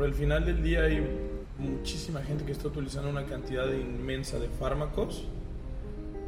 [0.00, 1.06] por el final del día hay
[1.58, 5.24] muchísima gente que está utilizando una cantidad inmensa de fármacos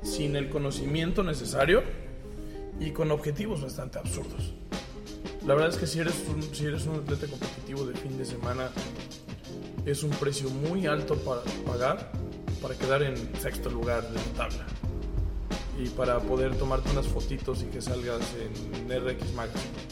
[0.03, 1.83] sin el conocimiento necesario
[2.79, 4.53] y con objetivos bastante absurdos.
[5.47, 8.27] La verdad es que si eres un, si eres un atleta competitivo de fin de
[8.27, 8.69] semana,
[9.87, 12.13] es un precio muy alto para pagar
[12.61, 14.67] para quedar en sexto lugar de la tabla
[15.83, 19.92] y para poder tomarte unas fotitos y que salgas en RX Magazine.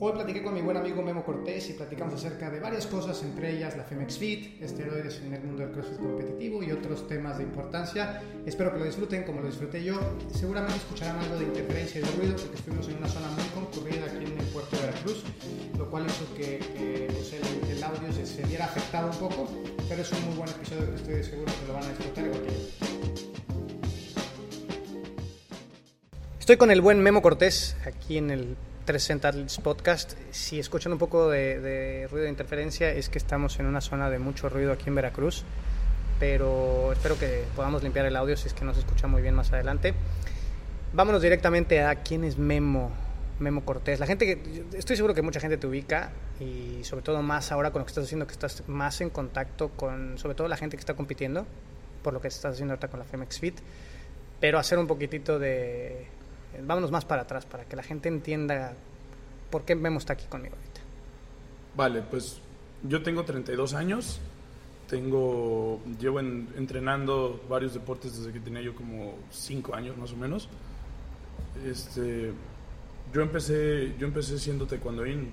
[0.00, 3.56] Hoy platiqué con mi buen amigo Memo Cortés y platicamos acerca de varias cosas, entre
[3.56, 7.44] ellas la Femex Fit, esteroides en el mundo del CrossFit competitivo y otros temas de
[7.44, 8.20] importancia.
[8.44, 9.94] Espero que lo disfruten como lo disfruté yo.
[10.32, 14.06] Seguramente escucharán algo de interferencia y de ruido porque estuvimos en una zona muy concurrida
[14.06, 15.22] aquí en el puerto de Veracruz,
[15.78, 16.58] lo cual hizo que,
[17.12, 17.32] pues,
[17.70, 19.48] el, audio se, se, viera afectado un poco,
[19.88, 22.42] pero es un muy buen episodio que estoy seguro que lo van a disfrutar igual
[22.42, 22.58] que yo.
[26.40, 30.12] Estoy con el buen Memo Cortés aquí en el 360 Podcast.
[30.30, 34.18] Si escuchan un poco de, ruido de interferencia, es que estamos en una zona de
[34.18, 35.44] mucho ruido aquí en Veracruz.
[36.20, 39.34] Pero espero que podamos limpiar el audio si es que no se escucha muy bien
[39.34, 39.94] más adelante.
[40.92, 42.90] Vámonos directamente a quién es Memo,
[43.40, 43.98] Memo Cortés.
[44.00, 47.72] La gente que estoy seguro que mucha gente te ubica y sobre todo más ahora
[47.72, 50.76] con lo que estás haciendo, que estás más en contacto con sobre todo la gente
[50.76, 51.46] que está compitiendo,
[52.02, 53.58] por lo que estás haciendo ahorita con la Femex Fit.
[54.40, 56.06] Pero hacer un poquitito de
[56.62, 58.74] vámonos más para atrás para que la gente entienda
[59.50, 60.80] por qué Memo está aquí conmigo ahorita.
[61.76, 62.40] Vale, pues
[62.82, 64.20] yo tengo 32 años,
[64.88, 70.48] tengo, llevo entrenando varios deportes desde que tenía yo como 5 años más o menos.
[71.64, 72.32] Este,
[73.12, 75.30] yo empecé, yo empecé siendo taekwondoín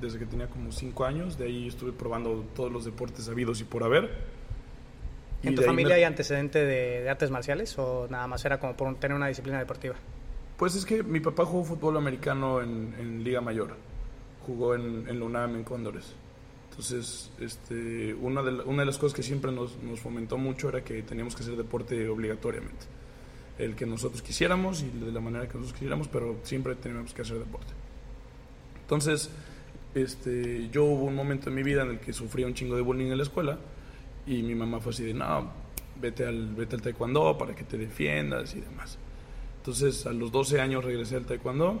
[0.00, 3.64] desde que tenía como 5 años, de ahí estuve probando todos los deportes habidos y
[3.64, 4.33] por haber
[5.44, 9.16] ¿En tu familia hay antecedente de, artes marciales o nada más era como por tener
[9.16, 9.94] una disciplina deportiva?
[10.56, 13.76] Pues es que mi papá jugó fútbol americano en, Liga Mayor,
[14.46, 16.14] jugó en, en la UNAM, en Cóndores.
[16.70, 20.82] Entonces, este, una, de una de las cosas que siempre nos, nos, fomentó mucho era
[20.82, 22.86] que teníamos que hacer deporte obligatoriamente.
[23.58, 27.22] El que nosotros quisiéramos y de la manera que nosotros quisiéramos, pero siempre teníamos que
[27.22, 27.72] hacer deporte.
[28.80, 29.30] Entonces,
[29.94, 32.82] este, yo hubo un momento en mi vida en el que sufría un chingo de
[32.82, 33.58] bullying en la escuela
[34.26, 35.50] y mi mamá fue así de, no,
[36.00, 38.98] vete al, vete al taekwondo para que te defiendas y demás.
[39.58, 41.80] Entonces a los 12 años regresé al taekwondo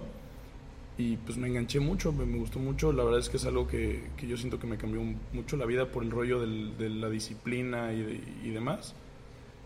[0.96, 2.92] y pues me enganché mucho, me, gustó mucho.
[2.92, 5.66] La verdad es que es algo que, que, yo siento que me cambió mucho la
[5.66, 8.94] vida por el rollo del, de la disciplina y, y, demás.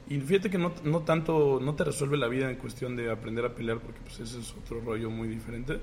[0.09, 3.45] Y fíjate que no, no, tanto, no te resuelve la vida en cuestión de aprender
[3.45, 5.79] a pelear, porque pues ese es otro rollo muy diferente,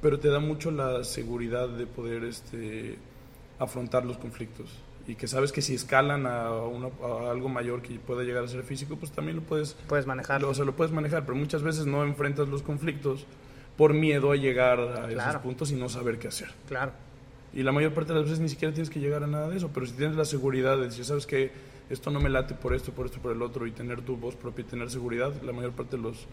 [0.00, 2.96] pero te da mucho la seguridad de poder este,
[3.58, 4.70] afrontar los conflictos
[5.06, 6.46] y que sabes que si escalan a,
[7.30, 10.44] algo mayor que pueda llegar a ser físico, pues también lo puedes, puedes manejar.
[10.44, 13.26] O sea, lo puedes manejar, pero muchas veces no enfrentas los conflictos
[13.76, 16.48] por miedo a llegar a esos puntos y no saber qué hacer.
[16.68, 16.92] Claro.
[17.52, 19.56] Y la mayor parte de las veces ni siquiera tienes que llegar a nada de
[19.56, 21.52] eso, pero si tienes la seguridad de decir, sabes que
[21.90, 24.34] esto no me late por esto, por esto, por el otro, y tener tu voz
[24.34, 26.26] propia y tener seguridad, la mayor parte de los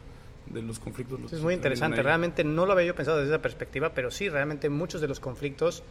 [0.48, 3.42] de los conflictos los Es muy interesante, realmente no lo había yo pensado desde esa
[3.42, 5.84] perspectiva, pero sí, realmente muchos de los conflictos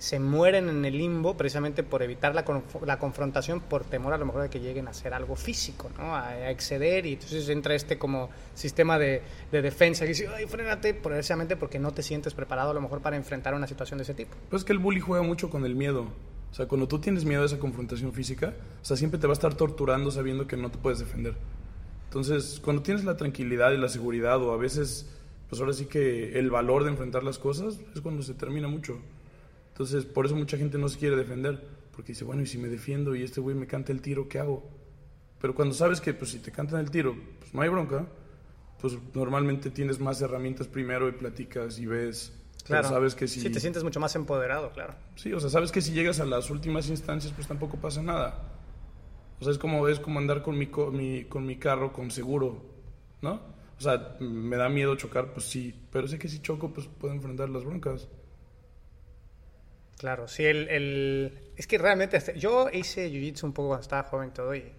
[0.00, 2.42] se mueren en el limbo precisamente por evitar la,
[2.86, 6.16] la, confrontación por temor a lo mejor de que lleguen a hacer algo físico, ¿no?
[6.16, 9.20] a, exceder y entonces entra este como sistema de,
[9.52, 13.02] de defensa que dice, ay, frénate precisamente porque no te sientes preparado a lo mejor
[13.02, 14.34] para enfrentar una situación de ese tipo.
[14.48, 16.06] Pues que el bully juega mucho con el miedo.
[16.50, 19.32] O sea, cuando tú tienes miedo a esa confrontación física, o sea, siempre te va
[19.32, 21.34] a estar torturando sabiendo que no te puedes defender.
[22.06, 25.10] Entonces, cuando tienes la tranquilidad y la seguridad o a veces,
[25.50, 28.98] pues ahora sí que el valor de enfrentar las cosas es cuando se termina mucho.
[29.80, 31.58] Entonces, por eso mucha gente no se quiere defender,
[31.96, 34.38] porque dice, bueno, y si me defiendo y este güey me canta el tiro, ¿qué
[34.38, 34.68] hago?
[35.40, 38.06] Pero cuando sabes que, pues, si te cantan el tiro, pues no hay bronca,
[38.78, 42.30] pues normalmente tienes más herramientas primero y platicas y ves.
[42.66, 42.90] Claro.
[42.90, 43.40] sabes que si.
[43.40, 44.96] Sí, te sientes mucho más empoderado, claro.
[45.16, 48.52] Sí, o sea, sabes que si llegas a las últimas instancias, pues tampoco pasa nada.
[49.40, 52.66] O sea, es como, es como andar con mi, mi, con mi carro con seguro,
[53.22, 53.40] ¿no?
[53.78, 57.14] O sea, me da miedo chocar, pues sí, pero sé que si choco, pues puedo
[57.14, 58.08] enfrentar las broncas.
[60.00, 64.54] Claro, sí, el, es que realmente yo hice jiu-jitsu un poco cuando estaba joven todo
[64.54, 64.72] y,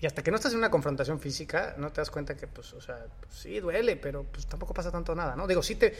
[0.00, 2.72] Y hasta que no estás en una confrontación física, no te das cuenta que, pues,
[2.72, 5.46] o sea, pues, sí duele, pero pues tampoco pasa tanto nada, ¿no?
[5.46, 5.94] Digo, sí te...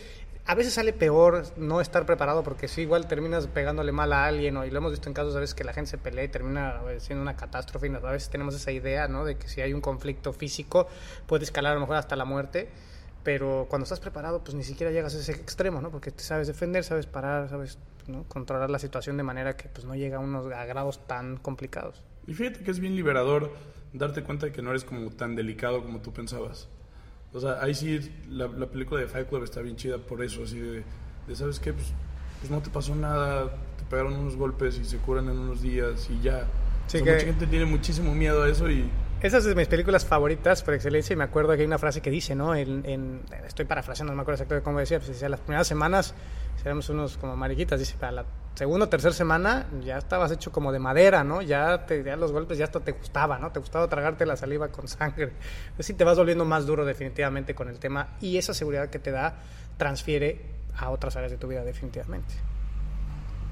[0.47, 4.55] A veces sale peor no estar preparado porque sí, igual terminas pegándole mal a alguien,
[4.55, 4.65] ¿no?
[4.65, 6.81] Y lo hemos visto en casos a veces que la gente se pelea y termina
[6.99, 7.87] siendo una catástrofe.
[7.87, 9.25] Y a veces tenemos esa idea, ¿no?
[9.25, 10.89] De que si hay un conflicto físico
[11.27, 12.71] puede escalar a lo mejor hasta la muerte.
[13.23, 15.91] Pero cuando estás preparado, pues ni siquiera llegas a ese extremo, ¿no?
[15.91, 17.79] Porque te sabes defender, sabes parar, sabes
[18.11, 18.25] ¿no?
[18.25, 22.03] controlar la situación de manera que pues no llega a unos a grados tan complicados.
[22.27, 23.53] Y fíjate que es bien liberador
[23.93, 26.69] darte cuenta de que no eres como tan delicado como tú pensabas.
[27.33, 30.59] O sea, ahí sí, la, película de Fight Club está bien chida por eso, así
[30.59, 30.85] de,
[31.35, 31.73] ¿sabes qué?
[31.73, 31.93] Pues,
[32.41, 36.09] pues, no te pasó nada, te pegaron unos golpes y se curan en unos días
[36.11, 36.47] y ya.
[36.89, 38.91] Sí, Mucha gente tiene muchísimo miedo a eso y...
[39.23, 42.01] Esa es de mis películas favoritas por excelencia y me acuerdo que hay una frase
[42.01, 42.55] que dice, ¿no?
[42.55, 46.15] En, estoy parafraseando, no me acuerdo exactamente cómo decía, pues decía, las primeras semanas
[46.65, 48.25] éramos unos como mariquitas, dice, para la
[48.55, 51.43] segunda o tercera semana ya estabas hecho como de madera, ¿no?
[51.43, 53.53] Ya, te, ya los golpes ya hasta te gustaba, ¿no?
[53.53, 55.33] Te gustaba tragarte la saliva con sangre.
[55.65, 58.99] Entonces sí te vas volviendo más duro definitivamente con el tema y esa seguridad que
[58.99, 59.37] te da
[59.77, 60.47] transfiere
[60.79, 62.33] a otras áreas de tu vida definitivamente.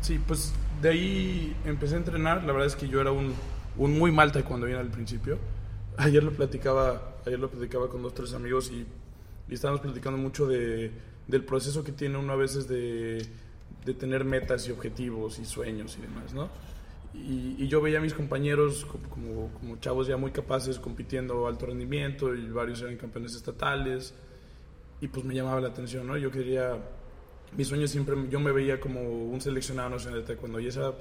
[0.00, 2.44] Sí, pues de ahí empecé a entrenar.
[2.44, 3.34] La verdad es que yo era un,
[3.76, 5.38] un muy mal cuando vine al principio.
[5.98, 8.86] Ayer lo platicaba, ayer lo platicaba con dos tres amigos y,
[9.48, 10.90] y estábamos platicando mucho de,
[11.26, 13.26] del proceso que tiene uno a veces de
[13.88, 16.50] de tener metas y objetivos y sueños y demás, ¿no?
[17.14, 22.34] Y, yo veía a mis compañeros como, como, chavos ya muy capaces compitiendo alto rendimiento
[22.34, 24.14] y varios eran campeones estatales
[25.00, 26.16] y pues me llamaba la atención, ¿no?
[26.18, 26.76] Yo quería,
[27.56, 30.92] mi sueño siempre, yo me veía como un seleccionado nacional de taekwondo y ese era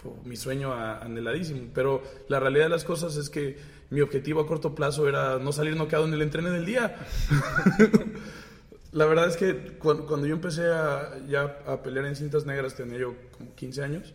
[0.00, 3.56] pues, mi sueño anheladísimo, pero la realidad de las cosas es que
[3.90, 6.96] mi objetivo a corto plazo era no salir noqueado en el entreno del día.
[8.92, 12.98] La verdad es que cuando, yo empecé a, ya a pelear en cintas negras, tenía
[12.98, 14.14] yo como 15 años.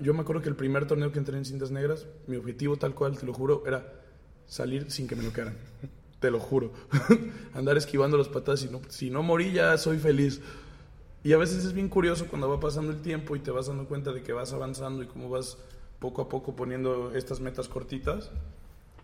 [0.00, 2.94] yo me acuerdo que el primer torneo que entré en cintas negras, mi objetivo tal
[2.94, 3.92] cual, te lo juro, era
[4.46, 5.56] salir sin que me noquearan.
[6.18, 6.72] te lo juro.
[7.54, 10.40] Andar esquivando las patadas, si no, si no morí ya soy feliz.
[11.22, 13.86] Y a veces es bien curioso cuando va pasando el tiempo y te vas dando
[13.86, 15.58] cuenta de que vas avanzando y cómo vas
[15.98, 18.30] poco a poco poniendo estas metas cortitas.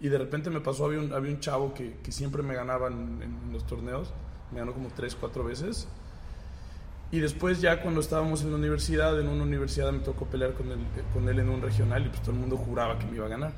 [0.01, 2.89] Y de repente me pasó, había un, había un chavo que, que siempre me ganaba
[2.89, 4.13] en, en los torneos
[4.55, 5.89] me ganó como tres, cuatro veces.
[7.11, 10.71] Y después ya cuando estábamos en la universidad, en una universidad me tocó pelear con
[10.71, 10.79] él,
[11.13, 13.29] con él en un regional y pues todo el mundo juraba que me iba a
[13.29, 13.53] ganar.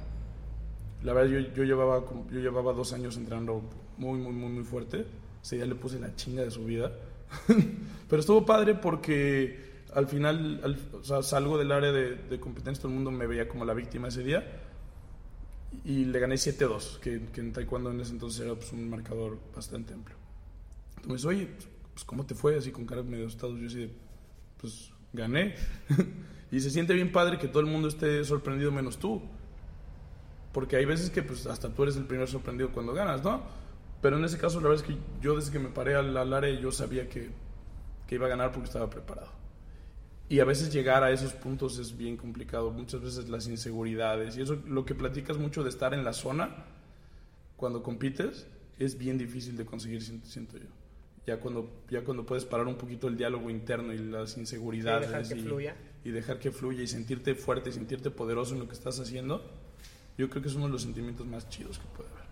[1.02, 3.62] La verdad yo, yo, llevaba, yo llevaba dos años entrenando
[3.96, 5.06] muy, muy, muy, muy fuerte.
[5.42, 6.92] Ese día le puse la chinga de su vida.
[8.08, 9.65] Pero estuvo padre porque
[9.96, 10.78] al final
[11.22, 14.22] salgo del área de, de, competencia, todo el mundo me veía como la víctima ese
[14.22, 14.62] día.
[15.84, 19.92] Y le gané 7-2, que, en taekwondo en ese entonces era pues, un marcador bastante
[19.92, 20.16] amplio
[21.14, 21.48] dice, oye,
[21.92, 22.56] pues ¿cómo te fue?
[22.56, 23.58] Así con cara medio estados.
[23.58, 23.90] Yo así
[24.60, 25.54] pues gané.
[26.50, 29.22] y se siente bien padre que todo el mundo esté sorprendido menos tú.
[30.52, 33.42] Porque hay veces que pues hasta tú eres el primer sorprendido cuando ganas, ¿no?
[34.00, 36.32] Pero en ese caso la verdad es que yo desde que me paré al, al
[36.32, 37.30] área yo sabía que,
[38.06, 39.28] que iba a ganar porque estaba preparado.
[40.28, 42.70] Y a veces llegar a esos puntos es bien complicado.
[42.70, 44.36] Muchas veces las inseguridades.
[44.36, 46.64] Y eso lo que platicas mucho de estar en la zona
[47.56, 48.46] cuando compites
[48.78, 50.66] es bien difícil de conseguir, siento yo
[51.26, 55.08] ya cuando, ya cuando puedes parar un poquito el diálogo interno y las inseguridades.
[55.08, 55.76] dejar que y, fluya.
[56.04, 59.42] y dejar que fluya y sentirte fuerte y sentirte poderoso en lo que estás haciendo,
[60.16, 62.25] yo creo que es uno de los sentimientos más chidos que puede haber.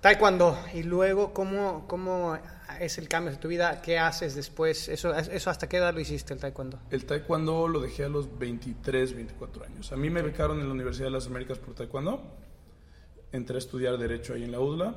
[0.00, 2.38] Taekwondo, y luego, ¿cómo, ¿cómo
[2.80, 3.82] es el cambio de tu vida?
[3.82, 4.88] ¿Qué haces después?
[4.88, 6.78] ¿Eso, ¿Eso hasta qué edad lo hiciste, el Taekwondo?
[6.90, 9.92] El Taekwondo lo dejé a los 23, 24 años.
[9.92, 12.22] A mí me becaron en la Universidad de las Américas por Taekwondo.
[13.32, 14.94] Entré a estudiar Derecho ahí en la UDLA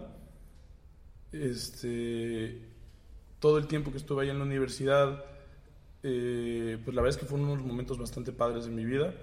[1.31, 2.61] este,
[3.39, 5.23] todo el tiempo que estuve ahí en la universidad,
[6.03, 9.13] eh, pues la verdad es que fueron unos momentos bastante padres de mi vida.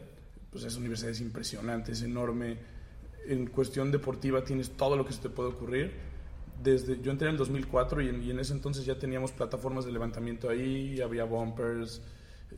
[0.50, 2.58] Pues esa universidad es impresionante, es enorme.
[3.28, 5.92] En cuestión deportiva tienes todo lo que se te puede ocurrir.
[6.62, 9.84] Desde, yo entré en el 2004 y en, y en ese entonces ya teníamos plataformas
[9.84, 12.02] de levantamiento ahí, había bumpers.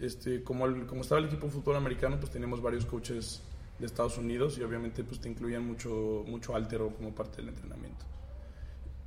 [0.00, 3.42] Este, como, como estaba el equipo de fútbol americano, pues teníamos varios coaches
[3.78, 8.04] de Estados Unidos y obviamente pues te incluían mucho, mucho altero como parte del entrenamiento.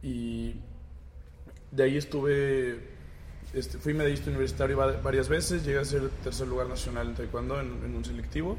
[0.01, 0.55] Y
[1.71, 2.79] de ahí estuve,
[3.53, 7.95] este, fui medallista universitario varias veces, llegué a ser tercer lugar nacional en taekwondo en,
[7.95, 8.57] un selectivo.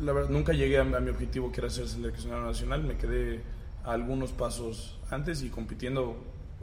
[0.00, 3.42] La verdad, nunca llegué a, mi objetivo que era ser seleccionado nacional, me quedé
[3.84, 6.16] a algunos pasos antes y compitiendo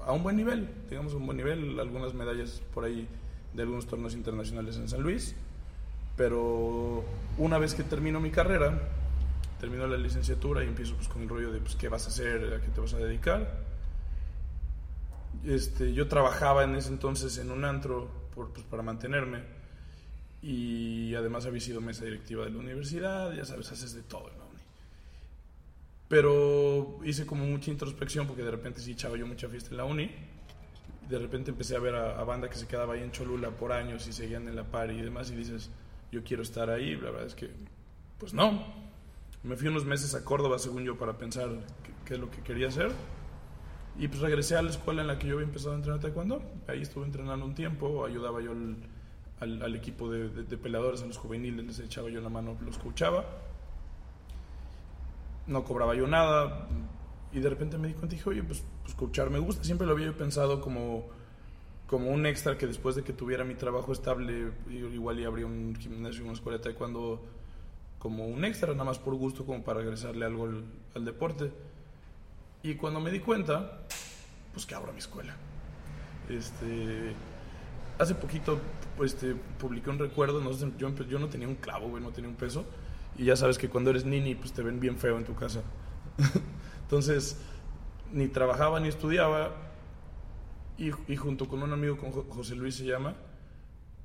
[0.06, 3.08] a un buen nivel, digamos a un buen nivel, algunas medallas por ahí
[3.54, 5.36] de algunos torneos internacionales en San Luis.
[6.16, 7.04] Pero
[7.38, 8.80] una vez que termino mi carrera,
[9.60, 12.54] termino la licenciatura y empiezo pues con el rollo de pues, qué vas a hacer,
[12.54, 13.60] a qué te vas a dedicar.
[15.46, 19.55] Este, yo trabajaba en ese entonces en un antro por, pues, para mantenerme
[20.46, 24.38] y además había sido mesa directiva de la universidad, ya sabes, haces de todo en
[24.38, 24.62] la uni.
[26.08, 29.86] Pero hice como mucha introspección porque de repente sí echaba yo mucha fiesta en la
[29.86, 30.12] uni.
[31.10, 33.72] De repente empecé a ver a, a banda que se quedaba ahí en Cholula por
[33.72, 35.72] años y seguían en la par y demás y dices,
[36.12, 36.96] yo quiero estar ahí.
[36.96, 37.50] La verdad es que,
[38.20, 38.86] pues no.
[39.42, 41.50] Me fui unos meses a Córdoba, según yo, para pensar
[42.06, 42.92] qué, es lo que quería hacer.
[43.98, 46.44] Y pues regresé a la escuela en la que yo había empezado a entrenar taekwondo.
[46.68, 48.78] Ahí estuve entrenando un tiempo, ayudaba yo al,
[49.40, 52.58] al, al equipo de, de, de, peleadores, a los juveniles, les echaba yo la mano,
[52.64, 53.26] los coachaba.
[55.48, 56.68] No cobraba yo nada.
[57.32, 59.64] Y de repente me di cuenta y dije, oye, pues, pues me gusta.
[59.64, 61.06] Siempre lo había pensado como,
[61.88, 65.76] como un extra que después de que tuviera mi trabajo estable, igual y abría un
[65.76, 67.22] gimnasio, una escuela de taekwondo
[68.00, 70.64] como un extra, nada más por gusto, como para regresarle algo al,
[70.96, 71.52] al deporte.
[72.64, 73.80] Y cuando me di cuenta,
[74.54, 75.36] pues que abro mi escuela.
[76.30, 77.14] Este,
[77.98, 78.60] hace poquito
[79.04, 82.36] este, publiqué un recuerdo, no yo, yo, no tenía un clavo, güey, no tenía un
[82.36, 82.66] peso.
[83.18, 85.62] Y ya sabes que cuando eres nini, pues te ven bien feo en tu casa.
[86.82, 87.40] Entonces,
[88.12, 89.52] ni trabajaba ni estudiaba.
[90.78, 93.16] Y, junto con un amigo, con José Luis se llama,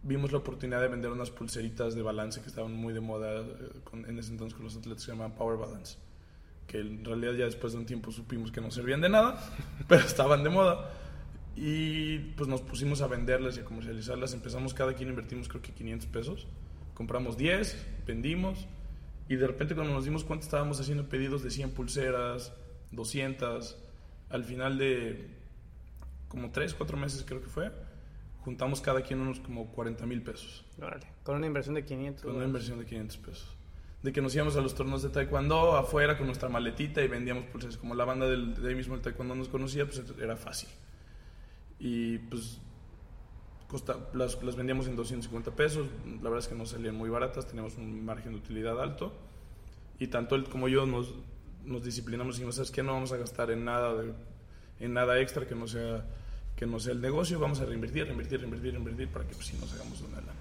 [0.05, 4.05] vimos la oportunidad de vender unas pulseritas de balance que estaban muy de moda eh,
[4.07, 5.99] en ese entonces con los atletas se llamaban Power Balance
[6.71, 9.43] que en realidad ya después de un tiempo supimos que no servían de nada,
[9.89, 10.89] pero estaban de moda.
[11.57, 14.33] Y pues nos pusimos a venderlas y a comercializarlas.
[14.33, 16.47] Empezamos cada quien invertimos creo que 500 pesos.
[16.95, 18.67] Compramos 10, vendimos.
[19.29, 22.53] Y de repente cuando nos dimos cuenta estábamos haciendo pedidos de 100 pulseras,
[22.93, 23.77] 200.
[24.31, 25.29] Al final de
[26.29, 27.73] como 3, 4 meses creo que fue,
[28.45, 30.65] juntamos cada quien unos como 40 mil pesos.
[30.79, 32.23] Vale, con una inversión de 500.
[32.23, 33.57] Con una inversión de 500 pesos
[34.03, 37.45] de que nos íbamos a los torneos de taekwondo afuera con nuestra maletita y vendíamos
[37.47, 37.77] pulseras.
[37.77, 40.69] Como la banda del, de ahí mismo el taekwondo nos conocía, pues era fácil.
[41.81, 42.61] Y pues
[43.67, 45.89] costa, las, las, vendíamos en 250 pesos.
[46.05, 49.13] La verdad es que no salían muy baratas, teníamos un margen de utilidad alto.
[49.99, 51.15] Y tanto él como yo nos,
[51.65, 52.83] nos disciplinamos y dijimos, ¿sabes qué?
[52.83, 54.13] No vamos a gastar en nada, de,
[54.81, 56.05] en nada extra que no, sea,
[56.57, 59.57] que no sea el negocio, vamos a reinvertir, reinvertir, reinvertir, reinvertir para que pues sí
[59.61, 60.33] nos hagamos una lana.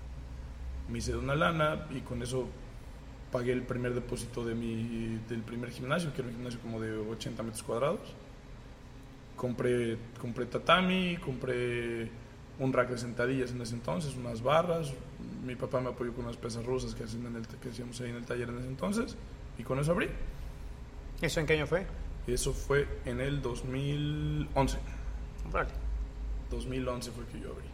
[0.89, 2.48] Me hice de una lana y con eso
[3.31, 6.98] pagué el primer depósito de mi, del primer gimnasio, que era un gimnasio como de
[6.98, 8.00] 80 metros cuadrados.
[9.39, 12.10] Compré, compré tatami, compré
[12.60, 14.93] un rack de sentadillas en ese entonces, unas barras.
[15.46, 18.10] Mi papá me apoyó con unas pesas rusas que, hacían en el, que hacíamos ahí
[18.10, 19.15] en el taller en ese entonces.
[19.58, 20.10] Y con eso abrí.
[21.22, 21.88] ¿Eso en qué año fue?
[22.27, 24.77] Eso fue en el 2011.
[25.53, 25.69] Vale.
[26.51, 27.69] 2011 fue que yo abrí.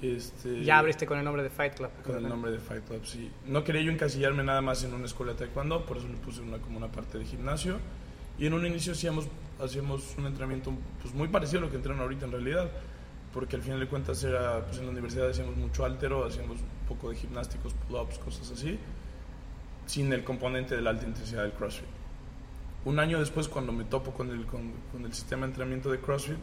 [0.00, 1.90] Este, ya abriste con el nombre de Fight Club.
[2.04, 3.32] Con el nombre de Fight Club, sí.
[3.46, 6.40] No quería yo encasillarme nada más en una escuela de taekwondo, por eso le puse
[6.40, 7.78] una, como una parte de gimnasio.
[8.38, 9.26] Y en un inicio hacíamos,
[9.62, 10.72] hacíamos un entrenamiento
[11.02, 12.70] pues, muy parecido a lo que entrenan ahorita en realidad,
[13.32, 16.88] porque al final de cuentas era, pues en la universidad hacíamos mucho altero, hacíamos un
[16.88, 18.78] poco de gimnásticos, pull-ups, cosas así,
[19.86, 21.88] sin el componente de la alta intensidad del CrossFit.
[22.84, 26.00] Un año después, cuando me topo con el, con, con el sistema de entrenamiento de
[26.00, 26.38] CrossFit,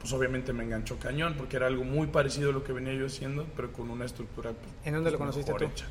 [0.00, 3.06] pues obviamente me enganchó cañón, porque era algo muy parecido a lo que venía yo
[3.06, 4.52] haciendo, pero con una estructura.
[4.52, 5.64] Pues, ¿En dónde lo conociste tú?
[5.64, 5.86] Hecha.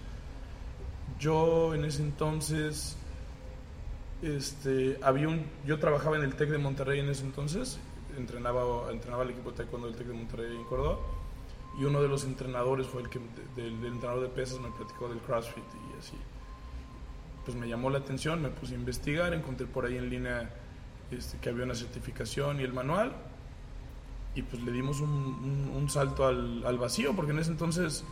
[1.19, 2.96] Yo en ese entonces,
[4.21, 7.79] este, había un, yo trabajaba en el TEC de Monterrey en ese entonces,
[8.17, 10.97] entrenaba, entrenaba el equipo de taekwondo del TEC de Monterrey en Córdoba,
[11.79, 13.19] y uno de los entrenadores fue el que,
[13.55, 16.17] del, entrenador de pesas, me platicó del CrossFit y así.
[17.45, 20.49] Pues me llamó la atención, me puse a investigar, encontré por ahí en línea
[21.11, 23.13] este, que había una certificación y el manual
[24.37, 28.03] y pues le dimos un, salto al, vacío, porque en ese entonces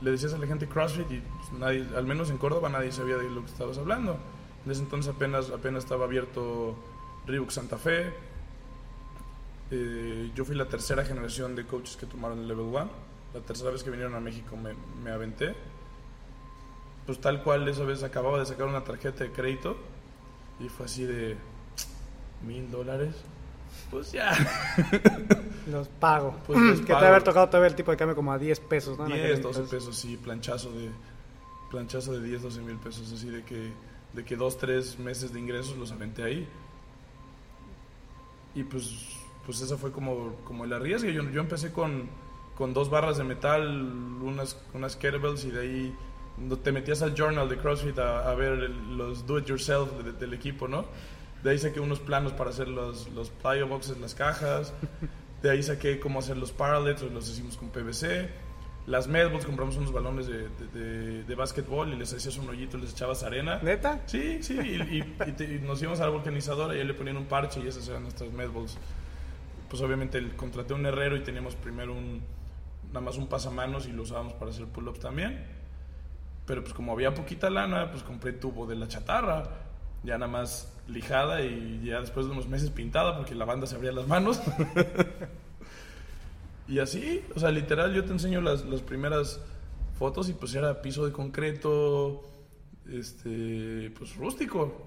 [0.00, 3.30] le decías a la gente CrossFit y pues al menos en Córdoba nadie sabía de
[3.30, 4.18] lo que estabas hablando.
[4.64, 6.74] En ese entonces apenas, apenas estaba abierto
[7.26, 8.12] Reebok Santa Fe.
[9.70, 12.90] Eh, yo fui la tercera generación de coaches que tomaron el Level 1.
[13.34, 15.54] La tercera vez que vinieron a México me, me aventé.
[17.06, 19.76] Pues tal cual esa vez acababa de sacar una tarjeta de crédito
[20.60, 21.36] y fue así de
[22.46, 23.14] mil dólares
[23.90, 24.32] pues ya.
[25.70, 26.34] Los pago.
[26.46, 27.00] Pues los que pago.
[27.00, 29.06] te haber tocado todavía el tipo de cambio como a 10 pesos, ¿no?
[29.06, 30.90] 10, 12 pesos, sí, planchazo de
[31.70, 33.72] planchazo de 10, 12 mil pesos, así de que
[34.18, 36.48] de que dos, tres meses de ingresos los aventé ahí.
[38.56, 38.92] Y pues,
[39.46, 41.12] pues esa fue como, como el arriesgue.
[41.12, 42.08] Yo, yo empecé con,
[42.56, 43.64] con dos barras de metal,
[44.20, 45.96] unas, unas kettlebells y de ahí
[46.64, 50.66] te metías al journal de CrossFit a, ver los do it yourself de, del equipo,
[50.66, 50.84] ¿no?
[51.44, 54.74] De ahí saqué unos planos para hacer los, los plyo boxes, las cajas.
[55.42, 58.28] De ahí saqué cómo hacer los parallels, los hicimos con PVC.
[58.88, 62.78] Las medballs, compramos unos balones de, de, de, de básquetbol y les hacías un hoyito,
[62.78, 63.60] les echabas arena.
[63.62, 64.00] ¿Neta?
[64.06, 66.94] Sí, sí, y, y, y, te, y nos íbamos a la vulcanizadora y ahí le
[66.94, 68.78] ponían un parche y esas eran nuestras medballs.
[69.68, 72.22] Pues obviamente el, contraté un herrero y teníamos primero un,
[72.88, 75.44] nada más un pasamanos y lo usábamos para hacer pull-ups también.
[76.46, 79.44] Pero pues como había poquita lana, pues compré tubo de la chatarra
[80.02, 83.76] ya nada más lijada y ya después de unos meses pintada porque la banda se
[83.76, 84.40] abría las manos.
[86.68, 89.40] y así, o sea, literal, yo te enseño las, las primeras
[89.98, 92.22] fotos y pues era piso de concreto,
[92.88, 94.86] este, pues rústico,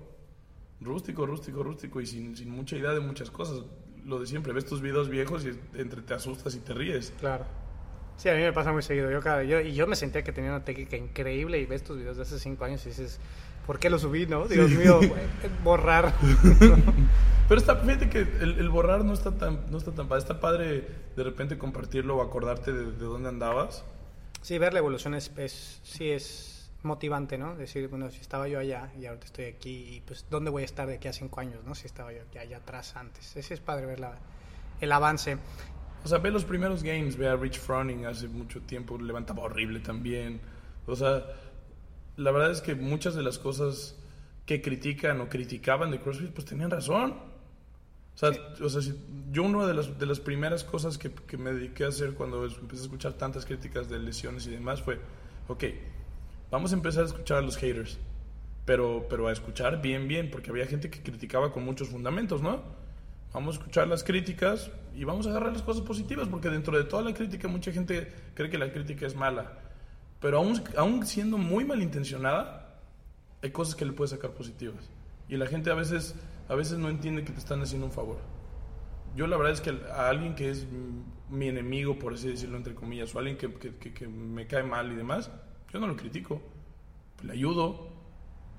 [0.80, 3.64] rústico, rústico, rústico y sin, sin mucha idea de muchas cosas.
[4.06, 7.14] Lo de siempre, ves tus videos viejos y entre te asustas y te ríes.
[7.20, 7.46] Claro.
[8.18, 9.10] Sí, a mí me pasa muy seguido.
[9.12, 12.18] Yo, cada, y yo me sentía que tenía una técnica increíble y ves tus videos
[12.18, 13.20] de hace cinco años y dices,
[13.72, 14.50] ¿por qué lo subí, no?
[14.50, 15.00] Dios mío,
[15.63, 16.13] borrar.
[17.48, 20.20] Pero está, fíjate que el, el, borrar no está tan, no está tan padre.
[20.20, 23.86] Está padre de repente compartirlo o acordarte de, de dónde andabas.
[24.42, 27.56] Sí, ver la evolución es, es, sí es motivante, ¿no?
[27.56, 30.66] Decir, bueno, si estaba yo allá y ahorita estoy aquí, y pues, ¿dónde voy a
[30.66, 31.74] estar de aquí a cinco años, no?
[31.74, 33.38] Si estaba yo allá atrás antes.
[33.38, 34.18] Ese es padre ver la,
[34.82, 35.38] el avance.
[36.04, 39.80] O sea, ve los primeros games, ve a Rich Froning hace mucho tiempo, levantaba horrible
[39.80, 40.42] también.
[40.88, 41.24] O sea,
[42.18, 43.96] la verdad es que muchas de las cosas
[44.46, 47.15] que critican o criticaban de CrossFit, pues tenían razón.
[48.13, 48.34] O sea,
[48.82, 48.94] sí.
[49.32, 52.44] yo una de las, de las primeras cosas que, que, me dediqué a hacer cuando
[52.46, 55.00] empecé a escuchar tantas críticas de lesiones y demás fue,
[55.48, 55.63] ok,
[56.51, 57.98] vamos a empezar a escuchar a los haters,
[58.65, 62.62] pero, pero a escuchar bien, bien, porque había gente que criticaba con muchos fundamentos, ¿no?
[63.34, 66.84] Vamos a escuchar las críticas y vamos a agarrar las cosas positivas, porque dentro de
[66.84, 69.58] toda la crítica mucha gente cree que la crítica es mala,
[70.22, 72.80] pero aún, aún siendo muy malintencionada,
[73.42, 74.90] hay cosas que le puedes sacar positivas.
[75.28, 76.16] Y la gente a veces,
[76.48, 78.20] a veces no entiende que te están haciendo un favor.
[79.16, 80.68] Yo la verdad es que a alguien que es
[81.30, 84.63] mi enemigo, por así decirlo, entre comillas, o alguien que, que, que, que me cae
[84.63, 85.32] mal y demás,
[85.74, 86.42] yo no lo critico.
[87.24, 87.90] Le ayudo.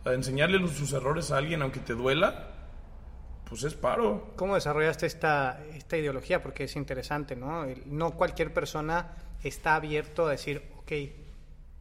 [0.05, 2.49] A enseñarle sus errores a alguien, aunque te duela,
[3.49, 4.33] pues es paro.
[4.35, 6.43] ¿Cómo desarrollaste esta, esta ideología?
[6.43, 7.67] Porque es interesante, ¿no?
[7.87, 9.15] No cualquier persona
[9.45, 10.93] está abierto a decir, ok,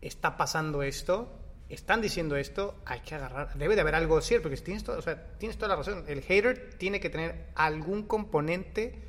[0.01, 1.29] está pasando esto,
[1.69, 5.01] están diciendo esto, hay que agarrar, debe de haber algo cierto, porque tienes, todo, o
[5.01, 6.03] sea, tienes toda la razón.
[6.07, 8.99] El hater tiene que tener algún componente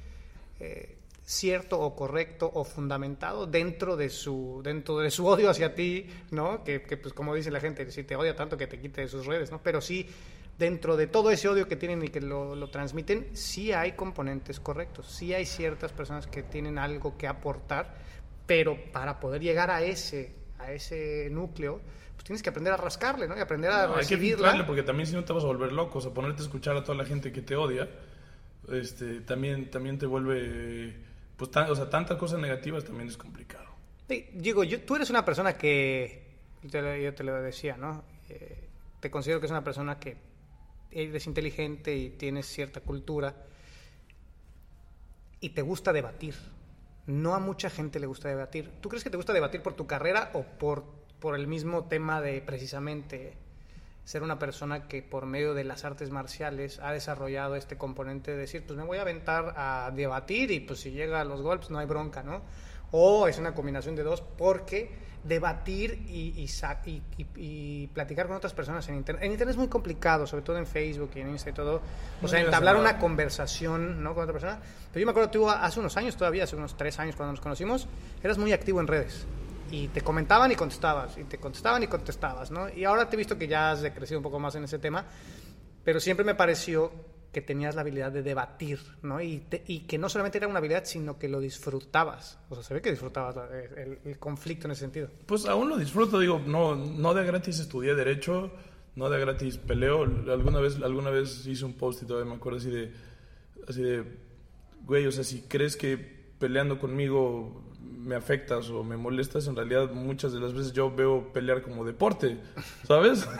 [0.60, 6.06] eh, cierto o correcto o fundamentado dentro de su dentro de su odio hacia ti,
[6.30, 6.62] ¿no?
[6.64, 9.26] Que, pues como dice la gente, si te odia tanto que te quite de sus
[9.26, 9.60] redes, ¿no?
[9.62, 10.08] Pero sí
[10.58, 14.60] dentro de todo ese odio que tienen y que lo, lo, transmiten, sí hay componentes
[14.60, 17.96] correctos, sí hay ciertas personas que tienen algo que aportar,
[18.46, 21.80] pero para poder llegar a ese, a ese núcleo,
[22.14, 23.36] pues tienes que aprender a rascarle, ¿no?
[23.36, 24.52] Y aprender a no, recibirla.
[24.52, 26.44] Hay que porque también si no te vas a volver loco, o sea, ponerte a
[26.44, 27.88] escuchar a toda la gente que te odia,
[28.70, 30.94] este, también, también te vuelve,
[31.36, 33.70] pues, tan, o sea, tantas cosas negativas también es complicado.
[34.08, 36.22] Sí, digo, yo, tú eres una persona que,
[36.62, 38.04] yo te, lo, yo te lo decía, ¿no?
[38.28, 38.68] Eh,
[39.00, 40.16] te considero que es una persona que
[40.90, 43.34] eres inteligente y tienes cierta cultura
[45.40, 46.34] y te gusta debatir.
[47.06, 48.70] No a mucha gente le gusta debatir.
[48.80, 50.84] ¿Tú crees que te gusta debatir por tu carrera o por,
[51.18, 53.36] por el mismo tema de precisamente
[54.04, 58.36] ser una persona que por medio de las artes marciales ha desarrollado este componente de
[58.36, 61.70] decir, pues me voy a aventar a debatir y pues si llega a los golpes
[61.70, 62.42] no hay bronca, ¿no?
[62.90, 64.90] O es una combinación de dos porque
[65.24, 69.24] debatir y, y, y, y, platicar con otras personas en internet.
[69.24, 71.80] En internet es muy complicado, sobre todo en Facebook y en Insta y todo.
[72.20, 74.14] O sea, entablar una conversación ¿no?
[74.14, 74.60] con otra persona.
[74.92, 77.40] Pero yo me acuerdo, tú hace unos años todavía, hace unos tres años cuando nos
[77.40, 77.86] conocimos,
[78.22, 79.26] eras muy activo en redes.
[79.70, 82.68] Y te comentaban y contestabas, y te contestaban y contestabas, ¿no?
[82.68, 85.06] Y ahora te he visto que ya has crecido un poco más en ese tema,
[85.82, 86.92] pero siempre me pareció
[87.32, 89.20] que tenías la habilidad de debatir, ¿no?
[89.20, 92.38] Y, te, y, que no solamente era una habilidad, sino que lo disfrutabas.
[92.50, 93.36] O sea, se ve que disfrutabas
[93.76, 95.08] el, el, conflicto en ese sentido.
[95.26, 98.50] Pues aún lo disfruto, digo, no, no de gratis estudié Derecho,
[98.96, 100.02] no de gratis peleo.
[100.02, 102.92] Alguna vez, alguna vez hice un post y todavía me acuerdo así de,
[103.66, 104.04] así de,
[104.84, 105.96] güey, o sea, si crees que
[106.38, 111.32] peleando conmigo me afectas o me molestas, en realidad muchas de las veces yo veo
[111.32, 112.38] pelear como deporte,
[112.86, 113.26] ¿sabes?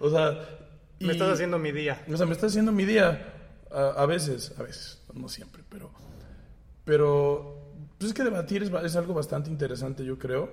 [0.00, 0.63] O sea,
[1.04, 2.02] me estás haciendo mi día.
[2.12, 3.32] O sea, me estás haciendo mi día.
[3.70, 5.90] A, a veces, a veces, no siempre, pero.
[6.84, 7.60] Pero.
[7.98, 10.50] Pues es que debatir es, es algo bastante interesante, yo creo.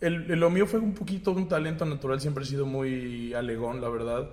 [0.00, 3.80] El, el, lo mío fue un poquito un talento natural, siempre he sido muy alegón,
[3.80, 4.30] la verdad.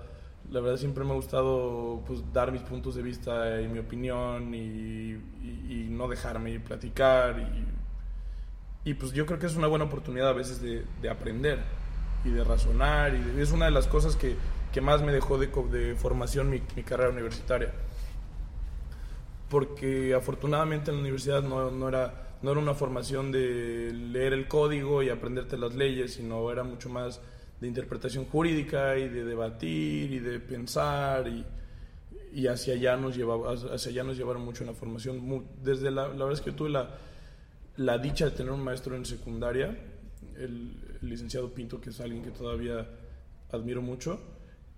[0.51, 4.53] La verdad siempre me ha gustado pues, dar mis puntos de vista y mi opinión
[4.53, 7.39] y, y, y no dejarme platicar.
[8.85, 11.84] Y, y, pues yo creo que es una buena oportunidad a veces de, de aprender
[12.25, 13.13] y de razonar.
[13.13, 14.35] Y de, es una de las cosas que,
[14.73, 17.71] que más me dejó de, de formación mi, mi, carrera universitaria.
[19.49, 24.47] Porque afortunadamente en la universidad no, no, era, no era una formación de leer el
[24.47, 27.21] código y aprenderte las leyes, sino era mucho más
[27.61, 31.45] de interpretación jurídica y de debatir y de pensar y,
[32.33, 35.45] y hacia allá nos llevaba, hacia allá nos llevaron mucho en la formación.
[35.63, 36.97] Desde la, la verdad es que tuve la,
[37.77, 39.77] la dicha de tener un maestro en secundaria,
[40.37, 42.87] el licenciado Pinto, que es alguien que todavía
[43.51, 44.19] admiro mucho,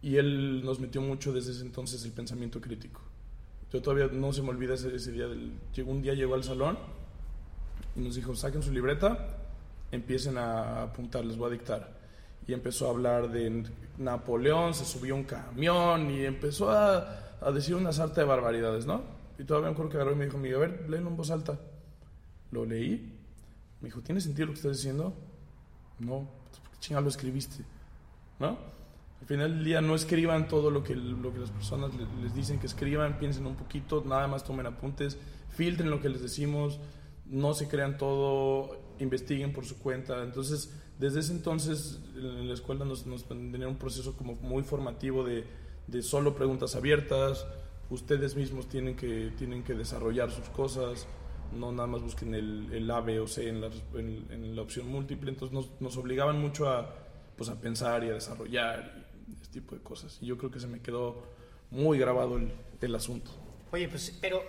[0.01, 3.01] Y él nos metió mucho desde ese entonces el pensamiento crítico.
[3.71, 5.27] Yo todavía no se me olvida ese, día.
[5.27, 5.53] Del,
[5.85, 6.77] un día, llegó al salón
[7.95, 9.37] y nos dijo, saquen su libreta,
[9.91, 11.97] empiecen a apuntar, les voy a dictar.
[12.47, 13.65] Y empezó a hablar de
[13.97, 19.01] Napoleón, se subió un camión y empezó a, decir una sarta de barbaridades, ¿no?
[19.37, 21.59] Y todavía me acuerdo que agarró y me dijo, a ver, léelo en voz alta.
[22.51, 23.19] Lo leí.
[23.81, 25.13] Me dijo, ¿tiene sentido lo que estás diciendo?
[25.99, 26.27] No,
[26.61, 27.63] ¿por qué chingado lo escribiste?
[28.39, 28.57] ¿No?
[29.19, 32.59] Al final del día no escriban todo lo que, lo que las personas les, dicen
[32.59, 35.17] que escriban, piensen un poquito, nada más tomen apuntes,
[35.49, 36.79] filtren lo que les decimos,
[37.25, 40.23] no se crean todo, investiguen por su cuenta.
[40.23, 45.45] Entonces, desde ese entonces en la escuela nos, nos un proceso como muy formativo de,
[45.87, 47.45] de solo preguntas abiertas,
[47.89, 51.07] ustedes mismos tienen que, tienen que desarrollar sus cosas,
[51.53, 55.53] no nada más busquen el, el A, B o C en la, opción múltiple, entonces
[55.53, 56.93] nos, nos, obligaban mucho a,
[57.35, 60.17] pues, a pensar y a desarrollar y este tipo de cosas.
[60.21, 61.23] Y yo creo que se me quedó
[61.71, 63.31] muy grabado el, el asunto.
[63.71, 64.41] Oye, pues, pero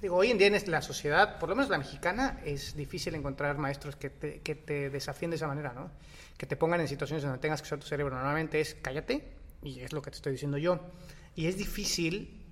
[0.00, 3.58] digo, hoy en día en la sociedad, por lo menos la mexicana, es difícil encontrar
[3.58, 5.90] maestros que te, que te desafíen de esa manera, ¿no?
[6.36, 8.14] Que te pongan en situaciones donde tengas que usar tu cerebro.
[8.14, 10.80] Normalmente es cállate, y es lo que te estoy diciendo yo.
[11.34, 12.42] Y es difícil,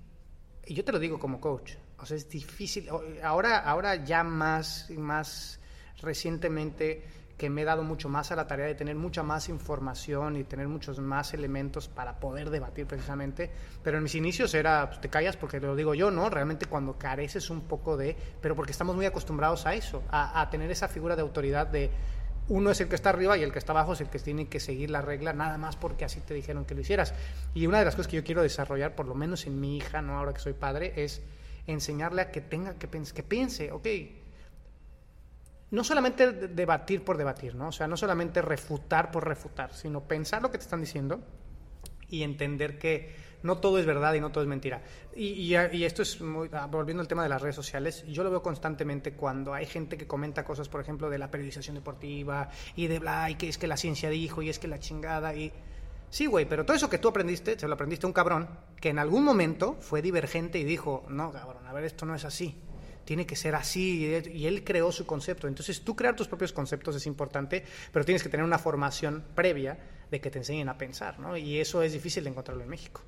[0.65, 2.89] y yo te lo digo como coach, o sea, es difícil.
[3.23, 5.59] Ahora, ahora ya más, más
[6.01, 7.03] recientemente
[7.37, 10.43] que me he dado mucho más a la tarea de tener mucha más información y
[10.43, 13.49] tener muchos más elementos para poder debatir precisamente.
[13.81, 16.29] Pero en mis inicios era, pues, te callas porque te lo digo yo, ¿no?
[16.29, 20.49] Realmente cuando careces un poco de, pero porque estamos muy acostumbrados a eso, a, a
[20.49, 21.89] tener esa figura de autoridad de
[22.49, 24.47] uno es el que está arriba y el que está abajo es el que tiene
[24.47, 27.13] que seguir la regla, nada más porque así te dijeron que lo hicieras.
[27.53, 30.01] Y una de las cosas que yo quiero desarrollar, por lo menos en mi hija,
[30.01, 31.21] no ahora que soy padre, es
[31.71, 33.87] enseñarle a que tenga que piense, que piense, ok,
[35.71, 37.67] no solamente debatir por debatir, ¿no?
[37.67, 41.21] O sea, no solamente refutar por refutar, sino pensar lo que te están diciendo
[42.09, 44.81] y entender que no todo es verdad y no todo es mentira.
[45.15, 45.53] Y
[45.83, 49.13] esto es, muy, ah, volviendo al tema de las redes sociales, yo lo veo constantemente
[49.13, 53.29] cuando hay gente que comenta cosas, por ejemplo, de la periodización deportiva y de bla,
[53.29, 55.53] y que es que la ciencia dijo y es que la chingada y...
[56.09, 58.49] Sí, güey, pero todo eso que tú aprendiste, se lo aprendiste a un cabrón
[58.81, 62.25] que en algún momento fue divergente y dijo, no, cabrón, a ver, esto no es
[62.25, 62.55] así
[63.09, 65.47] tiene que ser así, y él creó su concepto.
[65.47, 69.79] Entonces, tú crear tus propios conceptos es importante, pero tienes que tener una formación previa
[70.11, 71.35] de que te enseñen a pensar, ¿no?
[71.35, 73.01] Y eso es difícil de encontrarlo en México.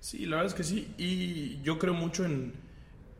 [0.00, 2.52] Sí, la verdad es que sí, y yo creo mucho en,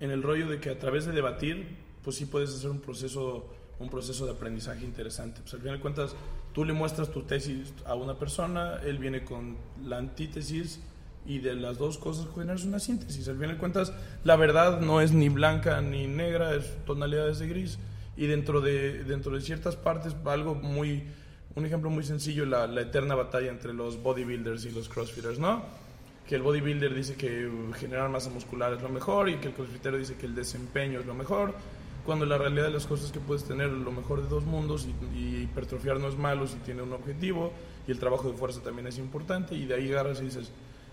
[0.00, 1.68] en el rollo de que a través de debatir,
[2.02, 5.40] pues sí puedes hacer un proceso, un proceso de aprendizaje interesante.
[5.40, 6.16] Pues al final de cuentas,
[6.54, 10.80] tú le muestras tu tesis a una persona, él viene con la antítesis,
[11.26, 13.28] y de las dos cosas generas una síntesis.
[13.28, 13.92] Al final de cuentas,
[14.24, 17.78] la verdad no es ni blanca ni negra, es tonalidades de gris.
[18.16, 21.04] Y dentro de, dentro de ciertas partes, algo muy,
[21.54, 25.64] un ejemplo muy sencillo, la, la eterna batalla entre los bodybuilders y los crossfitters, ¿no?
[26.28, 29.96] Que el bodybuilder dice que generar masa muscular es lo mejor y que el crossfitter
[29.98, 31.54] dice que el desempeño es lo mejor,
[32.04, 35.18] cuando la realidad de las cosas que puedes tener lo mejor de dos mundos y,
[35.18, 37.52] y hipertrofiar no es malo si tiene un objetivo
[37.86, 40.50] y el trabajo de fuerza también es importante y de ahí agarras y dices,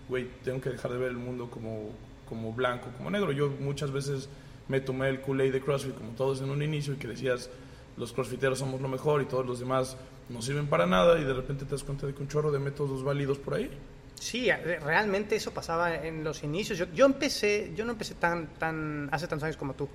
[0.08, 1.90] güey, tengo que dejar de ver el mundo como,
[2.28, 3.32] como blanco, como negro.
[3.32, 4.28] Yo muchas veces
[4.68, 7.50] me tomé el Kool-Aid de CrossFit, como todos en un inicio, y que decías,
[7.96, 9.96] los crossfiteros somos lo mejor y todos los demás
[10.28, 12.58] no sirven para nada, y de repente te das cuenta de que un chorro de
[12.58, 13.70] métodos válidos por ahí.
[14.14, 16.78] Sí, realmente eso pasaba en los inicios.
[16.78, 19.88] Yo, yo empecé, yo no empecé tan, tan, hace tantos años como tú,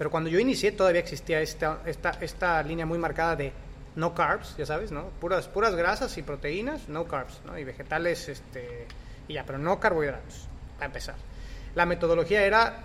[0.00, 3.52] pero cuando yo inicié todavía existía esta, esta, esta línea muy marcada de
[3.96, 5.10] no carbs, ya sabes, ¿no?
[5.20, 7.58] Puras, puras grasas y proteínas, no carbs, ¿no?
[7.58, 8.86] Y vegetales, este,
[9.28, 11.16] y ya, pero no carbohidratos, para empezar.
[11.74, 12.78] La metodología era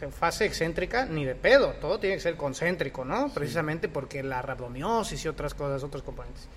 [0.00, 3.32] en fase excéntrica ni de pedo, todo tiene que ser concéntrico, ¿no?
[3.32, 6.48] Precisamente porque la rabdomiosis y otras cosas, otros componentes.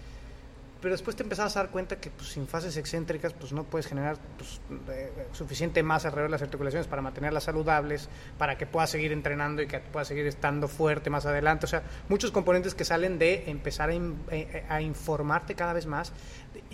[0.83, 3.87] Pero después te empezabas a dar cuenta que pues, sin fases excéntricas pues, no puedes
[3.87, 8.89] generar pues, eh, suficiente masa alrededor de las articulaciones para mantenerlas saludables, para que puedas
[8.89, 11.67] seguir entrenando y que puedas seguir estando fuerte más adelante.
[11.67, 15.85] O sea, muchos componentes que salen de empezar a, in, eh, a informarte cada vez
[15.85, 16.11] más.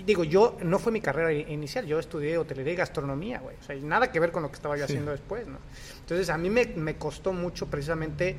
[0.04, 3.58] Digo, yo no fue mi carrera inicial, yo estudié hotelería y gastronomía, güey.
[3.58, 4.93] O sea, nada que ver con lo que estaba yo sí.
[4.93, 5.60] haciendo después, ¿no?
[6.00, 8.36] Entonces, a mí me, me costó mucho precisamente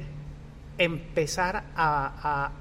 [0.78, 2.52] empezar a, a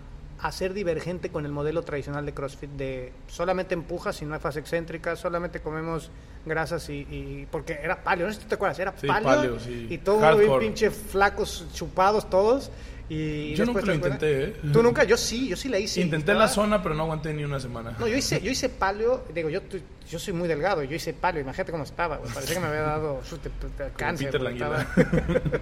[0.41, 4.39] a ser divergente con el modelo tradicional de CrossFit de solamente empujas y no hay
[4.39, 6.11] fase excéntrica, solamente comemos
[6.45, 9.87] grasas y, y porque era paleo, no sé si te acuerdas, era Sí, paleo, sí.
[9.89, 12.71] y todo bien pinche flacos chupados todos
[13.11, 14.55] y Yo nunca lo intenté, ¿eh?
[14.71, 15.99] Tú nunca, yo sí, yo sí la hice.
[15.99, 17.95] Intenté Estaba- la zona, pero no aguanté ni una semana.
[17.99, 19.61] No, yo hice, yo hice paleo, digo, yo,
[20.07, 22.81] yo soy muy delgado, yo hice paleo, imagínate cómo estaba, güey, parecía que me había
[22.81, 23.19] dado
[23.97, 24.29] cáncer.
[24.31, 24.53] Peter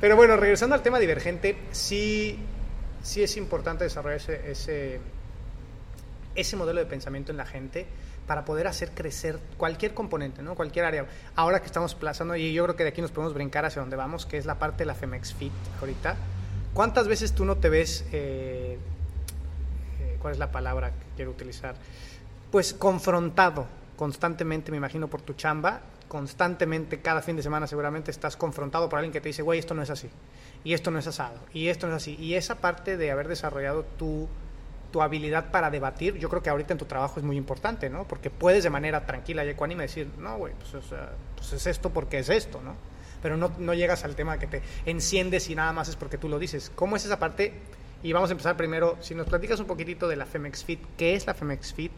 [0.00, 2.38] Pero bueno, regresando al tema divergente, sí,
[3.02, 5.00] sí es importante desarrollar ese, ese,
[6.34, 7.86] ese modelo de pensamiento en la gente
[8.26, 10.54] para poder hacer crecer cualquier componente, ¿no?
[10.54, 11.06] Cualquier área.
[11.34, 13.96] Ahora que estamos plazando, y yo creo que de aquí nos podemos brincar hacia donde
[13.96, 16.14] vamos, que es la parte de la Femex Fit ahorita.
[16.74, 18.78] ¿Cuántas veces tú no te ves, eh,
[20.00, 21.74] eh, cuál es la palabra que quiero utilizar?
[22.52, 28.36] Pues confrontado constantemente, me imagino, por tu chamba, constantemente, cada fin de semana seguramente estás
[28.36, 30.08] confrontado por alguien que te dice, güey, esto no es así,
[30.64, 32.16] y esto no es asado, y esto no es así.
[32.18, 34.28] Y esa parte de haber desarrollado tu
[34.90, 38.06] tu habilidad para debatir, yo creo que ahorita en tu trabajo es muy importante, ¿no?
[38.06, 40.84] Porque puedes de manera tranquila y ecuánime decir, no, güey, pues,
[41.36, 42.74] pues, es esto porque es esto, ¿no?
[43.20, 46.28] Pero no, no llegas al tema que te enciendes y nada más es porque tú
[46.28, 46.70] lo dices.
[46.74, 47.52] ¿Cómo es esa parte?
[48.02, 51.14] Y vamos a empezar primero, si nos platicas un poquitito de la Femex Fit, ¿qué
[51.14, 51.92] es la Femex Fit?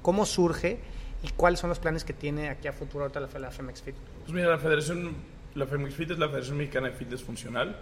[0.00, 0.80] ¿Cómo surge?
[1.22, 3.94] ¿Y cuáles son los planes que tiene aquí a futuro ahorita la, la Femex Fit?
[4.22, 5.14] Pues mira, la Federación,
[5.54, 7.76] la Femex Fit es la Federación Mexicana de Fitness Funcional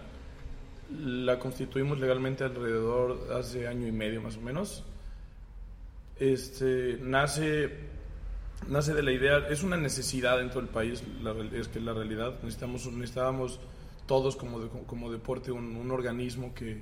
[0.99, 4.83] la constituimos legalmente alrededor hace año y medio más o menos.
[6.19, 7.69] Este, nace,
[8.67, 11.03] nace de la idea, es una necesidad en todo el país,
[11.53, 13.59] es que la realidad, necesitamos, necesitábamos
[14.05, 16.81] todos como, como deporte un, organismo que,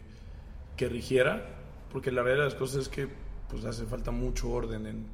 [0.75, 1.45] que, rigiera,
[1.91, 3.07] porque la realidad de las cosas es que
[3.49, 5.05] pues hace falta mucho orden en,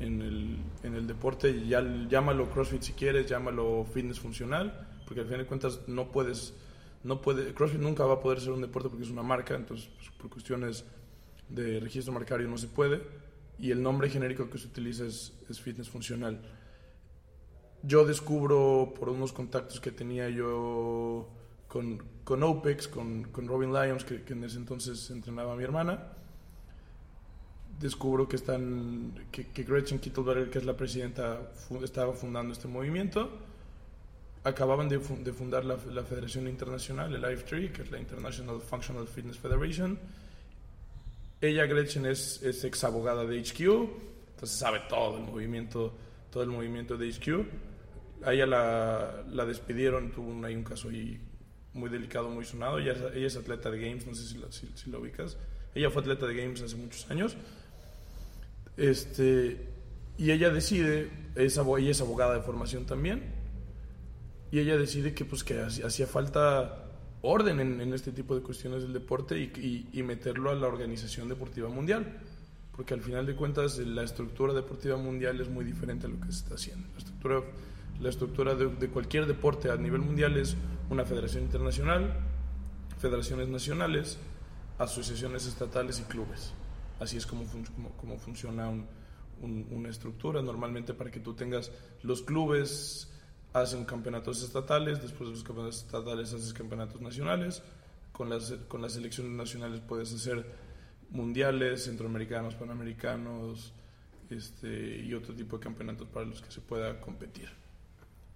[0.00, 5.26] en, el, en el deporte, ya, llámalo CrossFit si quieres, llámalo fitness funcional, porque al
[5.26, 6.54] final de cuentas no puedes
[7.02, 9.88] no puede, CrossFit nunca va a poder ser un deporte porque es una marca, entonces
[9.96, 10.84] pues, por cuestiones
[11.48, 13.02] de registro marcario no se puede
[13.58, 16.40] y el nombre genérico que se utiliza es, fitness funcional.
[17.82, 21.28] Yo descubro por unos contactos que tenía yo
[21.66, 26.12] con, con OPEX, con, con Robin Lyons, que, en ese entonces entrenaba a mi hermana,
[27.80, 31.40] descubro que, están, que, que Gretchen Kittelberger, que es la presidenta,
[31.82, 33.30] estaba fundando este movimiento
[34.44, 39.98] acababan de, fundar la, Federación Internacional, el IF3, que es la International Functional Fitness Federation.
[41.40, 45.94] Ella, Gretchen, es, es ex abogada de HQ, entonces sabe todo el movimiento,
[46.30, 48.26] todo el movimiento de HQ.
[48.26, 51.18] A ella la, la despidieron, tuvo un, hay un caso ahí
[51.72, 52.78] muy delicado, muy sonado.
[52.78, 55.36] Ella, ella es atleta de Games, no sé si la, si, ubicas.
[55.74, 57.36] Ella fue atleta de Games hace muchos años.
[58.76, 59.68] Este,
[60.16, 63.22] y ella decide, es, ella es abogada de formación también,
[64.50, 66.90] y ella decide que pues que hacía falta
[67.22, 72.20] orden en, este tipo de cuestiones del deporte y, meterlo a la Organización Deportiva Mundial,
[72.74, 76.32] porque al final de cuentas la estructura deportiva mundial es muy diferente a lo que
[76.32, 76.88] se está haciendo.
[76.92, 77.42] La estructura,
[78.00, 80.56] la estructura de, cualquier deporte a nivel mundial es
[80.88, 82.14] una federación internacional,
[82.98, 84.18] federaciones nacionales,
[84.78, 86.54] asociaciones estatales y clubes.
[87.00, 87.44] Así es como,
[87.96, 88.70] como, funciona
[89.40, 90.42] una estructura.
[90.42, 93.10] Normalmente para que tú tengas los clubes
[93.54, 97.62] hacen campeonatos estatales, después de los campeonatos estatales haces campeonatos nacionales,
[98.12, 100.44] con las, con las selecciones nacionales puedes hacer
[101.08, 103.72] mundiales, centroamericanos, panamericanos
[104.28, 107.48] este, y otro tipo de campeonatos para los que se pueda competir.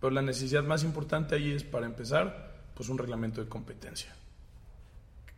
[0.00, 4.16] Pero la necesidad más importante ahí es, para empezar, pues un reglamento de competencia,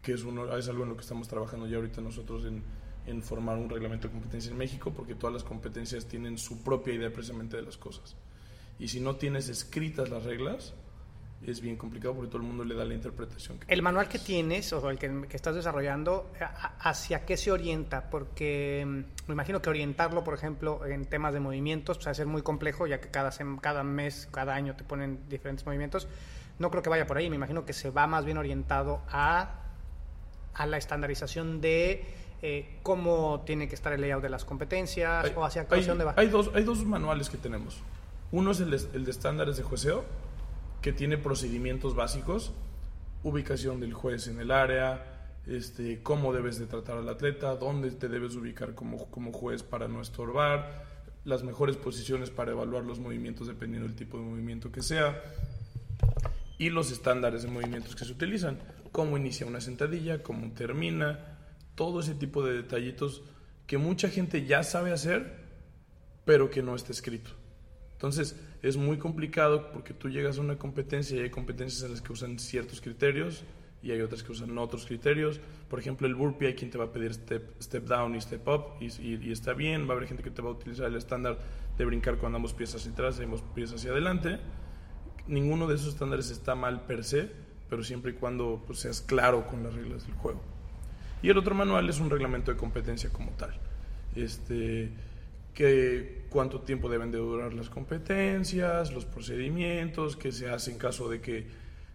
[0.00, 2.62] que es, uno, es algo en lo que estamos trabajando ya ahorita nosotros en,
[3.06, 6.94] en formar un reglamento de competencia en México, porque todas las competencias tienen su propia
[6.94, 8.16] idea precisamente de las cosas.
[8.78, 10.74] Y si no tienes escritas las reglas,
[11.44, 13.60] es bien complicado porque todo el mundo le da la interpretación.
[13.68, 16.32] el manual que tienes o el que, estás desarrollando,
[16.80, 18.10] ¿hacia qué se orienta?
[18.10, 22.14] Porque mm, me imagino que orientarlo, por ejemplo, en temas de movimientos, pues va a
[22.14, 26.08] ser muy complejo, ya que cada, cada mes, cada año te ponen diferentes movimientos.
[26.58, 29.60] No creo que vaya por ahí, me imagino que se va más bien orientado a,
[30.54, 35.44] a la estandarización de eh, cómo tiene que estar el layout de las competencias o
[35.44, 36.14] hacia qué de va.
[36.16, 37.82] Hay dos, hay dos manuales que tenemos.
[38.32, 40.04] Uno es el de, estándares de jueceo,
[40.82, 42.52] que tiene procedimientos básicos,
[43.22, 48.08] ubicación del juez en el área, este, cómo debes de tratar al atleta, dónde te
[48.08, 50.84] debes ubicar como, como juez para no estorbar,
[51.24, 55.22] las mejores posiciones para evaluar los movimientos dependiendo del tipo de movimiento que sea,
[56.58, 58.58] y los estándares de movimientos que se utilizan,
[58.92, 61.35] cómo inicia una sentadilla, cómo termina,
[61.76, 63.22] todo ese tipo de detallitos
[63.68, 65.46] que mucha gente ya sabe hacer,
[66.24, 67.30] pero que no está escrito.
[67.92, 72.02] Entonces es muy complicado porque tú llegas a una competencia y hay competencias en las
[72.02, 73.44] que usan ciertos criterios
[73.82, 75.40] y hay otras que usan otros criterios.
[75.70, 78.46] Por ejemplo, el burpee hay quien te va a pedir step, step down y step
[78.48, 79.88] up y, y, está bien.
[79.88, 81.38] Va a haber gente que te va a utilizar el estándar
[81.78, 84.38] de brincar con ambos pies hacia atrás y ambos pies hacia adelante.
[85.26, 87.30] Ninguno de esos estándares está mal per se,
[87.68, 90.55] pero siempre y cuando pues, seas claro con las reglas del juego.
[91.22, 93.58] Y el otro manual es un reglamento de competencia como tal.
[94.14, 94.90] Este,
[95.56, 101.08] que cuánto tiempo deben de durar las competencias, los procedimientos, qué se hace en caso
[101.08, 101.46] de que,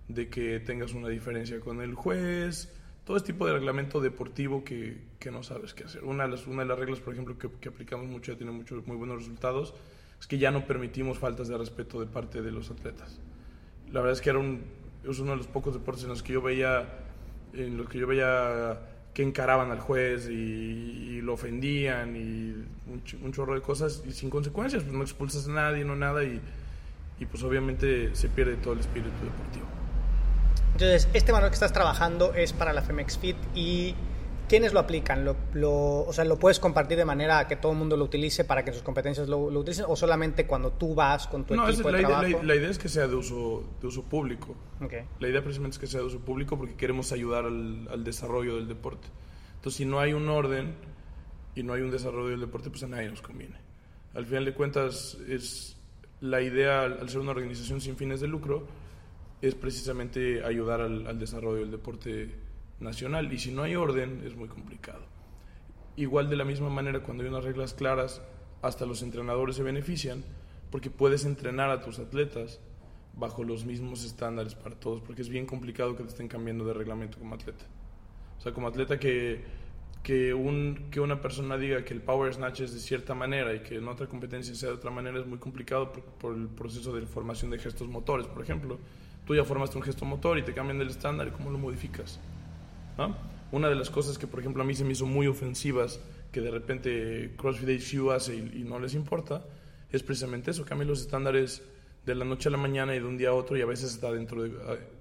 [0.08, 2.74] de que tengas una diferencia con el juez,
[3.06, 6.04] todo este tipo de reglamento deportivo que, que no sabes qué hacer.
[6.04, 8.52] Una de las, una de las reglas, por ejemplo, que, que aplicamos mucho, ya tiene
[8.52, 9.76] muchos, muy buenos resultados,
[10.20, 13.20] es que ya no permitimos faltas de respeto de parte de los atletas.
[13.92, 14.64] La verdad es que era un,
[15.08, 16.88] es uno de los pocos deportes en los que yo veía,
[17.54, 18.80] en los que yo veía
[19.14, 22.56] que encaraban al juez y, lo ofendían y
[23.22, 26.42] un, chorro de cosas y sin consecuencias, pues no expulsas a nadie, no nada y,
[27.20, 29.68] y pues obviamente se pierde todo el espíritu deportivo.
[30.74, 33.94] Entonces, este manual que estás trabajando es para la Femex Fit y
[34.52, 35.24] ¿quiénes lo aplican?
[35.24, 38.44] ¿Lo, lo, o sea, ¿lo puedes compartir de manera que todo el mundo lo utilice
[38.44, 41.70] para que sus competencias lo, lo utilicen o solamente cuando tú vas con tu no,
[41.70, 42.28] equipo es, de la, trabajo?
[42.28, 44.54] idea, la, la, idea es que sea de uso, de uso público.
[44.82, 45.06] Okay.
[45.22, 48.58] La idea precisamente es que sea de uso público porque queremos ayudar al, al, desarrollo
[48.58, 49.08] del deporte.
[49.56, 50.76] Entonces, si no hay un orden
[51.56, 53.56] y no hay un desarrollo del deporte, pues a nadie nos conviene.
[54.14, 55.78] Al final de cuentas, es
[56.20, 58.68] la idea, al ser una organización sin fines de lucro,
[59.42, 62.51] es precisamente ayudar al, al, desarrollo del deporte
[62.82, 63.32] nacional.
[63.32, 65.04] Y si no hay orden, es muy complicado.
[65.96, 68.22] Igual de la misma manera, cuando hay unas reglas claras,
[68.62, 70.24] hasta los entrenadores se benefician,
[70.70, 72.60] porque puedes entrenar a tus atletas
[73.14, 76.74] bajo los mismos estándares para todos, porque es bien complicado que te estén cambiando de
[76.74, 77.66] reglamento como atleta.
[78.38, 79.44] O sea, como atleta que,
[80.02, 83.60] que, un, que una persona diga que el power snatch es de cierta manera y
[83.60, 87.06] que en otra competencia sea de otra manera es muy complicado por, el proceso de
[87.06, 88.80] formación de gestos motores, por ejemplo
[89.26, 92.20] tú ya formaste un gesto motor y te cambian del estándar cómo lo modificas.
[93.52, 96.00] Una de las cosas que, por ejemplo, a mí se me hizo muy ofensivas,
[96.32, 99.44] que de repente CrossFit HQ hace y, y no les importa,
[99.92, 101.62] es precisamente eso, cambian los estándares
[102.06, 103.94] de la noche a la mañana y de un día a otro y a veces
[103.94, 104.52] está dentro de,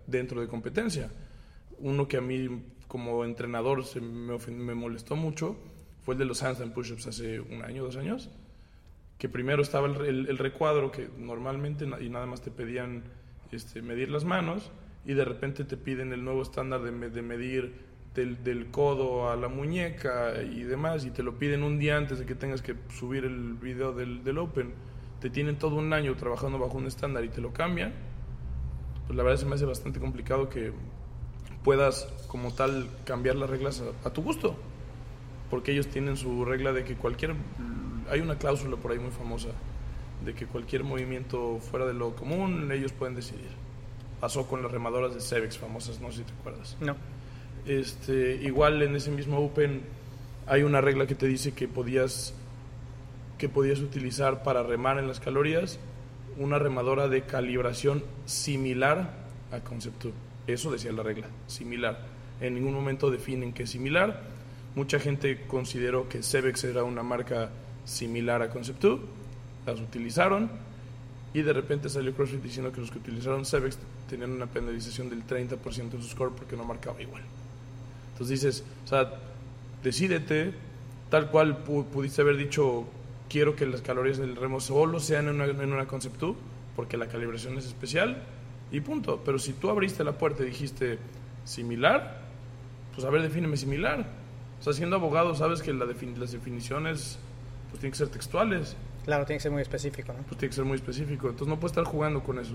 [0.06, 1.10] dentro de competencia.
[1.78, 5.56] Uno que a mí como entrenador se me, me molestó mucho
[6.02, 8.30] fue el de los handstand push-ups hace un año, dos años,
[9.18, 13.04] que primero estaba el, el, el recuadro que normalmente y nada más te pedían
[13.52, 14.70] este, medir las manos
[15.04, 19.48] y de repente te piden el nuevo estándar de, de medir del, codo a la
[19.48, 23.24] muñeca y demás y te lo piden un día antes de que tengas que subir
[23.24, 24.72] el video del, del Open.
[25.20, 27.92] Te tienen todo un año trabajando bajo un estándar y te lo cambian.
[29.06, 30.72] Pues la verdad se me hace bastante complicado que
[31.62, 34.56] puedas como tal cambiar las reglas a, a tu gusto.
[35.50, 37.34] Porque ellos tienen su regla de que cualquier...
[38.08, 39.50] Hay una cláusula por ahí muy famosa
[40.24, 43.50] de que cualquier movimiento fuera de lo común ellos pueden decidir.
[44.20, 46.76] Pasó con las remadoras de Cebex famosas, no sé si te acuerdas.
[46.80, 46.96] No.
[47.66, 49.82] Este, igual en ese mismo Open
[50.46, 52.34] hay una regla que te dice que podías
[53.38, 55.78] que podías utilizar para remar en las calorías
[56.38, 59.14] una remadora de calibración similar
[59.50, 60.12] a Concept2.
[60.46, 62.00] Eso decía la regla, similar.
[62.42, 64.20] En ningún momento definen que es similar.
[64.74, 67.48] Mucha gente consideró que Cebex era una marca
[67.86, 69.00] similar a Concept2
[69.66, 70.50] las utilizaron
[71.32, 75.26] y de repente salió CrossFit diciendo que los que utilizaron Cebex tenían una penalización del
[75.26, 77.22] 30% de su score porque no marcaba igual.
[78.20, 79.14] Entonces dices, o sea,
[79.82, 80.52] decídete,
[81.08, 82.84] tal cual pudiste haber dicho,
[83.30, 86.36] quiero que las calorías del remo solo sean en una, en una Concept 2,
[86.76, 88.22] porque la calibración es especial,
[88.70, 89.22] y punto.
[89.24, 90.98] Pero si tú abriste la puerta y dijiste
[91.46, 92.20] similar,
[92.94, 94.04] pues a ver, defíneme similar.
[94.60, 97.18] O sea, siendo abogado, sabes que la defin las definiciones
[97.70, 98.76] pues tienen que ser textuales.
[99.06, 100.24] Claro, tiene que ser muy específico, ¿no?
[100.24, 101.28] Pues tiene que ser muy específico.
[101.28, 102.52] Entonces no puedes estar jugando con eso.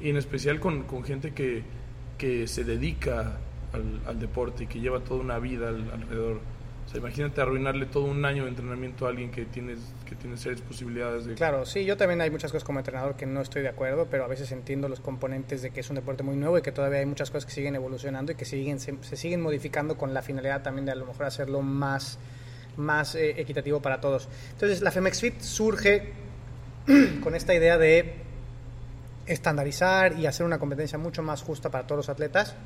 [0.00, 1.62] Y en especial con, con gente que,
[2.16, 3.38] que se dedica
[3.74, 6.40] al, deporte y que lleva toda una vida al, alrededor.
[6.84, 9.74] O sea, imagínate arruinarle todo un año de entrenamiento a alguien que tiene,
[10.06, 11.34] que tiene serias posibilidades de...
[11.34, 14.24] Claro, sí, yo también hay muchas cosas como entrenador que no estoy de acuerdo, pero
[14.24, 16.98] a veces entiendo los componentes de que es un deporte muy nuevo y que todavía
[16.98, 20.62] hay muchas cosas que siguen evolucionando y que siguen, se, siguen modificando con la finalidad
[20.62, 22.18] también de a lo mejor hacerlo más
[22.76, 24.28] más eh, equitativo para todos.
[24.50, 26.12] Entonces, la Femex Fit surge
[27.22, 28.16] con esta idea de
[29.26, 32.56] estandarizar y hacer una competencia mucho más justa para todos los atletas.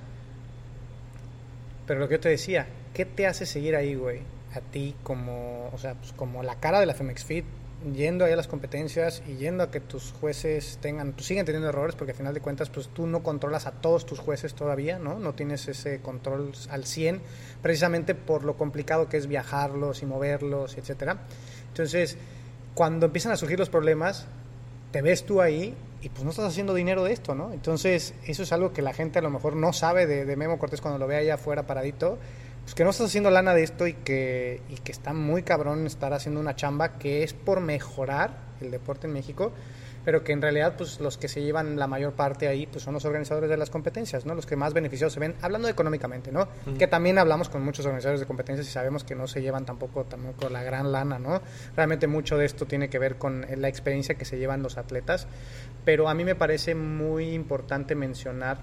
[1.88, 4.20] Pero lo que yo te decía, ¿qué te hace seguir ahí, güey?
[4.54, 7.46] A ti como, o sea, pues como la cara de la Femex Fit,
[7.94, 11.68] yendo ahí a las competencias y yendo a que tus jueces tengan, pues siguen teniendo
[11.68, 14.98] errores porque al final de cuentas pues tú no controlas a todos tus jueces todavía,
[14.98, 15.18] ¿no?
[15.18, 17.22] No tienes ese control al 100
[17.62, 21.20] precisamente por lo complicado que es viajarlos y moverlos, etcétera.
[21.68, 22.18] Entonces,
[22.74, 24.26] cuando empiezan a surgir los problemas,
[24.90, 27.52] te ves tú ahí y pues no estás haciendo dinero de esto, ¿no?
[27.52, 30.58] Entonces, eso es algo que la gente a lo mejor no sabe de, de Memo
[30.58, 32.18] Cortés cuando lo ve allá afuera paradito
[32.68, 35.86] pues que no estás haciendo lana de esto y que, y que está muy cabrón
[35.86, 39.52] estar haciendo una chamba que es por mejorar el deporte en México,
[40.08, 42.94] pero que en realidad pues los que se llevan la mayor parte ahí pues son
[42.94, 44.34] los organizadores de las competencias, ¿no?
[44.34, 46.44] Los que más beneficiados se ven, hablando económicamente, ¿no?
[46.64, 46.78] Uh -huh.
[46.78, 50.04] Que también hablamos con muchos organizadores de competencias y sabemos que no se llevan tampoco,
[50.04, 51.42] tampoco la gran lana, ¿no?
[51.76, 55.26] Realmente mucho de esto tiene que ver con la experiencia que se llevan los atletas,
[55.84, 58.62] pero a mí me parece muy importante mencionar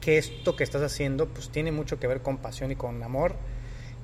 [0.00, 3.34] que esto que estás haciendo pues tiene mucho que ver con pasión y con amor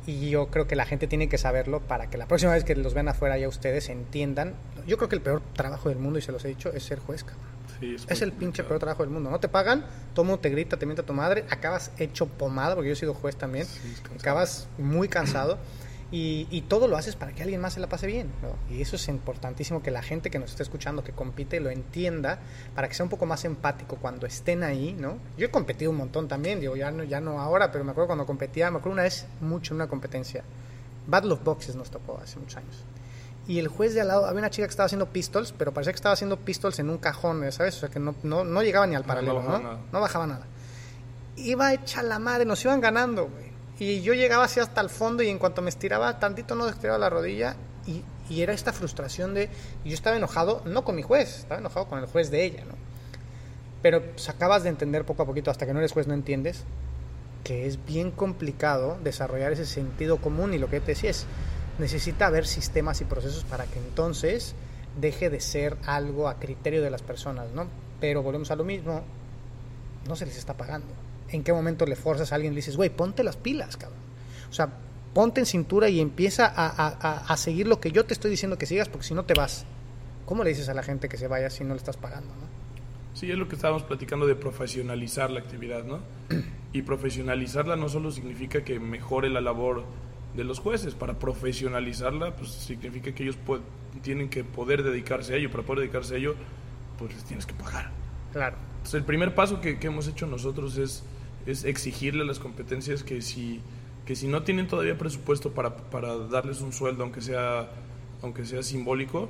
[0.07, 2.75] y yo creo que la gente tiene que saberlo para que la próxima vez que
[2.75, 4.55] los vean afuera ya ustedes entiendan.
[4.87, 6.99] Yo creo que el peor trabajo del mundo, y se los he dicho, es ser
[6.99, 7.99] juez, cabrón.
[8.09, 9.31] es, el pinche peor trabajo del mundo.
[9.31, 9.85] No te pagan,
[10.15, 12.97] todo mundo te grita, te miente a tu madre, acabas hecho pomada, porque yo he
[12.97, 13.67] sido juez también,
[14.19, 15.59] acabas muy cansado.
[16.15, 18.31] Y, todo lo haces para que alguien más se la pase bien.
[18.71, 22.39] Y eso es importantísimo que la gente que nos esté escuchando, que compite, lo entienda
[22.75, 24.93] para que sea un poco más empático cuando estén ahí.
[24.93, 25.17] ¿no?
[25.39, 28.09] Yo he competido un montón también, digo, ya no, ya no ahora, pero me acuerdo
[28.09, 30.45] cuando competía, me acuerdo una vez mucho en una competencia.
[31.07, 32.77] Battle of Boxes nos tocó hace muchos años.
[33.49, 35.95] Y el juez de al lado, había una chica que estaba haciendo pistols, pero parecía
[35.95, 37.77] que estaba haciendo pistols en un cajón, ¿sabes?
[37.77, 39.59] O sea, que no, no, no llegaba ni al paralelo, ¿no?
[39.59, 39.79] ¿no?
[39.91, 40.47] no bajaba nada.
[41.37, 45.23] Iba hecha la madre, nos iban ganando, güey y yo llegaba así hasta el fondo
[45.23, 47.57] y en cuanto me estiraba tantito no estiraba la rodilla
[47.87, 49.49] y, y era esta frustración de...
[49.85, 52.75] Yo estaba enojado, no con mi juez, estaba enojado con el juez de ella, ¿no?
[53.83, 56.65] Pero pues, acabas de entender poco a poquito, hasta que no eres juez no entiendes,
[57.43, 61.27] que es bien complicado desarrollar ese sentido común y lo que te decía es,
[61.79, 64.55] necesita haber sistemas y procesos para que entonces
[65.01, 67.67] deje de ser algo a criterio de las personas, ¿no?
[68.01, 69.03] Pero volvemos a lo mismo,
[70.07, 71.02] no se les está pagando
[71.33, 73.99] en qué momento le forzas a alguien y le dices, güey, ponte las pilas, cabrón.
[74.51, 74.71] O sea,
[75.15, 78.89] ponte en cintura y empieza a, seguir lo que yo te estoy diciendo que sigas,
[78.89, 79.65] porque si no te vas.
[80.27, 82.29] ¿Cómo le dices a la gente que se vaya si no le estás pagando?
[82.29, 82.47] ¿no?
[83.15, 86.01] Sí, es lo que estábamos platicando de profesionalizar la actividad, ¿no?
[86.75, 89.85] Y profesionalizarla no solo significa que mejore la labor
[90.35, 93.37] de los jueces, para profesionalizarla, pues significa que ellos
[94.01, 96.35] tienen que poder dedicarse a ello, para poder dedicarse a ello,
[96.99, 97.91] pues les tienes que pagar.
[98.33, 98.57] Claro.
[98.77, 101.05] Entonces, el primer paso que, que hemos hecho nosotros es
[101.47, 103.61] es exigirle las competencias que si,
[104.07, 107.71] que si no tienen todavía presupuesto para, para darles un sueldo, aunque sea,
[108.23, 109.29] aunque sea simbólico,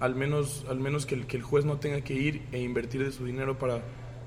[0.00, 3.04] al menos, al menos que, el, que el juez no tenga que ir e invertir
[3.04, 3.82] de su dinero para,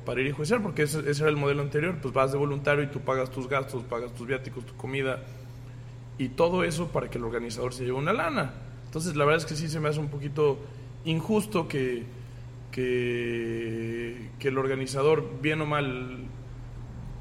[0.05, 2.87] para ir y juiciar, porque ese, era el modelo anterior, pues vas de voluntario y
[2.87, 5.23] tú pagas tus gastos, pagas tus viáticos, tu comida,
[6.17, 8.53] y todo eso para que el organizador se lleve una lana.
[8.85, 10.59] Entonces la verdad es que sí se me hace un poquito
[11.03, 12.03] injusto que,
[12.71, 16.25] que el organizador, bien o mal,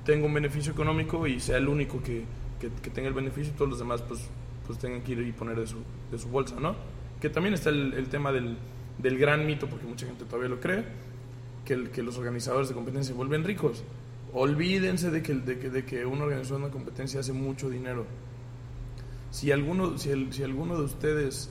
[0.05, 2.25] tenga un beneficio económico y sea el único que,
[2.61, 4.21] que, tenga el beneficio y todos los demás pues,
[4.67, 5.79] pues tengan que ir y poner de su,
[6.11, 6.77] de su bolsa, ¿no?
[7.21, 8.57] Que también está el, el tema del,
[8.99, 10.85] del, gran mito, porque mucha gente todavía lo cree,
[11.65, 13.83] que, el, que los organizadores de competencia se vuelven ricos.
[14.33, 18.05] Olvídense de que, de que, de que una organización de competencia hace mucho dinero.
[19.31, 21.51] Si alguno, si, el, si alguno de ustedes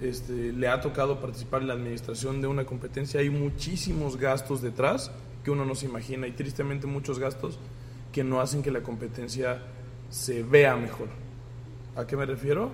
[0.00, 5.12] este, le ha tocado participar en la administración de una competencia, hay muchísimos gastos detrás
[5.44, 7.58] que uno no se imagina y tristemente muchos gastos
[8.12, 9.62] que no hacen que la competencia
[10.10, 11.08] se vea mejor.
[11.96, 12.70] ¿A qué me refiero?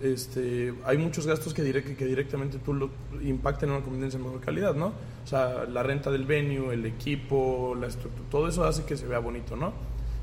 [0.00, 2.90] Este, hay muchos gastos que, directamente tú lo
[3.22, 4.86] impactan en una competencia de mejor calidad, ¿no?
[4.86, 9.06] O sea, la renta del venue, el equipo, la estructura, todo eso hace que se
[9.06, 9.74] vea bonito, ¿no?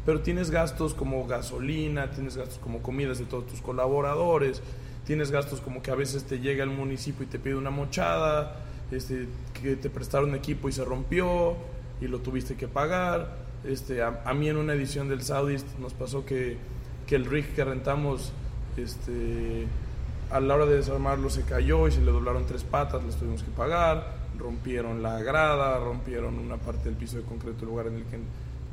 [0.04, 4.64] Pero tienes gastos como gasolina, tienes gastos como comidas de todos tus colaboradores,
[5.06, 8.56] tienes gastos como que a veces te llega el municipio y te pide una mochada,
[8.90, 9.28] este,
[9.62, 11.56] que te prestaron equipo y se rompió
[12.02, 16.26] y lo tuviste que pagar este, a, mí en una edición del Saudis nos pasó
[16.26, 16.58] que,
[17.06, 18.32] que, el rig que rentamos,
[18.78, 19.68] este,
[20.32, 23.44] a la hora de desarmarlo se cayó y se le doblaron tres patas, les tuvimos
[23.44, 27.96] que pagar, rompieron la grada, rompieron una parte del piso de concreto, el lugar en
[27.96, 28.20] el que,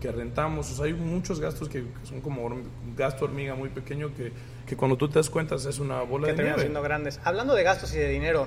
[0.00, 0.70] que rentamos.
[0.70, 2.64] O sea, hay muchos gastos que, son como un
[2.96, 4.32] gasto hormiga muy pequeño que,
[4.66, 6.60] que, cuando tú te das cuenta es una bola de nieve.
[6.60, 7.20] siendo grandes.
[7.24, 8.46] Hablando de gastos y de dinero,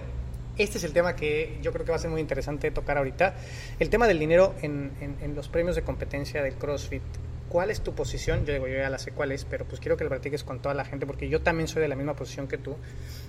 [0.57, 3.35] este es el tema que yo creo que va a ser muy interesante tocar ahorita.
[3.79, 4.91] El tema del dinero en,
[5.21, 7.03] en, los premios de competencia del CrossFit.
[7.49, 8.45] ¿Cuál es tu posición?
[8.45, 10.61] Yo digo, yo ya la sé cuál es, pero pues quiero que lo practiques con
[10.61, 12.75] toda la gente, porque yo también soy de la misma posición que tú,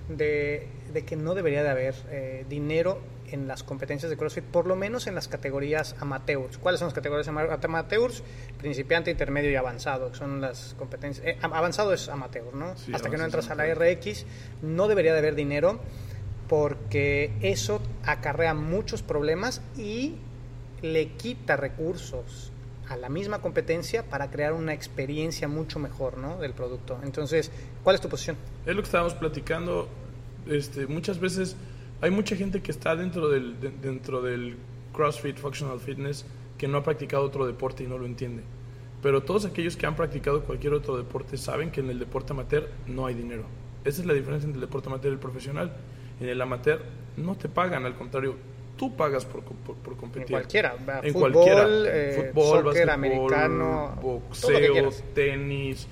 [0.08, 3.00] de, de que no debería de haber eh, dinero
[3.30, 6.58] en las competencias de CrossFit, por lo menos en las categorías amateurs.
[6.58, 8.24] ¿Cuáles son las categorías amateurs?
[8.58, 11.24] Principiante, intermedio y avanzado, son las competencias.
[11.26, 12.74] Eh, avanzado es amateur, ¿no?
[12.92, 14.26] Hasta que no entras a la RX,
[14.62, 15.80] no debería de haber dinero
[16.48, 20.14] porque eso acarrea muchos problemas y
[20.82, 22.52] le quita recursos
[22.88, 26.38] a la misma competencia para crear una experiencia mucho mejor ¿no?
[26.38, 26.98] del producto.
[27.02, 27.50] Entonces,
[27.84, 28.36] ¿cuál es tu posición?
[28.64, 29.88] Es lo que estábamos platicando.
[30.46, 31.56] Este, muchas veces
[32.00, 34.56] hay mucha gente que está dentro del, dentro del
[34.92, 36.24] CrossFit Functional Fitness
[36.56, 38.42] que no ha practicado otro deporte y no lo entiende.
[39.02, 42.68] Pero todos aquellos que han practicado cualquier otro deporte saben que en el deporte amateur
[42.86, 43.44] no hay dinero.
[43.84, 45.72] Esa es la diferencia entre el deporte amateur y el profesional.
[46.20, 46.82] En el amateur
[47.16, 48.36] no te pagan, al contrario,
[48.76, 50.22] tú pagas por, por, competir.
[50.22, 51.68] En cualquiera, en fútbol, cualquiera.
[51.86, 55.86] Eh, fútbol, soccer, americano, boxeo, tenis.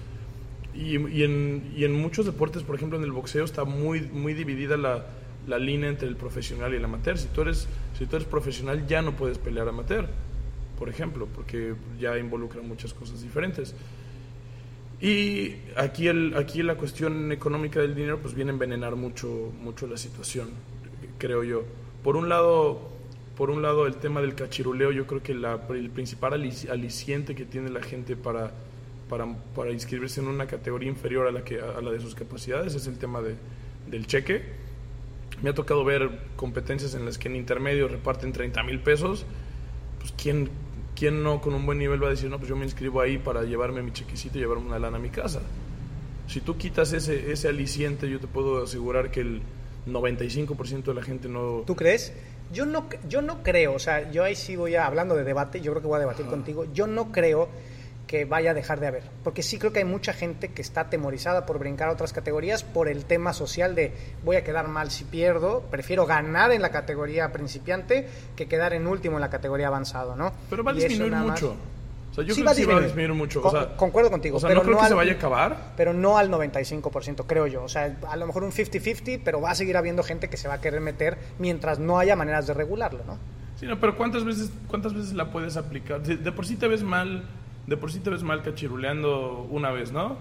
[0.74, 4.35] Y, y, en, y en muchos deportes, por ejemplo en el boxeo, está muy, muy
[4.35, 5.07] dividida la,
[5.47, 7.18] la línea entre el profesional y el amateur.
[7.18, 7.66] Si tú, eres,
[7.99, 10.09] si tú eres profesional ya no puedes pelear amateur.
[10.79, 13.74] por ejemplo, porque ya involucra muchas cosas diferentes.
[15.01, 19.86] Y aquí, el, aquí la cuestión económica del dinero pues viene a envenenar mucho, mucho
[19.86, 20.49] la situación,
[21.18, 21.64] creo yo.
[22.03, 22.88] Por un lado,
[23.36, 27.44] por un lado el tema del cachiruleo, yo creo que la, el principal aliciente que
[27.44, 28.53] tiene la gente para,
[29.09, 32.74] para, para, inscribirse en una categoría inferior a la, que, a la de sus capacidades
[32.74, 33.34] es el tema de,
[33.90, 34.42] del cheque.
[35.42, 39.26] Me ha tocado ver competencias en las que en intermedio reparten 30 mil pesos.
[39.99, 40.49] Pues ¿quién,
[40.97, 43.18] ¿quién no con un buen nivel va a decir, no, pues yo me inscribo ahí
[43.18, 45.40] para llevarme mi chequecito y llevarme una lana a mi casa?
[46.26, 49.42] Si tú quitas ese, ese aliciente, yo te puedo asegurar que el
[49.86, 51.62] 95% de la gente no...
[51.66, 52.12] ¿Tú crees?
[52.53, 55.61] Yo no, yo no creo, o sea, yo ahí sí voy a, hablando de debate,
[55.61, 57.49] yo creo que voy a debatir contigo, yo no creo
[58.07, 59.02] que vaya a dejar de haber.
[59.24, 62.62] Porque sí creo que hay mucha gente que está atemorizada por brincar a otras categorías
[62.62, 63.92] por el tema social de
[64.24, 68.86] voy a quedar mal si pierdo, prefiero ganar en la categoría principiante que quedar en
[68.86, 70.32] último en la categoría avanzado, ¿no?
[70.48, 71.57] Pero va a disminuir mucho.
[72.11, 73.42] O sea, yo creo que sí va a disminuir mucho.
[73.76, 74.36] concuerdo contigo.
[74.38, 75.72] O sea, pero no creo que se vaya a acabar.
[75.76, 77.64] Pero no al 95%, creo yo.
[77.64, 80.48] O sea, a lo mejor un 50-50, pero va a seguir habiendo gente que se
[80.48, 83.18] va a querer meter mientras no haya maneras de regularlo, ¿no?
[83.57, 86.02] Sí, no, pero ¿cuántas veces, cuántas veces la puedes aplicar?
[86.02, 87.24] de por sí te ves mal
[87.67, 90.17] de por sí te ves mal cachiruleando una vez, ¿no?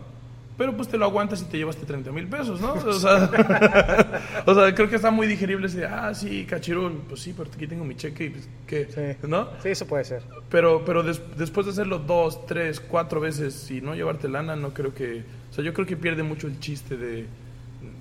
[0.58, 2.74] Pero pues te lo aguantas y te llevaste 30 mil pesos, ¿no?
[2.74, 3.30] O sea,
[4.46, 7.68] o sea, creo que está muy digerible ese, ah, sí, cachirul, pues sí, pero aquí
[7.68, 9.18] tengo mi cheque y pues, ¿qué?
[9.28, 9.50] ¿No?
[9.62, 10.24] Sí, eso puede ser.
[10.50, 14.94] Pero, pero después de hacerlo dos, tres, cuatro veces y no llevarte lana, no creo
[14.94, 15.24] que...
[15.52, 17.28] O sea, yo creo que pierde mucho el chiste de,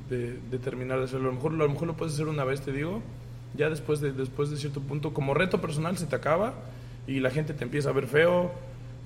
[0.08, 1.30] de, terminar de hacerlo.
[1.30, 3.02] A lo, mejor, a lo mejor lo puedes hacer una vez, te digo,
[3.56, 6.54] ya después de, después de cierto punto, como reto personal se te acaba
[7.06, 8.52] y la gente te empieza a ver feo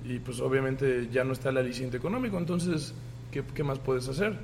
[0.09, 2.95] y pues obviamente ya no está el aliciente económico, entonces,
[3.31, 4.39] ¿qué, ¿qué, más puedes hacer?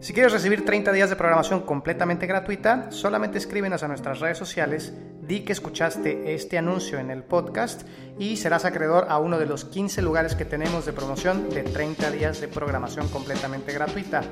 [0.00, 4.94] Si quieres recibir 30 días de programación completamente gratuita, solamente escríbenos a nuestras redes sociales,
[5.20, 7.82] di que escuchaste este anuncio en el podcast
[8.18, 12.10] y serás acreedor a uno de los 15 lugares que tenemos de promoción de 30
[12.10, 14.22] días de programación completamente gratuita.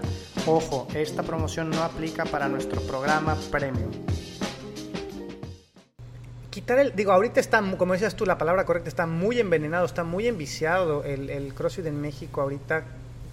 [0.47, 3.91] Ojo, esta promoción no aplica para nuestro programa premium
[6.61, 10.05] quitar el, digo, ahorita está, como decías tú, la palabra correcta, está muy envenenado, está
[10.05, 12.85] muy enviciado el, el CrossFit en México ahorita,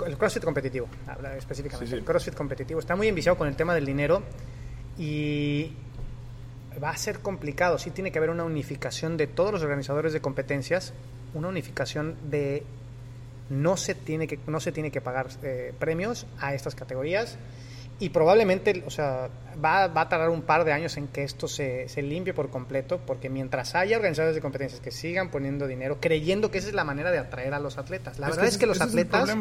[0.06, 0.88] el CrossFit competitivo,
[1.38, 4.24] específicamente, el CrossFit competitivo, está muy enviciado con el tema del dinero
[4.98, 5.74] y
[6.82, 10.22] va a ser complicado, sí tiene que haber una unificación de todos los organizadores de
[10.22, 10.94] competencias,
[11.34, 12.64] una unificación de
[13.50, 17.38] no se tiene que, no se tiene que pagar eh, premios a estas categorías
[18.00, 19.30] y probablemente, o sea,
[19.64, 22.50] va, va, a tardar un par de años en que esto se, se, limpie por
[22.50, 26.76] completo, porque mientras haya organizadores de competencias que sigan poniendo dinero, creyendo que esa es
[26.76, 28.20] la manera de atraer a los atletas.
[28.20, 29.36] La verdad es que los atletas...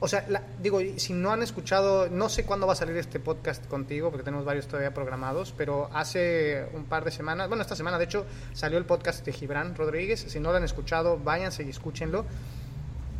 [0.00, 0.26] o sea,
[0.60, 4.24] digo, si no han escuchado, no sé cuándo va a salir este podcast contigo, porque
[4.24, 8.26] tenemos varios todavía programados, pero hace un par de semanas, bueno, esta semana de hecho
[8.52, 10.24] salió el podcast de Gibran Rodríguez.
[10.26, 12.24] Si no lo han escuchado, váyanse y escúchenlo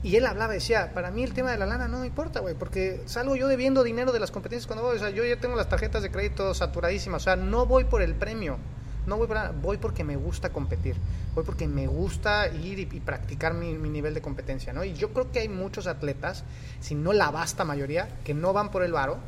[0.02, 2.54] y él hablaba, decía, para mí el tema de la lana no me importa, güey,
[2.56, 4.96] porque salgo yo debiendo dinero de las competencias cuando voy.
[4.96, 7.22] O sea, yo ya tengo las tarjetas de crédito saturadísimas.
[7.22, 8.58] O sea, no voy por el premio.
[9.06, 10.96] No voy por voy porque me gusta competir.
[11.36, 14.82] Voy porque me gusta ir y, practicar mi, nivel de competencia, ¿no?
[14.82, 16.42] Y yo creo que hay muchos atletas,
[16.80, 19.18] si no la vasta mayoría, que no van por el varo,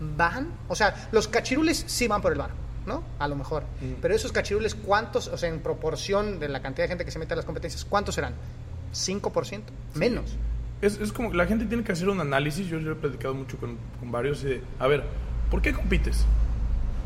[0.00, 2.54] van, o sea, los cachirules sí van por el varo.
[2.86, 3.02] ¿no?
[3.18, 3.62] A lo mejor.
[3.80, 3.94] Mm.
[4.02, 7.18] Pero esos cachirules, ¿cuántos, o sea, en proporción de la cantidad de gente que se
[7.18, 8.34] mete a las competencias, cuántos serán?
[8.94, 9.62] 5%,
[9.94, 10.36] menos.
[10.80, 13.76] Es, es, como la gente tiene que hacer un análisis, yo, he platicado mucho con,
[14.00, 14.44] con varios,
[14.78, 15.04] a ver,
[15.50, 16.24] ¿por qué compites?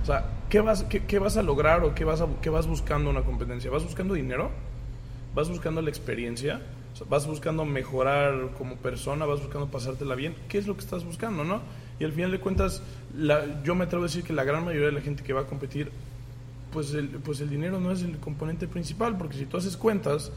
[0.03, 2.67] O sea, ¿qué vas, qué, qué vas a lograr o qué vas, a, qué vas
[2.67, 3.71] buscando una competencia?
[3.71, 4.51] ¿Vas buscando dinero?
[5.35, 6.61] ¿Vas buscando la experiencia?
[7.09, 9.25] ¿Vas buscando mejorar como persona?
[9.25, 10.35] ¿Vas buscando pasártela bien?
[10.49, 11.61] ¿Qué es lo que estás buscando, no?
[12.01, 12.83] Y al final de cuentas,
[13.17, 15.43] la, yo me atrevo a decir que la gran mayoría de la gente que va
[15.43, 15.91] a competir,
[16.73, 20.33] pues el, pues el dinero no es el componente principal, porque si tú haces cuentas,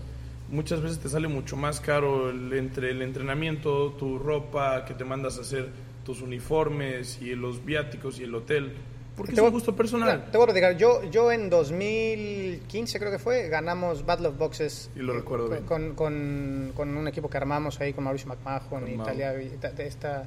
[0.52, 5.38] muchas veces te sale mucho más caro entre el entrenamiento, tu ropa que te mandas
[5.38, 5.70] a hacer,
[6.06, 8.74] tus uniformes y los viáticos y el hotel.
[9.16, 10.30] Porque te es un gusto personal.
[10.32, 14.90] te voy a decir, yo, yo en 2015 creo que fue, ganamos Battle of Boxes.
[14.96, 18.98] Y lo recuerdo con, Con, con, un equipo que armamos ahí con Mauricio McMahon y
[18.98, 20.26] Talia, de esta...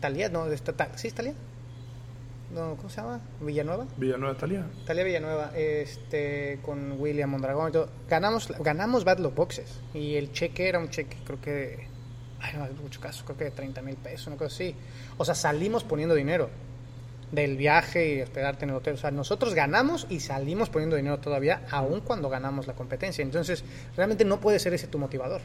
[0.00, 0.74] Talia, no, esta...
[0.96, 1.34] ¿Sí es Talia?
[2.54, 3.20] No, ¿cómo se llama?
[3.40, 3.86] Villanueva.
[3.96, 4.66] Villanueva Talia.
[4.86, 7.88] Talia Villanueva, este, con William Mondragón y todo.
[8.08, 11.88] Ganamos, ganamos Battle of Boxes y el cheque era un cheque, creo que, de,
[12.40, 14.74] ay, no, mucho caso, creo que de 30 mil pesos, una cosa así.
[15.18, 16.48] O sea, salimos poniendo dinero
[17.32, 18.94] del viaje y esperarte en el hotel.
[18.94, 23.22] O sea, nosotros ganamos y salimos poniendo dinero todavía, aun cuando ganamos la competencia.
[23.22, 23.64] Entonces,
[23.96, 25.40] realmente no puede ser ese tu motivador.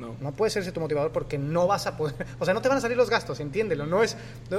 [0.00, 0.16] No.
[0.18, 2.68] No puede ser ese tu motivador porque no vas a poder, o sea, no te
[2.68, 4.16] van a salir los gastos, entiéndelo, no es,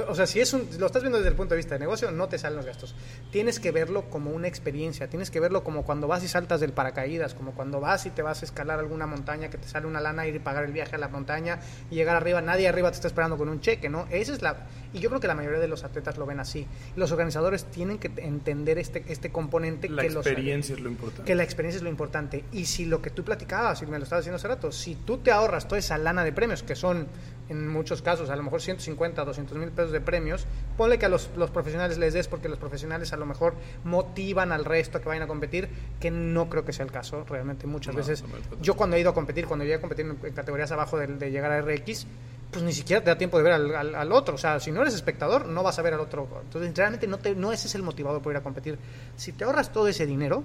[0.08, 2.12] o sea, si es un, lo estás viendo desde el punto de vista de negocio,
[2.12, 2.94] no te salen los gastos.
[3.32, 6.72] Tienes que verlo como una experiencia, tienes que verlo como cuando vas y saltas del
[6.72, 10.00] paracaídas, como cuando vas y te vas a escalar alguna montaña que te sale una
[10.00, 11.58] lana ir y pagar el viaje a la montaña
[11.90, 14.06] y llegar arriba, nadie arriba te está esperando con un cheque, ¿no?
[14.10, 16.66] Esa es la y yo creo que la mayoría de los atletas lo ven así.
[16.96, 21.24] Los organizadores tienen que entender este este componente La que los experiencia es lo importante.
[21.24, 22.44] que la experiencia es lo importante.
[22.52, 25.18] Y si lo que tú platicabas, y me lo estabas diciendo hace rato, si tú
[25.18, 27.06] te ahorras toda esa lana de premios, que son
[27.48, 31.08] en muchos casos a lo mejor 150, 200 mil pesos de premios, ponle que a
[31.08, 35.00] los, los profesionales les des porque los profesionales a lo mejor motivan al resto a
[35.02, 35.68] que vayan a competir,
[36.00, 38.22] que no creo que sea el caso realmente muchas No, veces.
[38.22, 38.60] no.
[38.62, 41.06] Yo cuando he ido a competir, cuando llegué a competir en, en categorías abajo de,
[41.08, 42.06] de llegar a RX,
[42.52, 44.34] pues ni siquiera te da tiempo de ver al, al- otro.
[44.34, 46.28] O sea, si no eres espectador, no vas a ver al otro.
[46.42, 48.78] Entonces, realmente no, te, no ese es el motivador por ir a competir.
[49.16, 50.44] Si te ahorras todo ese dinero,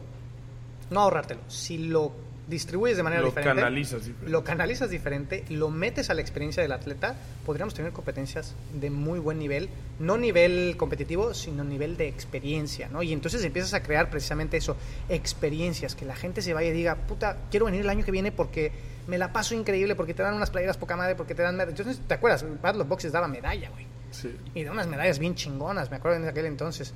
[0.89, 1.41] no ahorrártelo.
[1.47, 2.11] Si lo
[2.47, 4.31] distribuyes de manera Lo diferente, canalizas diferente.
[4.31, 9.19] lo canalizas diferente, lo metes a la experiencia del atleta, podríamos tener competencias de muy
[9.19, 9.69] buen nivel,
[9.99, 13.03] no nivel competitivo, sino nivel de experiencia, ¿no?
[13.03, 14.77] Y entonces empiezas a crear precisamente eso,
[15.09, 18.31] experiencias, que la gente se vaya y diga, puta, quiero venir el año que viene
[18.31, 18.71] porque
[19.07, 21.59] me la paso increíble, porque te dan unas playeras poca madre, porque te dan...
[21.59, 22.45] Entonces, ¿te acuerdas?
[22.61, 24.33] Battle of Boxes daba medalla, güey Sí.
[24.55, 26.93] y de unas medallas bien chingonas, me acuerdo en aquel entonces.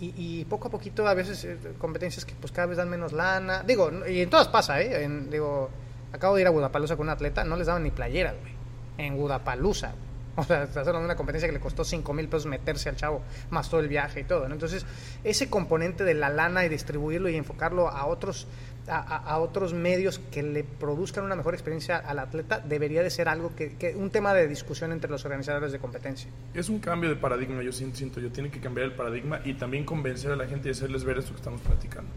[0.00, 3.12] Y, y poco a poquito, a veces, eh, competencias que pues cada vez dan menos
[3.12, 3.62] lana.
[3.62, 5.04] Digo, y en todas pasa, ¿eh?
[5.04, 5.70] En- digo,
[6.12, 8.52] acabo de ir a Gudapalusa con un atleta, no les daban ni playeras, güey.
[8.98, 9.94] En Gudapalusa.
[10.34, 13.20] O sea, estás hablando una competencia que le costó 5 mil pesos meterse al chavo,
[13.50, 14.54] más todo el viaje y todo, ¿no?
[14.54, 14.86] Entonces,
[15.24, 18.46] ese componente de la lana y distribuirlo y enfocarlo a otros,
[18.88, 23.28] a, a- otros medios que le produzcan una mejor experiencia al atleta debería de ser
[23.28, 26.28] algo que, que un tema de discusión entre los organizadores de competencia.
[26.54, 29.84] Es un cambio de paradigma, yo siento, yo tiene que cambiar el paradigma y también
[29.84, 32.10] convencer a la gente y hacerles ver esto que estamos platicando.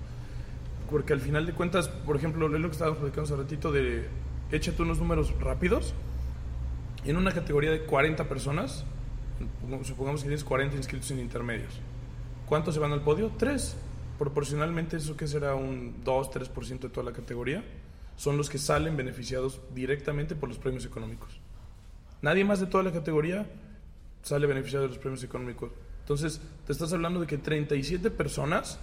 [0.89, 4.07] Porque al final de cuentas, por ejemplo, es lo que estábamos platicando hace ratito de
[4.51, 5.93] échate unos números rápidos.
[7.05, 8.85] En una categoría de 40 personas,
[9.83, 11.79] supongamos que tienes 40 inscritos en intermedios.
[12.47, 13.31] ¿Cuántos se van al podio?
[13.37, 13.75] Tres.
[14.17, 17.63] Proporcionalmente, eso que será un 2-3% de toda la categoría,
[18.15, 21.39] son los que salen beneficiados directamente por los premios económicos.
[22.21, 23.45] Nadie más de toda la categoría
[24.21, 25.71] sale beneficiado de los premios económicos.
[25.99, 28.79] Entonces, te estás hablando de que 37 personas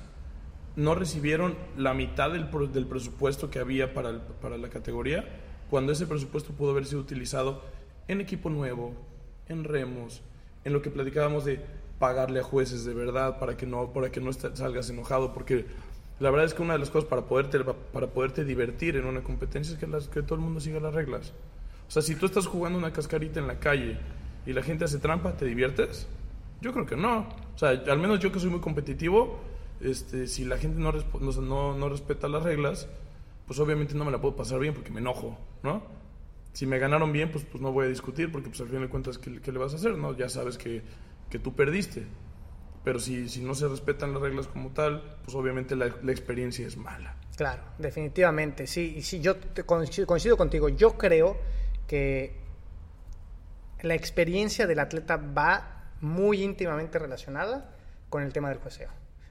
[0.76, 2.46] no recibieron la mitad del,
[2.86, 5.24] presupuesto que había para, para la categoría,
[5.70, 7.62] cuando ese presupuesto pudo haber sido utilizado
[8.08, 8.94] en equipo nuevo,
[9.48, 10.22] en remos,
[10.64, 11.64] en lo que platicábamos de
[12.02, 15.66] pagarle a jueces de verdad para que no, para que no salgas enojado, porque
[16.18, 19.22] la verdad es que una de las cosas para poderte, para poderte divertir en una
[19.22, 21.32] competencia es que, las, que todo el mundo siga las reglas.
[21.86, 23.98] O sea, si tú estás jugando una cascarita en la calle
[24.46, 26.08] y la gente hace trampa, ¿te diviertes?
[26.60, 27.20] Yo creo que no.
[27.54, 29.38] O sea, al menos yo que soy muy competitivo,
[29.80, 30.90] este, si la gente no,
[31.20, 32.88] no, no- no respeta las reglas,
[33.46, 35.82] pues obviamente no me la puedo pasar bien porque me enojo, ¿no?
[36.52, 38.88] Si me ganaron bien, pues, pues no voy a discutir porque pues al final de
[38.88, 39.96] cuentas, ¿qué, qué le vas a hacer?
[39.96, 40.16] ¿no?
[40.16, 40.82] Ya sabes que,
[41.32, 42.04] que tú perdiste.
[42.84, 46.66] Pero si, si no se respetan las reglas como tal, pues obviamente la, la experiencia
[46.66, 47.16] es mala.
[47.36, 50.68] Claro, definitivamente, sí, y sí, yo te coincido, coincido contigo.
[50.68, 51.38] Yo creo
[51.86, 52.36] que
[53.80, 57.74] la experiencia del atleta va muy íntimamente relacionada
[58.10, 58.90] con el tema del jueceo.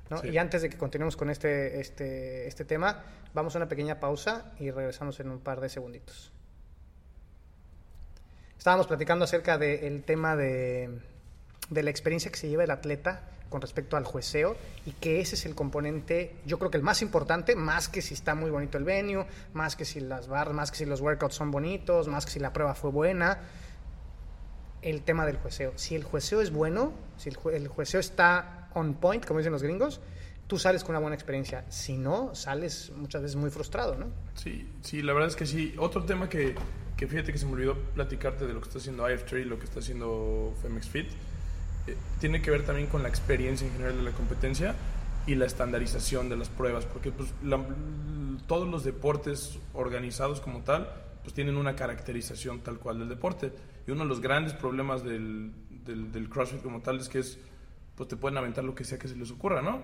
[0.10, 0.18] ¿no?
[0.18, 0.30] Sí.
[0.30, 4.54] Y antes de que continuemos con este, este, este tema, vamos a una pequeña pausa
[4.60, 6.34] y regresamos en un par de segunditos.
[8.58, 11.02] Estábamos platicando acerca del tema de,
[11.70, 14.56] de la experiencia que se lleva el atleta con respecto al jueceo
[14.86, 18.14] y que ese es el componente, yo creo que el más importante, más que si
[18.14, 21.36] está muy bonito el venue, más que si las barras, más que si los workouts
[21.36, 23.40] son bonitos, más que si la prueba fue buena,
[24.82, 25.74] el tema del jueceo.
[25.76, 29.62] Si el jueceo es bueno, si el, jue- jueceo está on point, como dicen los
[29.64, 30.00] gringos,
[30.48, 31.66] tú sales con una buena experiencia.
[31.70, 34.08] Si no, sales muchas veces muy frustrado, ¿no?
[34.36, 35.76] Sí, sí, la verdad es que sí.
[35.78, 36.56] Otro tema que,
[36.98, 39.60] que fíjate que se me olvidó platicarte de lo que está haciendo IF3 y lo
[39.60, 41.10] que está haciendo Femex Fit,
[41.88, 44.76] eh, tiene que ver también con la experiencia en general de la competencia
[45.26, 47.30] y la estandarización de las pruebas, porque pues,
[48.48, 50.90] todos los deportes organizados como tal,
[51.22, 53.52] pues tienen una caracterización tal cual del deporte.
[53.88, 55.52] Y uno de los grandes problemas del,
[55.86, 57.40] del, CrossFit como tal es que es,
[57.96, 59.82] pues te pueden aventar lo que sea que se les ocurra, ¿no?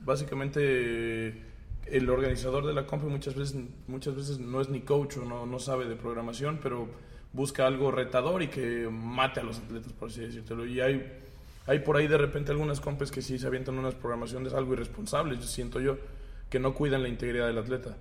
[0.00, 1.54] Básicamente
[1.86, 3.56] el organizador de la comp muchas veces,
[3.86, 6.88] muchas veces no es ni coach o no, no sabe de programación, pero
[7.34, 10.64] busca algo retador y que mate a los atletas, por así decirlo.
[10.64, 11.20] Y hay,
[11.66, 15.40] hay por ahí de repente algunas compes que sí se avientan unas programaciones algo irresponsables,
[15.40, 15.98] yo siento yo,
[16.48, 17.96] que no cuidan la integridad del atleta.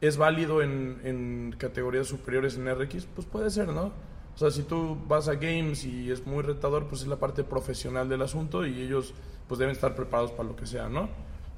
[0.00, 3.06] ¿Es válido en, en categorías superiores en RX?
[3.06, 3.92] Pues puede ser, ¿no?
[4.34, 7.42] O sea, si tú vas a games y es muy retador, pues es la parte
[7.42, 9.14] profesional del asunto y ellos
[9.48, 11.08] pues deben estar preparados para lo que sea, ¿no?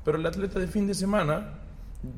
[0.05, 1.59] Pero el atleta de fin de semana,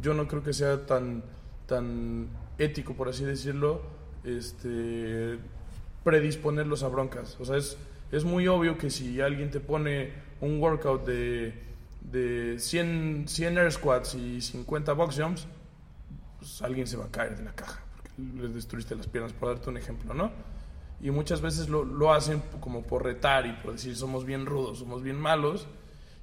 [0.02, 1.24] yo no creo que sea tan,
[1.66, 3.80] tan ético, por así decirlo,
[4.24, 5.38] este,
[6.04, 7.36] predisponerlos a broncas.
[7.40, 7.76] O sea, es,
[8.12, 11.54] es muy obvio que si alguien te pone un workout de,
[12.00, 15.46] de 100, 100 air squats y 50 box jumps,
[16.38, 18.10] pues alguien se va a caer de la caja, porque
[18.40, 20.30] les destruiste las piernas, por darte un ejemplo, ¿no?
[21.02, 24.78] Y muchas veces lo, lo hacen como por retar y por decir somos bien rudos,
[24.78, 25.66] somos bien malos,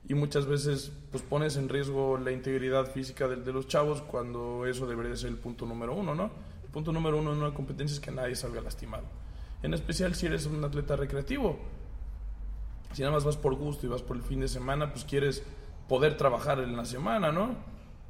[0.09, 4.65] y muchas veces pues pones en riesgo la integridad física de, de, los chavos cuando
[4.65, 6.31] eso debería ser el punto número uno, ¿no?
[6.77, 9.05] Punto número uno en una competencia es que nadie salga lastimado.
[9.63, 11.57] En especial si eres un atleta recreativo.
[12.93, 15.41] Si nada más vas por gusto y vas por el fin de semana, pues quieres
[15.89, 17.45] poder trabajar en la semana, ¿no?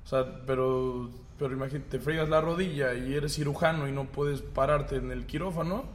[0.03, 1.09] O sea, pero,
[1.39, 5.25] pero imagínate, te fregas la rodilla y eres cirujano y no puedes pararte en el
[5.25, 5.85] quirófano,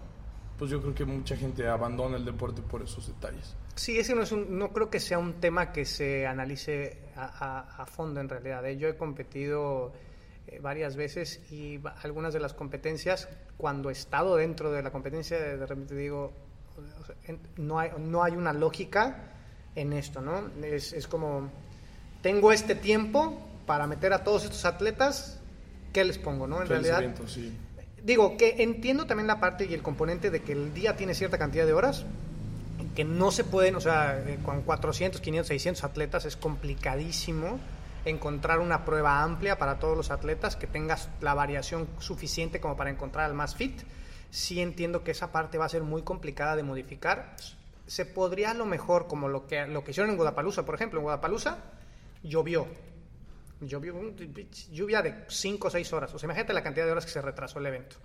[0.59, 3.55] pues yo creo que mucha gente abandona el deporte por esos detalles.
[3.75, 7.25] Sí, ese no, es un, no creo que sea un tema que se analice a,
[7.25, 8.65] a, a fondo en realidad.
[8.65, 8.79] ¿eh?
[8.79, 9.93] Yo he competido
[10.61, 15.67] varias veces y algunas de las competencias, cuando he estado dentro de la competencia, de
[15.67, 16.33] repente digo,
[17.57, 19.17] no, hay, no hay una lógica
[19.75, 20.51] en esto, ¿no?
[20.63, 21.51] Es, es como,
[22.23, 25.41] tengo este tiempo para meter a todos estos atletas,
[25.93, 26.63] ¿qué les pongo, no?
[26.63, 27.03] En realidad...
[27.27, 27.57] Sí.
[28.03, 31.39] Digo que entiendo también la parte y el componente de que el día tiene cierta
[31.39, 32.05] cantidad de horas,
[32.97, 37.61] que no se pueden, o sea, eh, con 400, 500, 600 atletas es complicadísimo
[38.05, 42.91] encontrar una prueba amplia para todos los atletas, que tengas la variación suficiente como para
[42.91, 43.83] encontrar al más fit.
[44.31, 47.37] Sí entiendo que esa parte va a ser muy complicada de modificar.
[47.87, 51.01] Se podría a lo mejor, como lo que, lo que hicieron en Guadalajara, por ejemplo,
[51.01, 51.59] en Guadalajara
[52.23, 52.67] llovió.
[53.61, 53.95] Llovió,
[54.73, 56.15] lluvia de 5 o 6 horas.
[56.15, 57.97] O sea, imagínate la cantidad de horas que se retrasó el evento.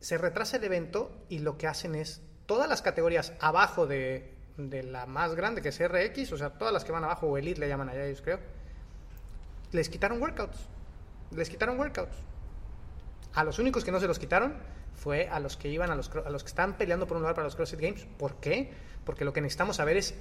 [0.00, 4.82] Se retrasa el evento y lo que hacen es todas las categorías abajo de, de
[4.82, 7.60] la más grande, que es RX, o sea, todas las que van abajo, o Elite
[7.60, 8.40] le llaman allá ellos, creo,
[9.72, 10.58] les quitaron workouts.
[11.30, 12.16] Les quitaron workouts.
[13.34, 14.54] A los únicos que no se los quitaron
[14.94, 17.34] fue a los que iban a los, a los que estaban peleando por un lugar
[17.34, 18.06] para los CrossFit Games.
[18.18, 18.72] ¿Por qué?
[19.04, 20.14] Porque lo que necesitamos saber es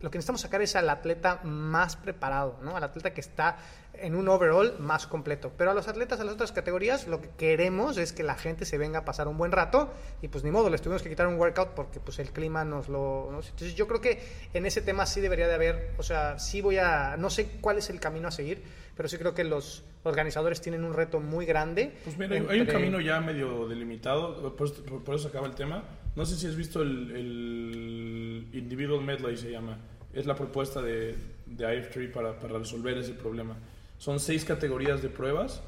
[0.00, 2.76] lo que necesitamos sacar es al atleta más preparado, ¿no?
[2.76, 3.58] Al atleta que está
[3.94, 5.52] en un overall más completo.
[5.56, 8.64] Pero a los atletas, a las otras categorías, lo que queremos es que la gente
[8.64, 9.92] se venga a pasar un buen rato
[10.22, 12.88] y pues ni modo, les tuvimos que quitar un workout porque pues el clima nos
[12.88, 13.28] lo...
[13.28, 14.22] Entonces yo creo que
[14.54, 17.16] en ese tema sí debería de haber, o sea, sí voy a...
[17.16, 18.62] No sé cuál es el camino a seguir,
[18.98, 21.94] pero sí creo que los organizadores tienen un reto muy grande.
[22.02, 22.52] Pues mira, entre...
[22.52, 25.84] hay un camino ya medio delimitado, por, por, por, eso acaba el tema.
[26.16, 29.78] No sé si has visto el, el Individual Medley, se llama.
[30.12, 31.14] Es la propuesta de,
[31.46, 33.56] de IF3 para, para resolver ese problema.
[33.98, 35.62] Son seis categorías de pruebas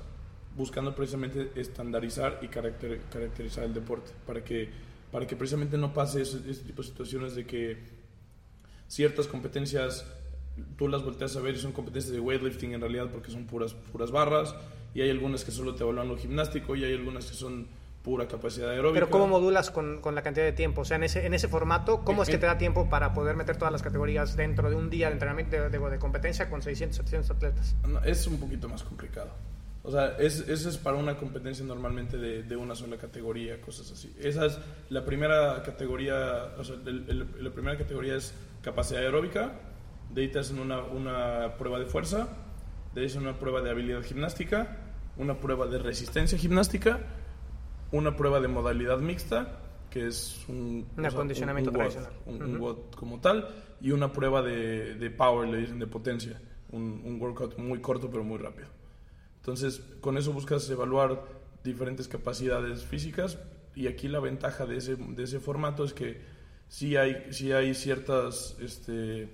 [0.57, 4.69] buscando precisamente estandarizar y caracter, caracterizar el deporte para que,
[5.13, 7.79] para que precisamente no pase ese, ese, tipo de situaciones de que
[8.89, 10.05] ciertas competencias
[10.77, 13.75] tú las volteas a ver y son competencias de weightlifting en realidad porque son puras,
[13.75, 14.55] puras barras
[14.95, 17.69] y hay algunas que solo te evalúan lo gimnástico y hay algunas que son
[18.03, 18.95] pura capacidad aeróbica.
[18.95, 20.83] Pero ¿cómo modulas con, con, la cantidad de tiempo?
[20.83, 23.37] O sea, en ese, en ese formato, ¿cómo es que te da tiempo para poder
[23.37, 26.63] meter todas las categorías dentro de un día de entrenamiento de, de, de competencia con
[26.63, 27.77] 600, 700 atletas?
[27.87, 29.31] No, es un poquito más complicado.
[29.83, 33.91] O sea, es, eso es para una competencia normalmente de, de, una sola categoría, cosas
[33.91, 34.15] así.
[34.21, 34.59] Esa es
[34.91, 39.53] la primera categoría, o sea, el, el, la primera categoría es capacidad aeróbica,
[40.13, 42.29] de ahí te hacen una, una prueba de fuerza,
[42.95, 44.79] de ahí hacen una prueba de habilidad gimnástica,
[45.17, 47.01] una prueba de resistencia gimnástica,
[47.93, 52.13] una prueba de modalidad mixta, que es un, un acondicionamiento un, un tradicional.
[52.27, 52.61] WOD, un, uh -huh.
[52.61, 53.49] WOD como tal,
[53.81, 56.41] y una prueba de, de power, le dicen, de potencia.
[56.71, 58.69] Un, un, workout muy corto pero muy rápido.
[59.39, 61.25] Entonces, con eso buscas evaluar
[61.65, 63.39] diferentes capacidades físicas
[63.75, 66.21] y aquí la ventaja de ese, de ese formato es que
[66.69, 69.29] sí hay, sí hay ciertas, este,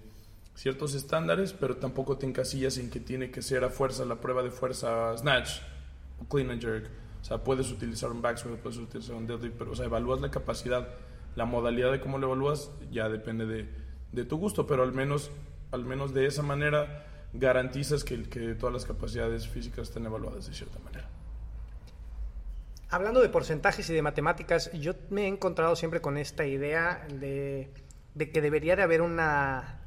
[0.57, 4.42] ciertos estándares, pero tampoco te encasillas en que tiene que ser a fuerza la prueba
[4.42, 5.61] de fuerza snatch
[6.18, 6.90] o clean and jerk.
[7.20, 10.20] O sea, puedes utilizar un back squat, puedes utilizar un deadlift, pero o sea, evalúas
[10.20, 10.88] la capacidad,
[11.34, 13.68] la modalidad de cómo lo evalúas ya depende de,
[14.12, 15.30] de tu gusto, pero al menos,
[15.72, 17.04] al menos de esa manera
[17.34, 21.09] garantizas que, que todas las capacidades físicas estén evaluadas de cierta manera.
[22.88, 27.68] Hablando de porcentajes y de matemáticas, yo me he encontrado siempre con esta idea de,
[28.14, 29.80] de que debería de haber una,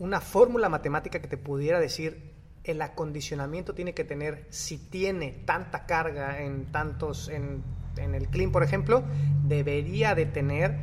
[0.00, 2.32] una fórmula matemática que te pudiera decir
[2.64, 7.62] el acondicionamiento tiene que tener, si tiene tanta carga en tantos, en,
[7.96, 9.04] en el clean, por ejemplo,
[9.44, 10.76] debería de tener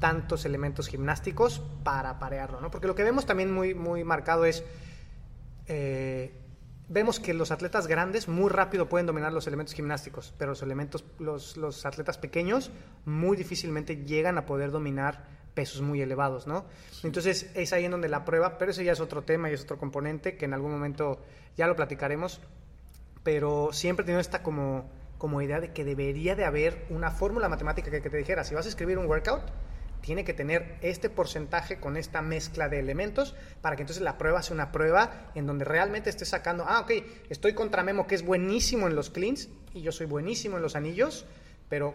[0.00, 2.70] tantos elementos gimnásticos para parearlo, ¿no?
[2.70, 4.64] Porque lo que vemos también muy, muy marcado es,
[5.66, 6.32] eh,
[6.88, 11.04] vemos que los atletas grandes muy rápido pueden dominar los elementos gimnásticos, pero los, elementos,
[11.18, 12.70] los, los atletas pequeños
[13.04, 16.64] muy difícilmente llegan a poder dominar pesos muy elevados, ¿no?
[16.90, 17.06] Sí.
[17.06, 19.62] Entonces es ahí en donde la prueba, pero ese ya es otro tema y es
[19.62, 21.20] otro componente que en algún momento
[21.56, 22.40] ya lo platicaremos,
[23.22, 27.90] pero siempre tiene esta como, como idea de que debería de haber una fórmula matemática
[27.90, 29.42] que, que te dijera, si vas a escribir un workout,
[30.02, 34.42] tiene que tener este porcentaje con esta mezcla de elementos para que entonces la prueba
[34.42, 36.90] sea una prueba en donde realmente estés sacando, ah, ok,
[37.30, 40.76] estoy contra Memo que es buenísimo en los cleans y yo soy buenísimo en los
[40.76, 41.24] anillos,
[41.68, 41.94] pero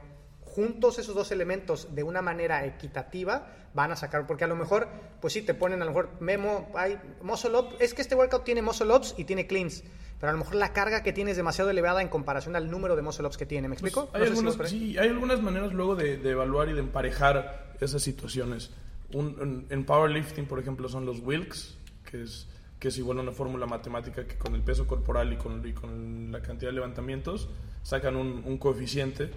[0.58, 4.88] juntos esos dos elementos de una manera equitativa van a sacar, porque a lo mejor,
[5.22, 8.44] pues sí, te ponen a lo mejor Memo, hay muscle up, es que este workout
[8.44, 9.84] tiene muscle ups y tiene cleans,
[10.20, 12.96] pero a lo mejor la carga que tiene es demasiado elevada en comparación al número
[12.96, 14.10] de muscle ups que tiene, ¿me Pues explico?
[14.16, 16.80] hay, No sé si algunas, sí, hay algunas maneras luego de, de evaluar y de
[16.80, 18.72] emparejar esas situaciones.
[19.14, 21.78] Un- en, en powerlifting, por ejemplo, son los Wilks,
[22.10, 22.48] que es,
[22.80, 25.74] que es igual a una fórmula matemática que con el peso corporal y con, y
[25.74, 27.48] con la cantidad de levantamientos
[27.84, 29.30] sacan un, un coeficiente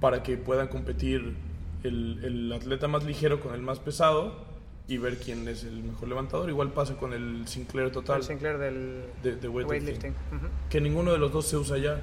[0.00, 1.34] para que puedan competir
[1.82, 4.46] el, el atleta más ligero con el más pesado
[4.86, 6.48] y ver quién es el mejor levantador.
[6.48, 10.14] Igual pasa con el Sinclair total el Sinclair del de, de weightlifting
[10.70, 12.00] que ninguno de los dos se usa ya.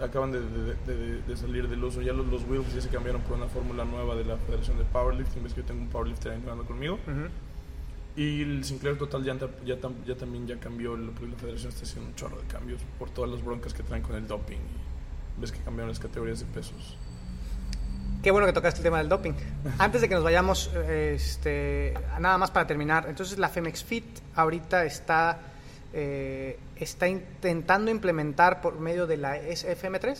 [0.00, 2.00] Acaban de, de- de- de salir del uso.
[2.00, 4.84] Ya los, los wheels ya se cambiaron por una fórmula nueva de la Federación de
[4.84, 5.42] Powerlifting.
[5.42, 6.98] Ves que yo tengo un powerlifter entrenando conmigo.
[8.16, 10.92] Y el Sinclair Total ya, ta- ya, tam- ya también ya cambió.
[11.14, 14.02] porque La Federación está haciendo un chorro de cambios por todas las broncas que traen
[14.02, 14.58] con el doping.
[15.38, 16.96] Ves que cambiaron las categorías de pesos.
[18.22, 19.32] Qué bueno que tocaste el tema del doping.
[19.78, 23.06] Antes de que nos vayamos, este, nada más para terminar.
[23.08, 24.04] Entonces, la Femex Fit
[24.34, 25.38] ahorita está,
[25.94, 30.18] eh, está intentando implementar por medio de la FM3,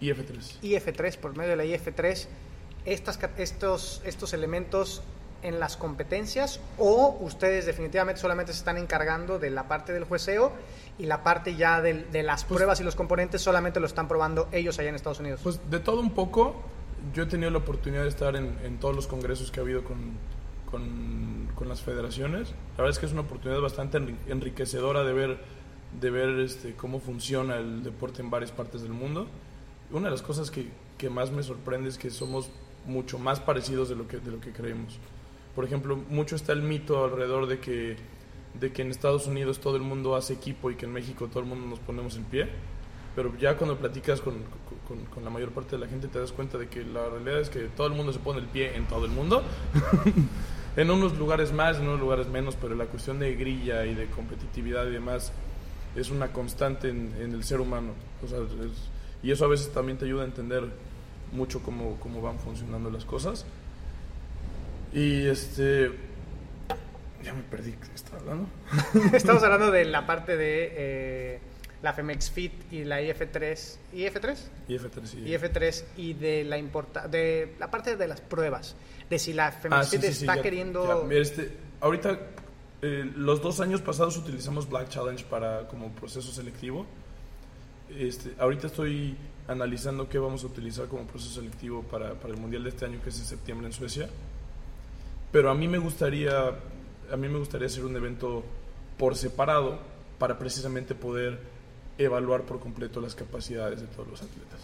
[0.00, 0.58] Y F3.
[0.60, 2.26] IF3, por medio de la IF3,
[2.84, 5.02] estas, estos, estos elementos
[5.42, 10.52] en las competencias o ustedes definitivamente solamente se están encargando de la parte del jueceo
[10.98, 14.08] y la parte ya del- de las Pues- pruebas y los componentes solamente lo están
[14.08, 15.40] probando ellos allá en Estados Unidos.
[15.42, 16.62] Pues de todo un poco,
[17.12, 19.98] yo he tenido la oportunidad de estar en, todos los congresos que ha habido con,
[20.70, 22.50] con, las federaciones.
[22.76, 25.38] La verdad es que es una oportunidad bastante enri- enriquecedora de ver,
[26.00, 29.26] de ver este, cómo funciona el deporte en varias partes del mundo.
[29.90, 32.50] Una de las cosas que, que más me sorprende es que somos
[32.86, 34.98] mucho más parecidos de lo que, de lo que creemos.
[35.54, 37.96] Por ejemplo, mucho está el mito alrededor de que,
[38.60, 41.40] de que en Estados Unidos todo el mundo hace equipo y que en México todo
[41.40, 42.48] el mundo nos ponemos en pie.
[43.14, 44.34] Pero ya cuando platicas con,
[44.88, 47.48] con- la mayor parte de la gente te das cuenta de que la realidad es
[47.48, 49.42] que todo el mundo se pone el pie en todo el mundo.
[50.76, 54.06] en unos lugares más, en unos lugares menos, pero la cuestión de grilla y de
[54.06, 55.32] competitividad y demás
[55.94, 57.92] es una constante en, el ser humano.
[59.22, 60.64] Y eso a veces también te ayuda a entender
[61.32, 63.46] mucho cómo, cómo van funcionando las cosas.
[64.92, 65.90] Y este...
[67.22, 68.46] Ya me perdí, ¿qué hablando?
[69.16, 71.40] Estamos hablando de la parte de eh,
[71.84, 73.76] la Femex Fit y la IF3.
[73.92, 74.36] ¿IF3?
[74.68, 75.18] Y F3 sí.
[75.18, 78.74] IF3 y de la importa de la parte de las pruebas.
[79.10, 81.02] De si la Femex Ah, Fit sí, sí, está ya- queriendo.
[81.02, 81.06] ya.
[81.06, 82.18] Mira, este, ahorita,
[82.80, 86.86] eh, los dos años pasados utilizamos Black Challenge para como proceso selectivo.
[87.90, 89.14] Este, ahorita estoy
[89.46, 92.98] analizando qué vamos a utilizar como proceso selectivo para, para el Mundial de este año,
[93.02, 94.08] que es en septiembre en Suecia.
[95.30, 96.48] Pero a mí me gustaría,
[97.12, 98.42] a mí me gustaría hacer un evento
[98.96, 99.78] por separado
[100.18, 101.52] para precisamente poder
[101.98, 104.60] evaluar por completo las capacidades de todos los atletas.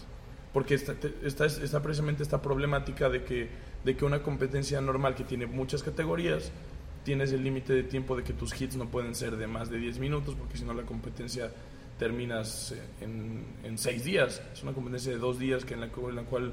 [0.53, 3.49] Porque está, está, precisamente esta problemática de que,
[3.85, 6.51] de que una competencia normal que tiene muchas categorías,
[7.05, 9.79] tienes el límite de tiempo de que tus hits no pueden ser de más de
[9.79, 11.51] 10 minutos, porque si no la competencia
[11.99, 14.43] terminas eh, en, en 6 días.
[14.53, 16.53] Es una competencia de 2 días que en, la, cu- en la cual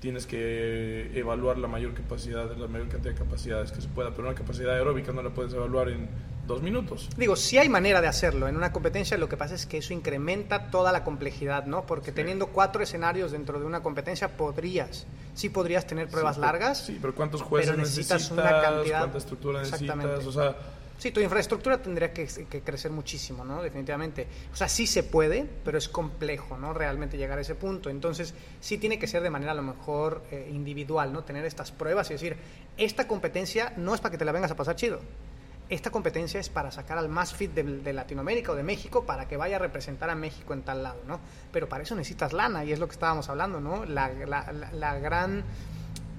[0.00, 4.28] tienes que evaluar la mayor capacidad, la mayor cantidad de capacidades que se pueda, pero
[4.28, 6.08] una capacidad aeróbica no la puedes evaluar en
[6.48, 7.08] 2 minutos.
[7.16, 9.92] Digo, sí hay manera de hacerlo en una competencia, lo que pasa es que eso
[9.92, 11.86] incrementa toda la complejidad, ¿no?
[11.86, 16.52] Porque teniendo cuatro escenarios dentro de una competencia podrías, sí podrías tener pruebas Sí, pero-
[16.52, 16.78] largas.
[16.86, 18.22] Sí, pero ¿cuántos jueces pero necesitas?
[18.22, 20.06] necesitas una cantidad- ¿Cuánta estructura Exactamente.
[20.14, 20.26] necesitas?
[20.26, 20.56] O sea,
[20.98, 23.62] Sí, tu infraestructura tendría que, que crecer muchísimo, ¿no?
[23.62, 24.26] Definitivamente.
[24.52, 26.74] O sea, sí se puede, pero es complejo, ¿no?
[26.74, 27.88] Realmente llegar a ese punto.
[27.88, 31.22] Entonces, sí tiene que ser de manera a lo mejor eh, individual, ¿no?
[31.22, 32.36] Tener estas pruebas y decir,
[32.76, 34.98] esta competencia no es para que te la vengas a pasar chido.
[35.68, 39.36] Esta competencia es para sacar al más fit de, Latinoamérica o de México para que
[39.36, 41.20] vaya a representar a México en tal lado, ¿no?
[41.52, 43.84] Pero para eso necesitas lana y es lo que estábamos hablando, ¿no?
[43.84, 44.08] La-
[44.72, 45.44] la gran,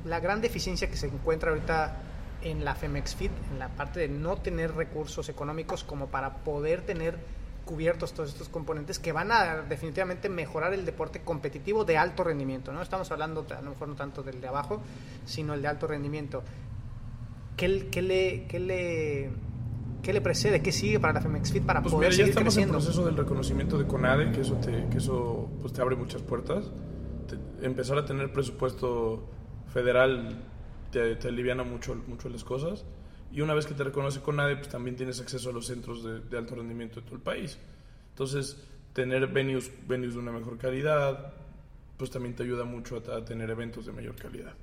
[0.05, 1.97] la gran deficiencia que se encuentra ahorita
[2.43, 6.81] en la Femex Fit, en la parte de no tener recursos económicos como para poder
[6.83, 7.17] tener
[7.65, 12.71] cubiertos todos estos componentes que van a definitivamente mejorar el deporte competitivo de alto rendimiento,
[12.71, 12.81] ¿no?
[12.81, 14.81] Estamos hablando a lo mejor no tanto del de abajo,
[15.25, 16.43] sino el de alto rendimiento.
[17.60, 19.30] ¿Qué, qué le, qué le,
[20.01, 20.62] qué le precede?
[20.62, 22.78] ¿Qué sigue para la Femex Fit para Pues poder mira, ya seguir estamos creciendo?
[22.78, 26.22] en proceso del reconocimiento de CONADE, que eso te, que eso, pues, te abre muchas
[26.22, 26.72] puertas.
[27.28, 29.28] Te- empezar a tener presupuesto
[29.74, 30.41] federal
[30.89, 32.86] te, te aliviana mucho, mucho las cosas.
[33.30, 36.22] Y una vez que te reconoce CONADE, pues también tienes acceso a los centros de,
[36.22, 37.60] de alto rendimiento de todo el país.
[38.12, 38.55] Entonces,
[38.93, 41.34] tener venues, venues de una mejor calidad,
[41.97, 44.53] pues también te ayuda mucho a, tener eventos de mayor calidad.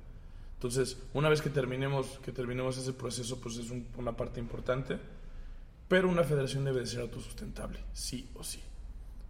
[0.57, 4.97] Entonces, una vez que terminemos, que terminemos ese proceso, pues es una parte importante,
[5.87, 8.59] pero una federación debe de ser autosustentable, sí o sí.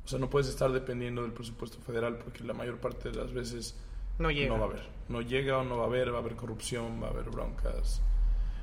[0.05, 3.33] O sea, no puedes estar dependiendo del presupuesto federal porque la mayor parte de las
[3.33, 3.75] veces
[4.19, 4.53] no, llega.
[4.53, 4.83] no va a haber.
[5.09, 8.01] No llega o no va a haber, va a haber corrupción, va a haber broncas.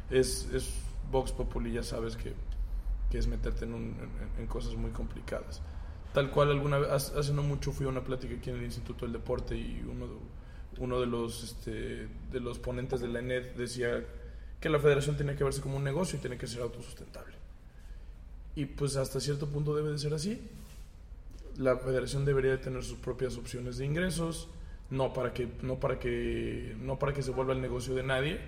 [0.08, 0.72] Es, es
[1.10, 2.32] Vox Populi, ya sabes que,
[3.10, 3.94] que es meterte en,
[4.38, 5.60] en, cosas muy complicadas.
[6.14, 9.04] Tal cual, alguna vez, hace no mucho fui a una plática aquí en el Instituto
[9.04, 10.06] del Deporte y uno
[10.78, 14.04] uno de los, este, de los ponentes de la ENED decía
[14.60, 17.34] que la federación tiene que verse como un negocio y tiene que ser autosustentable.
[18.56, 20.40] Y pues hasta cierto punto debe de ser así.
[21.56, 24.48] La federación debería de tener sus propias opciones de ingresos,
[24.90, 28.40] no para que, no para que, no para que se vuelva el negocio de nadie,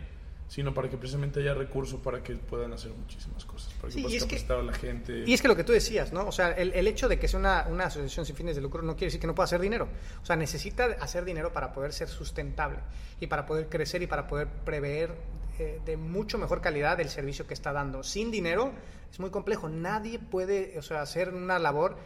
[0.49, 4.19] sino para que precisamente haya recursos para que puedan hacer muchísimas cosas, para que puedan
[4.21, 5.25] capacitar a la gente.
[5.27, 6.27] Y es que lo que tú decías, ¿no?
[6.27, 8.83] O sea, el, el hecho de que sea una, una, asociación sin fines de lucro
[8.83, 9.89] no quiere decir que no pueda hacer dinero.
[10.23, 12.79] O sea, necesita hacer dinero para poder ser sustentable
[13.21, 15.15] y para poder crecer y para poder prever
[15.59, 18.03] eh, de mucho mejor calidad el servicio que está dando.
[18.03, 18.73] Sin dinero
[19.11, 19.69] es muy complejo.
[19.69, 21.97] Nadie puede o sea, hacer una labor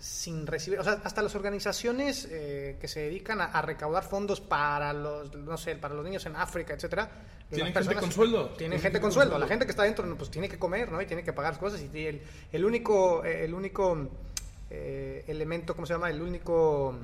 [0.00, 4.92] sin recibir, o sea, hasta las organizaciones eh, que se dedican a, recaudar fondos para
[4.92, 7.10] los, no sé, para los niños en África, etcétera.
[7.50, 8.48] Tienen gente con sueldo.
[8.50, 9.38] Tienen gente con sueldo.
[9.38, 11.02] La gente que está dentro, pues tiene que comer, ¿no?
[11.02, 11.82] Y tiene que pagar cosas.
[11.82, 12.22] Y el,
[12.52, 14.08] el único, el único
[14.70, 16.10] eh, elemento, ¿cómo se llama?
[16.10, 16.94] El único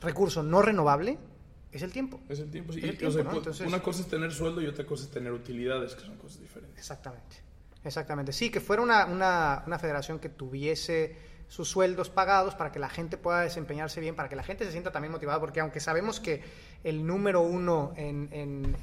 [0.00, 1.18] recurso no renovable
[1.70, 2.20] es el tiempo.
[2.28, 2.80] Es el tiempo, sí.
[3.66, 6.78] una cosa es tener sueldo y otra cosa es tener utilidades, que son cosas diferentes.
[6.78, 7.43] Exactamente.
[7.84, 8.32] Exactamente.
[8.32, 11.16] Sí, que fuera una, una, una, federación que tuviese
[11.48, 14.72] sus sueldos pagados para que la gente pueda desempeñarse bien, para que la gente se
[14.72, 16.42] sienta también motivada, porque aunque sabemos que
[16.82, 18.76] el número uno en, en,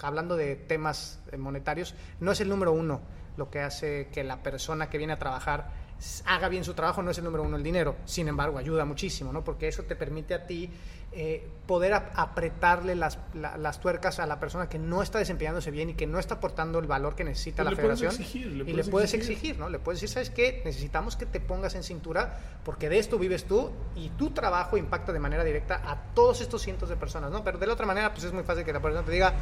[0.00, 3.00] hablando de temas monetarios, no es el número uno
[3.36, 5.81] lo que hace que la persona que viene a trabajar
[6.26, 7.96] haga bien su trabajo, no es el número uno el dinero.
[8.04, 9.44] Sin embargo, ayuda muchísimo, ¿no?
[9.44, 10.70] Porque eso te permite a ti
[11.14, 15.94] eh, poder apretarle las, las, tuercas a la persona que no está desempeñándose bien y
[15.94, 18.14] que no está aportando el valor que necesita pues la federación.
[18.34, 19.58] y le puedes exigir.
[19.58, 19.68] ¿no?
[19.68, 20.62] Le puedes decir, ¿sabes qué?
[20.64, 25.12] Necesitamos que te pongas en cintura porque de esto vives tú y tu trabajo impacta
[25.12, 27.44] de manera directa a todos estos cientos de personas, ¿no?
[27.44, 29.34] Pero de la otra manera, pues es muy fácil que la persona te diga,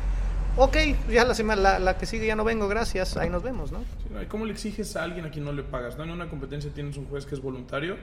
[0.57, 0.77] ok,
[1.11, 3.85] ya la, semana, la, que sigue ya no vengo, gracias, ahí nos vemos, ¿no?
[4.29, 5.97] ¿Cómo le exiges a alguien a quien no le pagas?
[5.97, 6.05] ¿no?
[6.05, 7.97] En una competencia tienes un juez que es voluntario,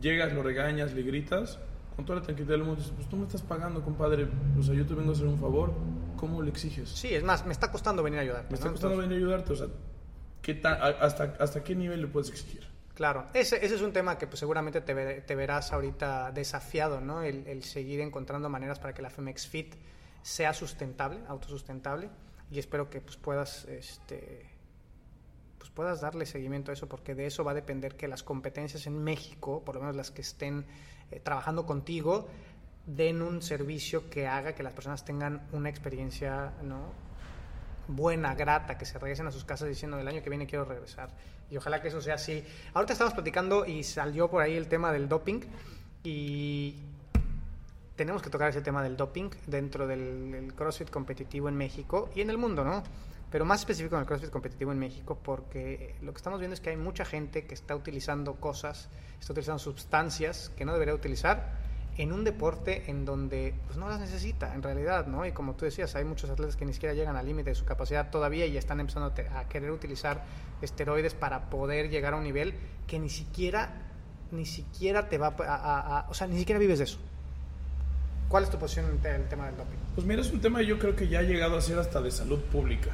[0.00, 1.58] llegas, lo regañas, le gritas
[1.96, 4.86] con toda la tranquilidad del mundo, pues tú me estás pagando, compadre, o sea, yo
[4.86, 5.72] te vengo a hacer un favor,
[6.16, 6.88] ¿cómo le exiges?
[6.90, 8.50] Sí, es más, me está costando venir a ayudarte.
[8.50, 9.66] Me está costando venir a ayudarte, o sea,
[10.40, 12.68] ¿qué hasta, ¿hasta qué nivel le puedes exigir?
[12.94, 17.22] Claro, ese, ese es un tema que pues, seguramente te, te verás ahorita desafiado, ¿no?
[17.22, 19.74] El, el, seguir encontrando maneras para que la Femex Fit
[20.28, 22.10] sea sustentable, autosustentable,
[22.50, 24.46] y espero que pues, puedas este,
[25.56, 28.86] pues puedas darle seguimiento a eso, porque de eso va a depender que las competencias
[28.86, 30.66] en México, por lo menos las que estén
[31.10, 32.28] eh, trabajando contigo
[32.84, 36.92] den un servicio que haga que las personas tengan una experiencia ¿no?
[37.86, 41.08] buena, grata, que se regresen a sus casas diciendo el año que viene quiero regresar.
[41.50, 42.44] Y ojalá que eso sea así.
[42.74, 45.40] Ahorita estamos platicando y salió por ahí el tema del doping
[46.04, 46.76] y
[47.98, 52.30] tenemos que tocar ese tema del doping dentro del, CrossFit competitivo en México y en
[52.30, 52.84] el mundo, ¿no?
[53.30, 56.60] pero más específico en el CrossFit competitivo en México, porque lo que estamos viendo es
[56.60, 58.88] que hay mucha gente que está utilizando cosas,
[59.20, 61.58] está utilizando sustancias que no debería utilizar
[61.98, 65.26] en un deporte en donde pues no las necesita en realidad, ¿no?
[65.26, 67.64] Y como tú decías, hay muchos atletas que ni siquiera llegan al límite de su
[67.64, 70.24] capacidad todavía y están empezando a querer utilizar
[70.62, 72.54] esteroides para poder llegar a un nivel
[72.86, 73.84] que ni siquiera
[74.30, 76.98] ni siquiera te va a, o sea, ni siquiera vives de eso.
[78.28, 79.78] ¿Cuál es tu posición en el tema del doping?
[79.94, 82.10] Pues mira, es un tema yo creo que ya ha llegado a ser hasta de
[82.10, 82.90] salud pública.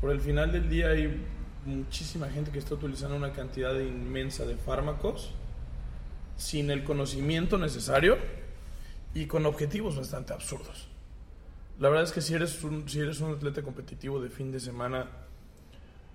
[0.00, 1.24] Por el final del día hay
[1.64, 5.30] muchísima gente que está utilizando una cantidad inmensa de fármacos
[6.36, 8.18] sin el conocimiento necesario
[9.14, 10.88] y con objetivos bastante absurdos.
[11.78, 14.58] La verdad es que si eres un, si eres un atleta competitivo de fin de
[14.58, 15.06] semana,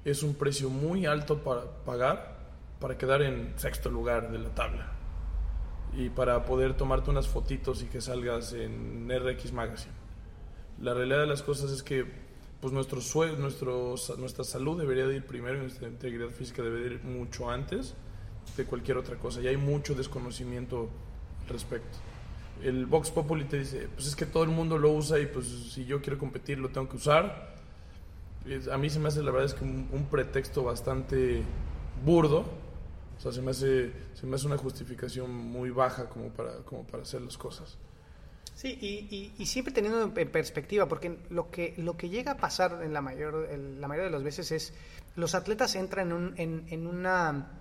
[0.04, 2.36] es un precio muy alto para pagar
[2.82, 4.97] para quedar en sexto lugar de la tabla
[5.96, 9.94] y para poder tomarte unas fotitos y que salgas en RX Magazine.
[10.82, 12.06] La realidad de las cosas es que
[12.60, 13.00] pues nuestro,
[13.38, 17.96] nuestro nuestra salud debería de ir primero nuestra integridad física debe ir mucho antes
[18.56, 19.42] de cualquier otra cosa.
[19.42, 20.90] Y hay mucho desconocimiento
[21.44, 21.98] al respecto.
[22.64, 25.48] El Vox Populi te dice, pues es que todo el mundo lo usa y pues
[25.48, 27.56] si yo quiero competir lo tengo que usar.
[28.72, 31.44] A mí se me hace la verdad es que un, pretexto bastante
[32.04, 32.46] burdo.
[33.18, 36.86] O sea, se me, hace, se me hace una justificación muy baja como para, como
[36.86, 37.78] para hacer las cosas.
[38.54, 42.82] Sí, y, y, siempre teniendo en perspectiva, porque lo que, lo que llega a pasar
[42.84, 44.74] en la mayor, la mayoría de las veces es
[45.16, 47.52] los atletas entran en, un, en, en una...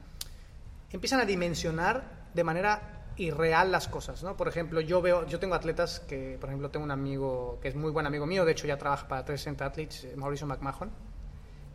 [0.90, 4.36] empiezan a dimensionar de manera irreal las cosas, ¿no?
[4.36, 7.74] Por ejemplo, yo veo, yo tengo atletas que, por ejemplo, tengo un amigo que es
[7.74, 10.90] muy buen amigo mío, de hecho ya trabaja para 360 Athletes, eh, Mauricio McMahon.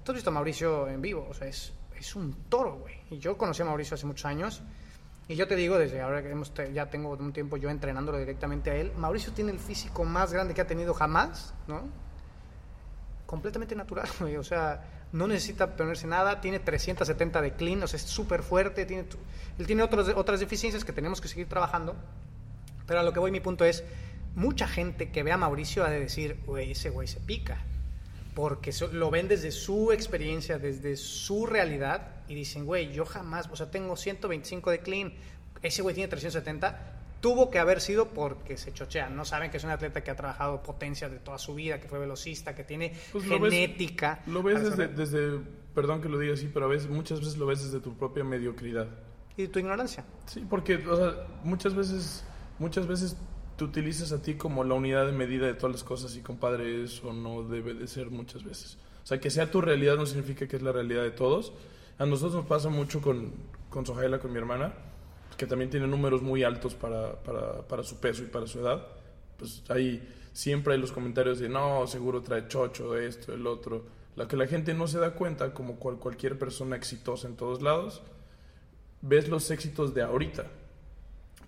[0.03, 1.27] ¿Tú has visto a Mauricio en vivo?
[1.29, 2.95] O sea, es, es un toro, güey.
[3.09, 4.61] Y yo conocí a Mauricio hace muchos años.
[5.27, 8.69] Y yo te digo, desde ahora que hemos ya tengo un tiempo yo entrenándolo directamente
[8.71, 11.83] a él, Mauricio tiene el físico más grande que ha tenido jamás, ¿no?
[13.25, 14.35] Completamente natural, güey.
[14.35, 14.83] O sea,
[15.13, 19.05] no necesita ponerse nada, tiene 370 de clean, o sea, es súper fuerte, tiene,
[19.57, 21.95] él tiene otras, otras deficiencias que tenemos que seguir trabajando,
[22.87, 23.83] pero a lo que voy mi punto es,
[24.35, 27.65] mucha gente que ve a Mauricio ha de decir, güey, ese güey se pica,
[28.33, 33.55] porque lo ven desde su experiencia, desde su realidad, y dicen, güey, yo jamás, o
[33.55, 35.13] sea, tengo 125 de clean,
[35.61, 39.09] ese güey tiene 370, tuvo que haber sido porque se chochea.
[39.09, 41.87] No saben que es un atleta que ha trabajado potencia de toda su vida, que
[41.87, 44.21] fue velocista, que tiene pues genética.
[44.27, 45.39] Lo ves, desde, desde,
[45.73, 48.23] perdón que lo diga así, pero a veces, muchas veces lo ves desde tu propia
[48.23, 48.87] mediocridad.
[49.37, 50.03] Y tu ignorancia.
[50.25, 52.23] Sí, porque o sea, muchas veces,
[52.59, 53.15] muchas veces
[53.61, 56.83] te utilizas a ti como la unidad de medida de todas las cosas y compadre,
[56.83, 58.77] eso no debe de ser muchas veces.
[59.03, 61.53] O sea, que sea tu realidad no significa que es la realidad de todos.
[61.99, 63.31] A nosotros nos pasa mucho con,
[63.69, 64.73] con Sohaila, con mi hermana
[65.37, 68.85] que también tiene números muy altos para, para, para, su peso y para su edad,
[69.37, 73.85] pues ahí siempre hay los comentarios de no, seguro trae chocho, esto, el otro.
[74.15, 77.63] La que la gente no se da cuenta, como cual, cualquier persona exitosa en todos
[77.63, 78.03] lados,
[79.01, 80.45] ves los éxitos de ahorita,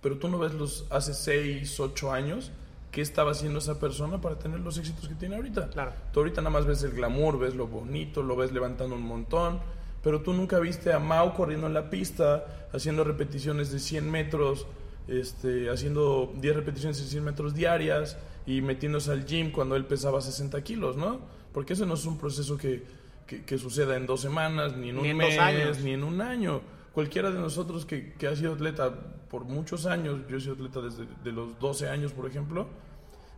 [0.04, 2.52] pero tú no ves los hace 6, 8 años
[2.92, 5.70] qué estaba haciendo esa persona para tener los éxitos que tiene ahorita.
[5.70, 5.92] Claro.
[6.12, 9.60] Tú ahorita nada más ves el glamour, ves lo bonito, lo ves levantando un montón,
[10.02, 14.66] pero tú nunca viste a Mao corriendo en la pista, haciendo repeticiones de 100 metros,
[15.08, 20.20] este, haciendo 10 repeticiones de 100 metros diarias y metiéndose al gym cuando él pesaba
[20.20, 21.18] 60 kilos, ¿no?
[21.54, 22.84] Porque eso no es un proceso que,
[23.26, 26.60] que, suceda en dos semanas, ni en un mes, ni en un año.
[26.94, 28.92] Cualquiera de nosotros que, que, ha sido atleta
[29.28, 32.68] por muchos años, yo he sido atleta desde de los 12 años, por ejemplo,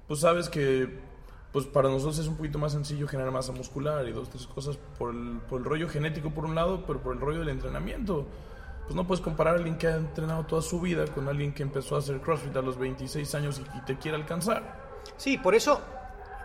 [0.07, 1.00] pues sabes que
[1.52, 4.76] pues para nosotros es un poquito más sencillo generar masa muscular y dos, tres cosas
[4.98, 8.26] por el, por el rollo genético por un lado, pero por el rollo del entrenamiento.
[8.84, 11.62] Pues no puedes comparar a alguien que ha entrenado toda su vida con alguien que
[11.62, 14.84] empezó a hacer CrossFit a los 26 años y, y te quiere alcanzar.
[15.16, 15.80] Sí, por eso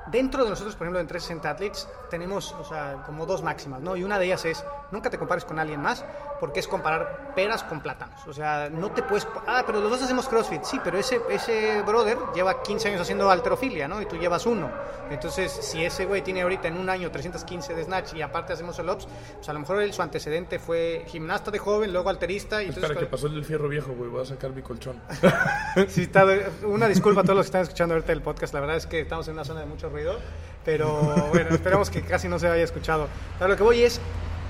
[0.08, 3.96] dentro de nosotros, por ejemplo, en 360 Athletes, tenemos o sea, como dos máximas, ¿no?
[3.96, 6.04] Y una de ellas es, nunca te compares con alguien más,
[6.40, 8.28] porque es comparar peras con plátanos.
[8.28, 9.28] O sea, no te puedes...
[9.48, 13.30] Ah, pero los dos hacemos CrossFit, sí, pero ese, ese brother lleva 15 años haciendo
[13.30, 14.02] alterofilia, ¿no?
[14.02, 14.70] Y tú llevas uno.
[15.10, 18.80] Entonces, si ese güey tiene ahorita en un año 315 de snatch y aparte hacemos
[18.80, 22.64] el ops, pues a lo mejor él, su antecedente fue gimnasta de joven, luego alterista.
[22.64, 25.02] Y Espera, entonces, que pasó el del fierro viejo, güey, voy a sacar mi colchón.
[25.90, 26.26] sí, está,
[26.64, 29.02] una disculpa a todos los que están escuchando ahorita el podcast, la verdad es que
[29.02, 30.20] estamos en una zona de mucho ruido.
[30.66, 33.08] Pero bueno, esperamos que casi no se haya escuchado.
[33.38, 34.00] Pero lo que voy es,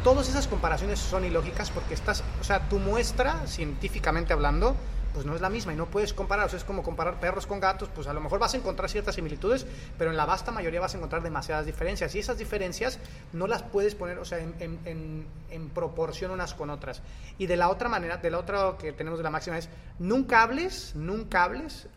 [0.04, 4.76] todas esas comparaciones son ilógicas porque estás, o sea, tu muestra, científicamente hablando,
[5.14, 6.46] pues no es la misma y no puedes comparar.
[6.46, 8.90] O sea, es como comparar perros con gatos, pues a lo mejor vas a encontrar
[8.90, 9.66] ciertas similitudes,
[9.98, 12.14] pero en la vasta mayoría vas a encontrar demasiadas diferencias.
[12.16, 13.00] Y esas diferencias
[13.34, 15.26] no las puedes poner, o sea, en,
[15.74, 17.02] proporción unas con otras.
[17.38, 19.70] Y de la otra manera, de la otra que tenemos de la máxima es,
[20.00, 21.88] nunca hables, nunca hables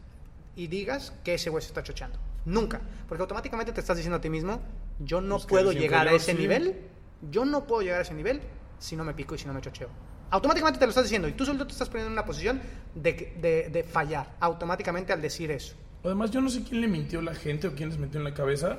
[0.56, 2.18] y digas que ese se está chochando.
[2.44, 2.80] Nunca.
[3.08, 4.60] Porque automáticamente te estás diciendo a ti mismo,
[4.98, 6.76] yo no puedo llegar a ese nivel,
[7.30, 8.40] yo no puedo llegar a ese nivel
[8.78, 9.88] si no me pico y si no me chocheo.
[10.30, 12.60] Automáticamente te lo estás diciendo y tú solo te estás poniendo en una posición
[12.94, 15.76] de, de, fallar automáticamente al decir eso.
[16.02, 18.24] Además, yo no sé quién le mintió a la gente o quién les metió en
[18.24, 18.78] la cabeza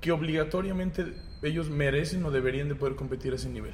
[0.00, 3.72] que obligatoriamente ellos merecen o deberían de poder competir a ese nivel.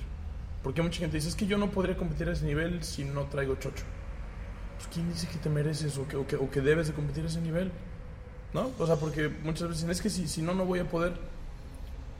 [0.62, 3.24] Porque mucha gente dice, es que yo no podría competir a ese nivel si no
[3.26, 3.84] traigo chocho.
[4.76, 7.24] Pues, ¿quién dice que te mereces o que, o que, o que debes de competir
[7.24, 7.72] a ese nivel?
[8.54, 8.70] ¿No?
[8.78, 11.14] O sea, porque muchas veces dicen, es que si, si no, no voy a poder.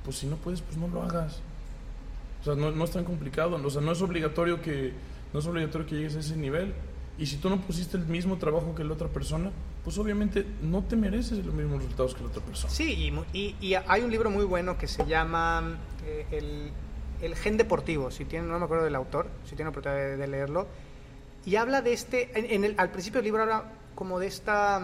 [0.04, 1.40] Pues si no puedes, pues no lo hagas.
[2.40, 3.60] O sea, no, no, es tan complicado.
[3.62, 4.92] O sea, no es obligatorio que
[5.32, 6.74] no es obligatorio que llegues a ese nivel.
[7.18, 9.50] Y si tú no pusiste el mismo trabajo que la otra persona,
[9.84, 12.72] pues obviamente no te mereces los mismos resultados que la otra persona.
[12.72, 16.70] Sí, y, y, hay un libro muy bueno que se llama eh, el,
[17.20, 18.10] el, Gen Deportivo.
[18.10, 20.66] Si tienen, no me acuerdo del autor, si tienen oportunidad de, leerlo.
[21.44, 23.64] Y habla de este, en, en el, al principio del libro habla
[23.94, 24.80] como de esta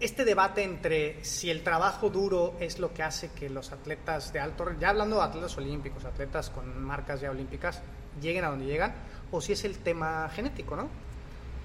[0.00, 4.40] este debate entre si el trabajo duro es lo que hace que los atletas de
[4.40, 7.80] alto, ya hablando de atletas olímpicos, atletas con marcas ya olímpicas,
[8.20, 8.94] lleguen a donde llegan,
[9.30, 10.88] o si es el tema genético, ¿no?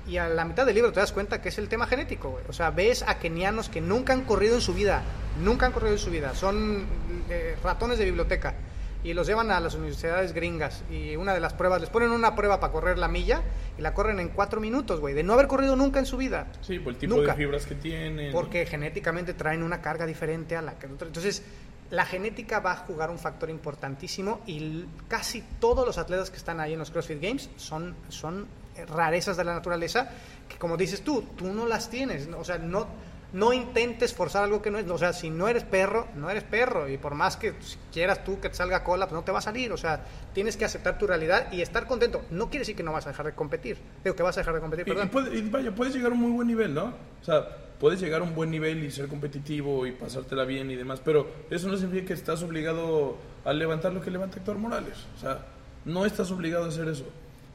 [0.08, 2.54] Y a la mitad del libro te das cuenta que es el tema genético, O
[2.54, 5.04] sea, ves a kenianos que nunca han corrido en su vida,
[5.42, 6.86] nunca han corrido en su vida, son
[7.30, 8.56] eh, ratones de biblioteca
[9.04, 12.36] y los llevan a las universidades gringas y una de las pruebas, les ponen una
[12.36, 13.42] prueba para correr la milla
[13.78, 16.48] y la corren en cuatro minutos, güey, de no haber corrido nunca en su vida.
[16.62, 18.32] Sí, por el tipo de fibras que tienen.
[18.32, 20.88] Porque genéticamente traen una carga diferente a la que...
[20.88, 21.44] Entonces,
[21.92, 26.60] la genética va a jugar un factor importantísimo y casi todos los atletas que están
[26.60, 28.48] ahí en los CrossFit Games son, son
[28.88, 30.10] rarezas de la naturaleza
[30.48, 32.88] que como dices tú, tú no las tienes, o sea, no,
[33.32, 36.44] no intentes forzar algo que no es, o sea, si no eres perro, no eres
[36.44, 37.54] perro, y por más que
[37.92, 40.04] quieras tú que te salga cola, pues no te va a salir, o sea,
[40.34, 42.24] tienes que aceptar tu realidad y estar contento.
[42.32, 44.56] No quiere decir que no vas a dejar de competir, digo que vas a dejar
[44.56, 45.10] de competir, perdón.
[45.32, 46.86] Y, vaya, puedes llegar a un muy buen nivel, ¿no?
[47.22, 47.48] O sea,
[47.80, 51.28] puedes llegar a un buen nivel y ser competitivo y pasártela bien y demás, pero
[51.50, 55.46] eso no significa que estás obligado a levantar lo que levanta Héctor Morales, o sea,
[55.86, 57.06] no estás obligado a hacer eso.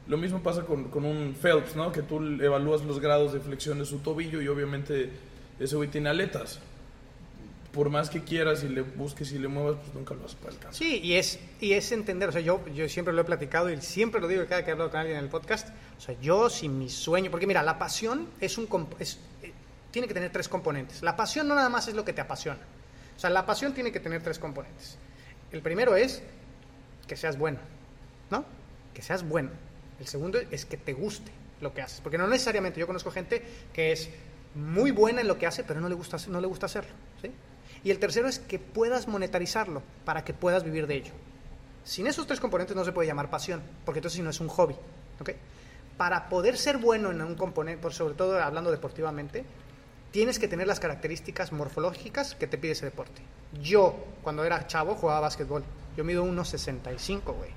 [0.07, 1.91] Lo mismo pasa con, con un Phelps, ¿no?
[1.91, 5.09] Que tú evalúas los grados de flexión de su tobillo y obviamente
[5.59, 6.59] ese güey tiene aletas.
[7.71, 10.47] Por más que quieras y le busques y le muevas, pues nunca lo vas a
[10.47, 10.73] alcanzar.
[10.73, 13.81] Sí, y es, y es entender, o sea, yo, yo siempre lo he platicado y
[13.81, 16.49] siempre lo digo cada que he hablado con alguien en el podcast, o sea, yo
[16.49, 18.69] si mi sueño, porque mira, la pasión es un,
[18.99, 19.51] es, eh,
[19.91, 21.01] tiene que tener tres componentes.
[21.03, 22.61] La pasión no nada más es lo que te apasiona.
[23.15, 24.97] O sea, la pasión tiene que tener tres componentes.
[25.51, 26.21] El primero es
[27.07, 27.59] que seas bueno,
[28.29, 28.45] ¿no?
[28.93, 29.51] Que seas bueno.
[29.99, 33.41] El segundo es que te guste lo que haces, porque no necesariamente yo conozco gente
[33.73, 34.09] que es
[34.55, 36.91] muy buena en lo que hace, pero no le gusta, no le gusta hacerlo.
[37.21, 37.31] ¿sí?
[37.83, 41.11] Y el tercero es que puedas monetarizarlo para que puedas vivir de ello.
[41.83, 44.47] Sin esos tres componentes no se puede llamar pasión, porque entonces si no es un
[44.47, 44.75] hobby.
[45.19, 45.35] ¿okay?
[45.97, 49.45] Para poder ser bueno en un componente, por sobre todo hablando deportivamente,
[50.11, 53.21] tienes que tener las características morfológicas que te pide ese deporte.
[53.61, 55.63] Yo, cuando era chavo, jugaba básquetbol.
[55.95, 57.51] Yo mido 1,65, güey.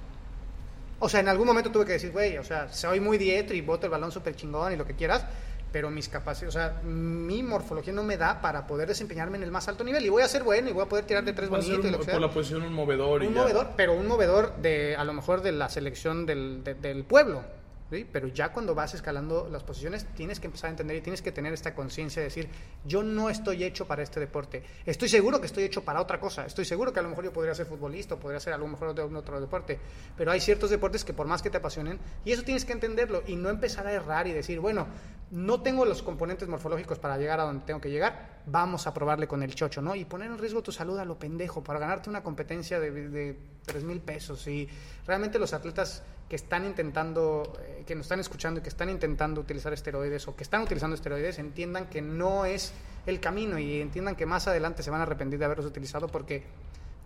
[1.00, 3.60] O sea, en algún momento tuve que decir, güey, o sea, soy muy dietro y
[3.60, 5.24] boto el balón súper chingón y lo que quieras,
[5.72, 9.50] pero mis capacidades, o sea, mi morfología no me da para poder desempeñarme en el
[9.50, 11.48] más alto nivel y voy a ser bueno y voy a poder tirar de tres
[11.48, 12.14] bonitos y lo que sea.
[12.14, 13.22] Por la posición un movedor.
[13.22, 17.42] Un movedor, pero un movedor de, a lo mejor de la selección del, del pueblo.
[17.90, 21.32] Pero ya cuando vas escalando las posiciones tienes que empezar a entender y tienes que
[21.32, 22.48] tener esta conciencia de decir,
[22.84, 24.62] yo no estoy hecho para este deporte.
[24.84, 26.44] Estoy seguro que estoy hecho para otra cosa.
[26.44, 28.66] Estoy seguro que a lo mejor yo podría ser futbolista o podría ser a lo
[28.66, 29.78] mejor de otro deporte.
[30.16, 33.22] Pero hay ciertos deportes que por más que te apasionen, y eso tienes que entenderlo
[33.26, 34.86] y no empezar a errar y decir, bueno,
[35.30, 39.28] no tengo los componentes morfológicos para llegar a donde tengo que llegar, vamos a probarle
[39.28, 39.94] con el chocho, ¿no?
[39.94, 43.38] Y poner en riesgo tu salud a lo pendejo para ganarte una competencia de, de
[43.66, 44.46] 3 mil pesos.
[44.46, 44.68] Y
[45.06, 49.40] realmente los atletas que están intentando, eh, que nos están escuchando y que están intentando
[49.40, 52.72] utilizar esteroides o que están utilizando esteroides, entiendan que no es
[53.06, 56.44] el camino y entiendan que más adelante se van a arrepentir de haberlos utilizado porque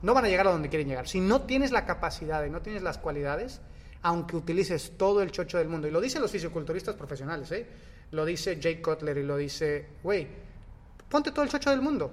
[0.02, 1.06] no van a llegar a donde quieren llegar.
[1.06, 3.60] Si no tienes la capacidad y no tienes las cualidades,
[4.02, 7.66] aunque utilices todo el chocho del mundo, y lo dicen los fisioculturistas profesionales, ¿eh?
[8.10, 10.26] lo dice Jake Cutler y lo dice, güey,
[11.08, 12.10] ponte todo el chocho del mundo,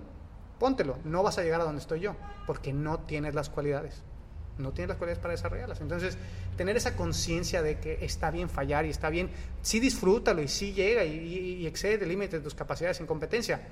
[0.60, 2.15] póntelo, no vas a llegar a donde estoy yo,
[2.45, 4.03] porque no tienes las cualidades,
[4.60, 5.81] no tienes las cualidades para desarrollarlas.
[5.81, 6.18] Entonces,
[6.60, 9.30] tener esa conciencia de que está bien fallar y está bien,
[9.61, 13.65] sí disfrútalo y sí llega y, excede el límite de tus capacidades en competencia,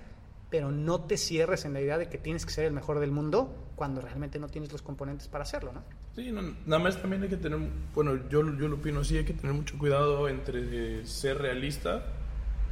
[0.50, 3.12] pero no te cierres en la idea de que tienes que ser el mejor del
[3.12, 5.84] mundo cuando realmente no tienes los componentes para hacerlo, ¿no?
[6.16, 7.60] Sí, nada más también hay que tener,
[7.94, 12.06] bueno, yo, yo lo opino así, hay que tener mucho cuidado entre ser realista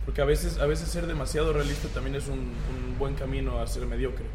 [0.05, 2.53] porque a veces, a veces ser demasiado realista también es un,
[2.97, 4.27] buen camino a ser mediocre,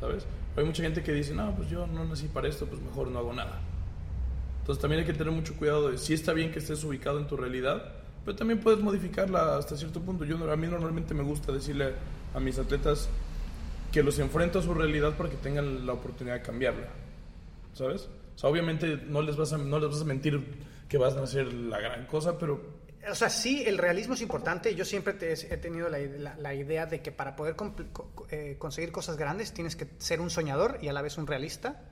[0.00, 0.24] ¿sabes?
[0.56, 3.18] Hay mucha gente que dice, no, pues yo no nací para esto, pues mejor no
[3.18, 3.60] hago nada.
[4.66, 7.28] Entonces también hay que tener mucho cuidado de si está bien que estés ubicado en
[7.28, 7.84] tu realidad,
[8.24, 10.24] pero también puedes modificarla hasta cierto punto.
[10.24, 11.92] Yo a mí normalmente me gusta decirle
[12.34, 13.08] a mis atletas
[13.92, 16.88] que los enfrento a su realidad para que tengan la oportunidad de cambiarla,
[17.74, 18.08] ¿sabes?
[18.34, 20.44] O sea, obviamente no les vas a, no les vas a mentir
[20.88, 22.60] que vas a hacer la gran cosa, pero
[23.08, 24.74] o sea, sí, el realismo es importante.
[24.74, 27.54] Yo siempre he tenido la, idea de que para poder
[28.30, 31.84] eh, conseguir cosas grandes tienes que ser un soñador y a la vez un realista.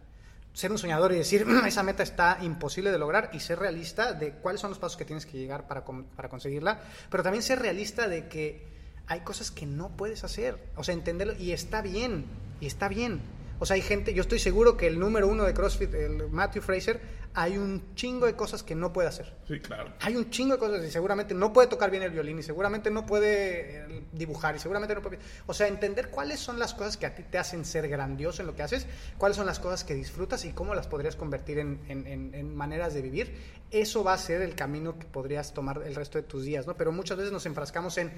[0.54, 4.32] Ser un soñador y decir, esa meta está imposible de lograr y ser realista de
[4.32, 6.80] cuáles son los pasos que tienes que llegar para, para conseguirla.
[7.10, 8.66] Pero también ser realista de que
[9.06, 10.58] hay cosas que no puedes hacer.
[10.76, 12.24] O sea, entenderlo y está bien,
[12.60, 13.20] y está bien.
[13.58, 16.62] O sea, hay gente, yo estoy seguro que el número uno de CrossFit, el Matthew
[16.62, 17.00] Fraser,
[17.34, 19.34] hay un chingo de cosas que no puede hacer.
[19.48, 19.92] Sí, claro.
[20.00, 22.90] Hay un chingo de cosas y seguramente no puede tocar bien el violín y seguramente
[22.90, 25.18] no puede eh, dibujar y seguramente no puede...
[25.46, 28.46] O sea, entender cuáles son las cosas que a ti te hacen ser grandioso en
[28.46, 28.86] lo que haces,
[29.18, 33.02] cuáles son las cosas que disfrutas y cómo las podrías convertir en, en maneras de
[33.02, 33.34] vivir,
[33.72, 36.76] eso va a ser el camino que podrías tomar el resto de tus días, ¿no?
[36.76, 38.12] Pero muchas veces nos enfrascamos en,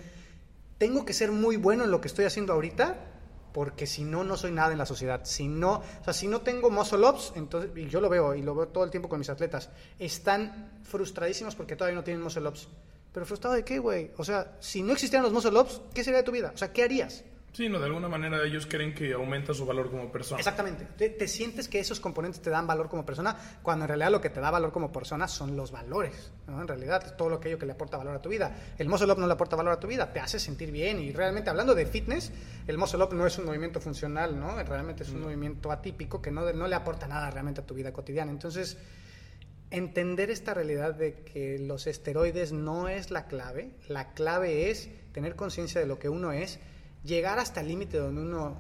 [0.77, 2.97] tengo que ser muy bueno en lo que estoy haciendo ahorita
[3.57, 5.23] porque si no, no soy nada en la sociedad.
[5.25, 8.43] Si no, o sea, si no tengo muscle ups, entonces, y yo lo veo, y
[8.43, 12.47] lo veo todo el tiempo con mis atletas, están frustradísimos porque todavía no tienen muscle
[12.47, 12.69] ups.
[13.15, 14.11] Pero frustrado de qué, güey?
[14.19, 16.53] O sea, si no existieran los muscle ups, ¿qué sería de tu vida?
[16.55, 17.25] O sea, ¿qué harías?
[17.57, 20.39] Sí, no, de alguna manera ellos creen que aumenta su valor como persona.
[20.39, 20.85] Exactamente.
[21.09, 24.29] Te, sientes que esos componentes te dan valor como persona, cuando en realidad lo que
[24.29, 26.33] te da valor como persona son los valores.
[26.47, 26.61] ¿no?
[26.61, 28.75] En realidad es todo lo aquello que le aporta valor a tu vida.
[28.77, 30.99] El muscle up no le aporta valor a tu vida, te hace sentir bien.
[30.99, 32.31] Y realmente hablando de fitness,
[32.67, 34.63] el muscle up no es un movimiento funcional, ¿no?
[34.63, 35.25] Realmente es un mm.
[35.25, 38.33] movimiento atípico que no, no le aporta nada realmente a tu vida cotidiana.
[38.33, 38.77] Entonces
[39.71, 45.37] entender esta realidad de que los esteroides no es la clave, la clave es tener
[45.37, 46.61] conciencia de lo que uno es,
[47.07, 48.57] llegar hasta el límite donde uno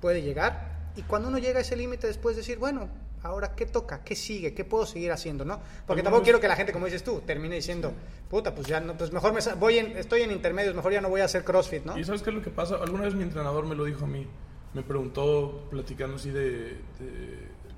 [0.00, 2.88] puede llegar y cuando uno llega a ese límite después decir, bueno,
[3.22, 5.60] ahora qué toca, qué sigue, qué puedo seguir haciendo, ¿no?
[5.86, 7.92] Porque tampoco quiero que la gente, como dices tú, termine diciendo,
[8.28, 11.08] puta, pues ya no, pues mejor me voy en, estoy en intermedios, mejor ya no
[11.08, 11.98] voy a hacer CrossFit, ¿no?
[11.98, 14.08] Y sabes qué es lo que pasa, alguna vez mi entrenador me lo dijo a
[14.08, 14.26] mí,
[14.74, 16.78] me preguntó platicando así de,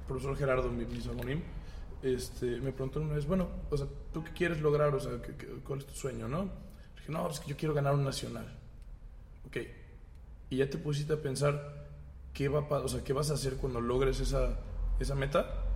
[0.07, 1.01] profesor Gerardo, mi, mi
[2.03, 4.95] este, me preguntó una vez, bueno, o sea, ¿tú qué quieres lograr?
[4.95, 5.13] O sea,
[5.67, 6.51] ¿cuál es tu sueño, no?
[6.97, 8.59] Dije, no, es que yo quiero ganar un nacional.
[9.47, 9.59] Ok.
[10.51, 11.89] Y ya te pusiste a pensar
[12.35, 14.59] qué, va o sea, qué vas a hacer cuando logres esa,
[14.99, 15.67] esa meta.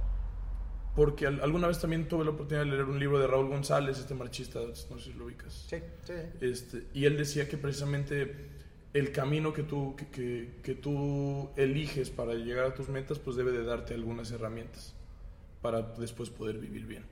[0.94, 4.14] Porque alguna vez también tuve la oportunidad de leer un libro de Raúl González, este
[4.14, 5.66] marchista, no sé si lo ubicas.
[5.68, 6.12] Sí, sí.
[6.40, 8.50] Este, y él decía que precisamente
[8.92, 13.50] el camino que tú, que, que tú eliges para llegar a tus metas, pues debe
[13.50, 14.94] de darte algunas herramientas
[15.60, 17.04] para después poder vivir bien.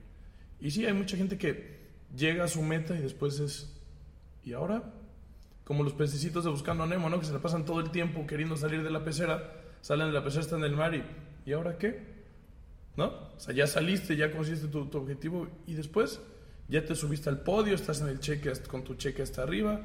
[0.61, 1.83] Y sí, hay mucha gente que
[2.15, 3.75] llega a su meta y después es,
[4.45, 4.93] ¿y ahora?
[5.63, 7.19] Como los pececitos de Buscando a Nemo, ¿no?
[7.19, 10.23] Que se la pasan todo el tiempo queriendo salir de la pecera, salen de la
[10.23, 11.03] pecera, están en el mar y,
[11.45, 12.13] ¿y ahora qué?
[12.95, 13.05] ¿No?
[13.05, 16.19] O sea, ya saliste, ya consiste tu, tu objetivo y después
[16.67, 19.81] ya te subiste al podio, estás en el cheque con tu cheque hasta arriba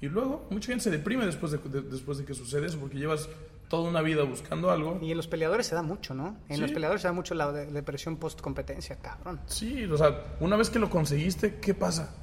[0.00, 3.28] y luego mucha gente se deprime después de, después de que sucede eso porque llevas
[3.68, 4.98] toda una vida buscando algo.
[5.02, 6.36] Y en los peleadores se da mucho, ¿no?
[6.48, 9.40] En los peleadores se da mucho la depresión post-competencia, cabrón.
[9.46, 12.14] Sí, o sea, una vez que lo conseguiste, ¿qué pasa?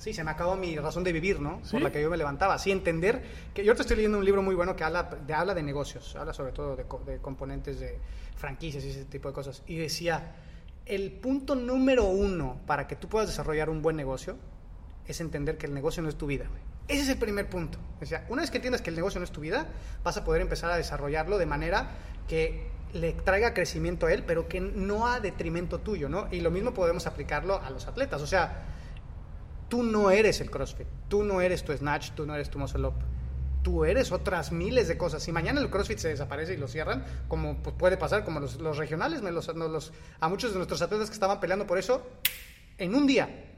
[0.00, 1.60] Sí, se me acabó mi razón de vivir, ¿no?
[1.70, 2.58] Por la que yo me levantaba.
[2.58, 3.22] Sí, entender
[3.52, 6.16] que yo te estoy leyendo un libro muy bueno que habla de, habla de negocios,
[6.16, 7.98] habla sobre todo de, de componentes de
[8.34, 9.62] franquicias y ese tipo de cosas.
[9.66, 10.36] Y decía,
[10.86, 14.38] el punto número uno para que tú puedas desarrollar un buen negocio
[15.06, 16.62] es entender que el negocio no es tu vida, güey.
[16.88, 17.78] Ese es el primer punto.
[18.00, 19.66] O sea, una vez que entiendas que el negocio no es tu vida,
[20.02, 21.90] vas a poder empezar a desarrollarlo de manera
[22.26, 26.26] que le traiga crecimiento a él, pero que no a detrimento tuyo, ¿no?
[26.30, 28.22] Y lo mismo podemos aplicarlo a los atletas.
[28.22, 28.64] O sea,
[29.70, 32.86] tú no eres el CrossFit, tú no eres tu Snatch, tú no eres tu Muscle
[32.86, 32.94] Up.
[33.62, 35.22] Tú eres otras miles de cosas.
[35.22, 38.76] Si mañana el CrossFit se desaparece y lo cierran, como pues, puede pasar, como los,
[38.76, 42.06] regionales, a muchos de nuestros atletas que estaban peleando por eso,
[42.78, 43.49] en un día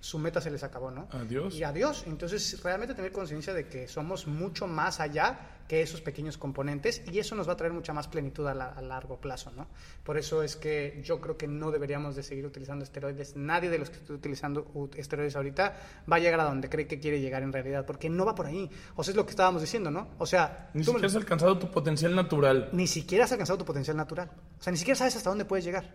[0.00, 1.08] su meta se les acabó, ¿no?
[1.12, 1.54] Adiós.
[1.54, 2.04] Y adiós.
[2.06, 7.20] Entonces, realmente tener conciencia de que somos mucho más allá que esos pequeños componentes y
[7.20, 9.68] eso nos va a traer mucha más plenitud a, largo plazo, ¿no?
[10.02, 13.36] Por eso es que yo creo que no deberíamos de seguir utilizando esteroides.
[13.36, 14.66] Nadie de los que está utilizando
[14.96, 15.76] esteroides ahorita
[16.10, 18.46] va a llegar a donde cree que quiere llegar en realidad, porque no va por
[18.46, 18.68] ahí.
[18.96, 20.08] O sea, es lo que estábamos diciendo, ¿no?
[20.18, 20.70] O sea...
[20.74, 22.70] Ni siquiera has alcanzado tu potencial natural.
[22.72, 24.28] Ni siquiera has alcanzado tu potencial natural.
[24.58, 25.94] O sea, ni siquiera sabes hasta dónde puedes llegar.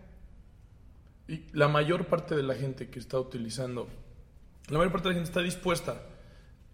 [1.28, 3.88] Y la mayor parte de la gente que está utilizando,
[4.68, 6.02] la mayor parte de la gente está dispuesta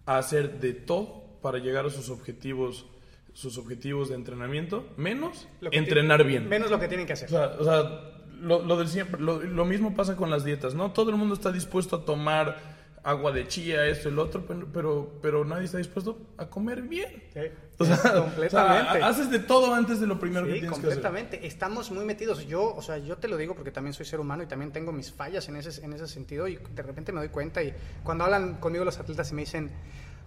[0.05, 2.85] a hacer de todo para llegar a sus objetivos
[3.33, 6.47] sus objetivos de entrenamiento, menos entrenar bien.
[6.47, 7.33] Menos lo que tienen que hacer.
[7.33, 10.91] O sea, lo, del siempre, lo, mismo pasa con las dietas, ¿no?
[10.91, 12.57] Todo el mundo está dispuesto a tomar
[13.03, 17.23] agua de chía, esto lo otro, pero, pero, nadie está dispuesto a comer bien.
[17.33, 17.41] Sí,
[17.77, 19.03] completamente.
[19.03, 21.31] haces de todo antes de lo primero que tienes completamente.
[21.31, 21.51] que hacer.
[21.51, 22.47] Estamos muy metidos.
[22.47, 24.93] Yo, o sea, yo te lo digo porque también soy ser humano y también tengo
[24.93, 27.73] mis fallas en ese, en ese sentido y de repente me doy cuenta y
[28.03, 29.69] cuando hablan conmigo los atletas y me dicen,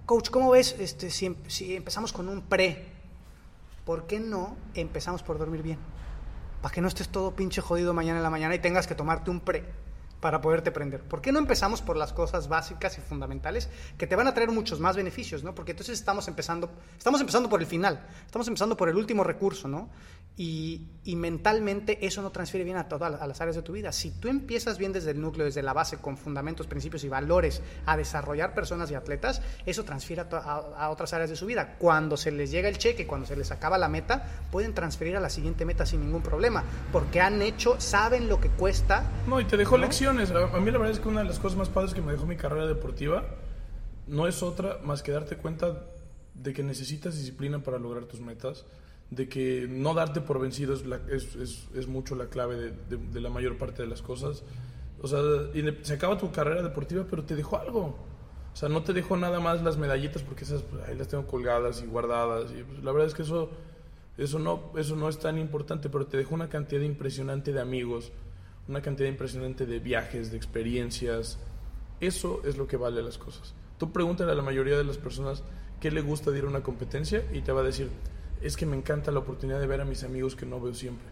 [0.04, 2.94] coach, ¿cómo ves este, si, si empezamos con un pre?
[3.86, 5.78] ¿Por qué no empezamos por dormir bien?
[6.60, 9.30] Para que no estés todo pinche jodido mañana en la mañana y tengas que tomarte
[9.30, 9.85] un pre
[10.20, 11.02] para poderte prender.
[11.02, 13.68] ¿Por qué no empezamos por las cosas básicas y fundamentales
[13.98, 15.54] que te van a traer muchos más beneficios, ¿no?
[15.54, 19.68] Porque entonces estamos empezando, estamos empezando por el final, estamos empezando por el último recurso,
[19.68, 19.88] ¿no?
[20.38, 20.82] Y,
[21.16, 23.90] mentalmente eso no transfiere bien a todas las áreas de tu vida.
[23.90, 27.62] Si tú empiezas bien desde el núcleo, desde la base, con fundamentos, principios y valores,
[27.86, 31.76] a desarrollar personas y atletas, eso transfiere a, otras áreas de su vida.
[31.78, 35.20] Cuando se les llega el cheque, cuando se les acaba la meta, pueden transferir a
[35.20, 39.10] la siguiente meta sin ningún problema, porque han hecho, saben lo que cuesta.
[39.26, 40.32] No, y te dejó lecciones.
[40.32, 42.26] A mí la verdad es que una de las cosas más padres que me dejó
[42.26, 43.24] mi carrera deportiva
[44.06, 45.82] no es otra más que darte cuenta
[46.34, 48.66] de que necesitas disciplina para lograr tus metas
[49.10, 50.82] de que no darte por vencido es,
[51.36, 54.42] es, es, mucho la clave de, la mayor parte de las cosas.
[55.00, 55.20] O sea,
[55.82, 57.96] se acaba tu carrera deportiva, pero te dejó algo.
[58.52, 61.26] O sea, no te dejó nada más las medallitas porque esas pues, ahí las tengo
[61.26, 62.50] colgadas y guardadas.
[62.52, 63.50] Y pues, la verdad es que eso,
[64.16, 68.12] eso, no, eso no es tan importante, pero te dejó una cantidad impresionante de amigos,
[68.66, 71.38] una cantidad impresionante de viajes, de experiencias.
[72.00, 73.54] Eso es lo que vale las cosas.
[73.78, 75.44] Tú pregúntale a la mayoría de las personas
[75.80, 77.90] qué le gusta de ir a una competencia y te va a decir,
[78.40, 81.08] es que me encanta la oportunidad de ver a mis amigos que no veo siempre,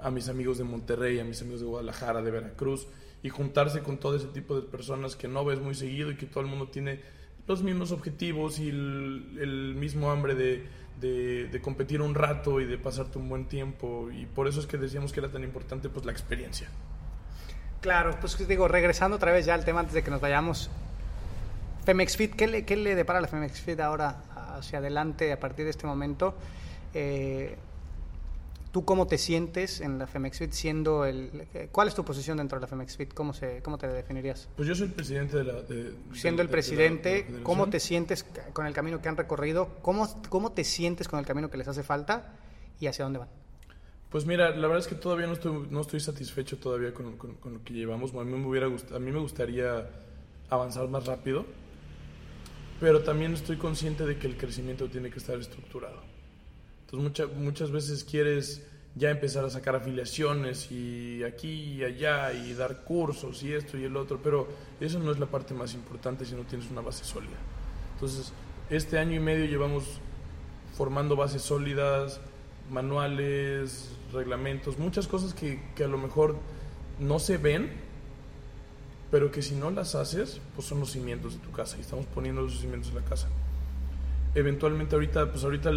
[0.00, 2.86] a mis amigos de Monterrey, a mis amigos de Guadalajara, de Veracruz,
[3.22, 6.26] y juntarse con todo ese tipo de personas que no ves muy seguido y que
[6.26, 7.00] todo el mundo tiene
[7.48, 13.28] los mismos objetivos y el, mismo hambre de, competir un rato y de pasarte un
[13.28, 14.10] buen tiempo.
[14.12, 16.68] Y por eso es que decíamos que era tan importante pues la experiencia.
[17.80, 20.70] Claro, pues digo, regresando otra vez ya al tema antes de que nos vayamos.
[21.86, 24.22] Femex ¿qué le, qué le depara la Femex Fit ahora
[24.58, 26.34] hacia adelante a partir de este momento?
[26.94, 27.56] Eh,
[28.72, 31.48] ¿Tú cómo te sientes en la FemexFit siendo el...
[31.72, 33.14] ¿Cuál es tu posición dentro de la FemexFit?
[33.14, 34.48] ¿Cómo, se, ¿Cómo te definirías?
[34.56, 35.54] Pues yo soy el presidente de la...
[36.12, 39.70] siendo el presidente, ¿cómo te sientes con el camino que han recorrido?
[39.80, 42.34] ¿Cómo, ¿Cómo te sientes con el camino que les hace falta?
[42.78, 43.28] ¿Y hacia dónde van?
[44.10, 47.54] Pues mira, la verdad es que todavía no estoy, no estoy satisfecho todavía con, con,
[47.54, 48.14] lo que llevamos.
[48.14, 49.86] A mí, me hubiera a mí me gustaría
[50.48, 51.44] avanzar más rápido,
[52.80, 56.07] pero también estoy consciente de que el crecimiento tiene que estar estructurado.
[56.90, 58.62] Entonces muchas veces quieres
[58.94, 63.84] ya empezar a sacar afiliaciones y aquí y allá y dar cursos y esto y
[63.84, 64.48] el otro, pero
[64.80, 67.36] eso no es la parte más importante si no tienes una base sólida.
[67.94, 68.32] Entonces,
[68.70, 69.84] este año y medio llevamos
[70.76, 72.20] formando bases sólidas,
[72.70, 76.36] manuales, reglamentos, muchas cosas que, que a lo mejor
[76.98, 77.70] no se ven,
[79.10, 82.06] pero que si no las haces, pues son los cimientos de tu casa y estamos
[82.06, 83.28] poniendo los cimientos de la casa
[84.34, 85.70] eventualmente ahorita, pues ahorita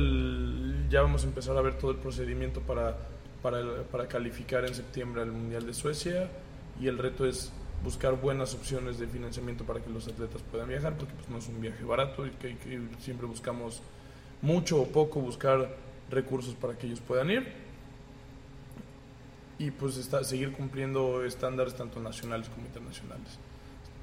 [0.90, 2.98] ya vamos a empezar a ver todo el procedimiento para,
[3.42, 6.30] para, calificar en septiembre al Mundial de Suecia
[6.80, 7.52] y el reto es
[7.84, 11.48] buscar buenas opciones de financiamiento para que los atletas puedan viajar, porque pues no es
[11.48, 12.56] un viaje barato y que,
[13.00, 13.82] siempre buscamos
[14.42, 15.76] mucho o poco buscar
[16.10, 17.72] recursos para que ellos puedan ir
[19.58, 23.38] y pues está, seguir cumpliendo estándares tanto nacionales como internacionales.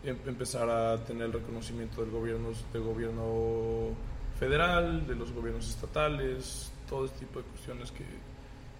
[0.04, 3.94] Em, empezar a tener el reconocimiento del gobierno, del gobierno
[4.38, 8.04] federal, de los gobiernos estatales, todo este tipo de cuestiones que,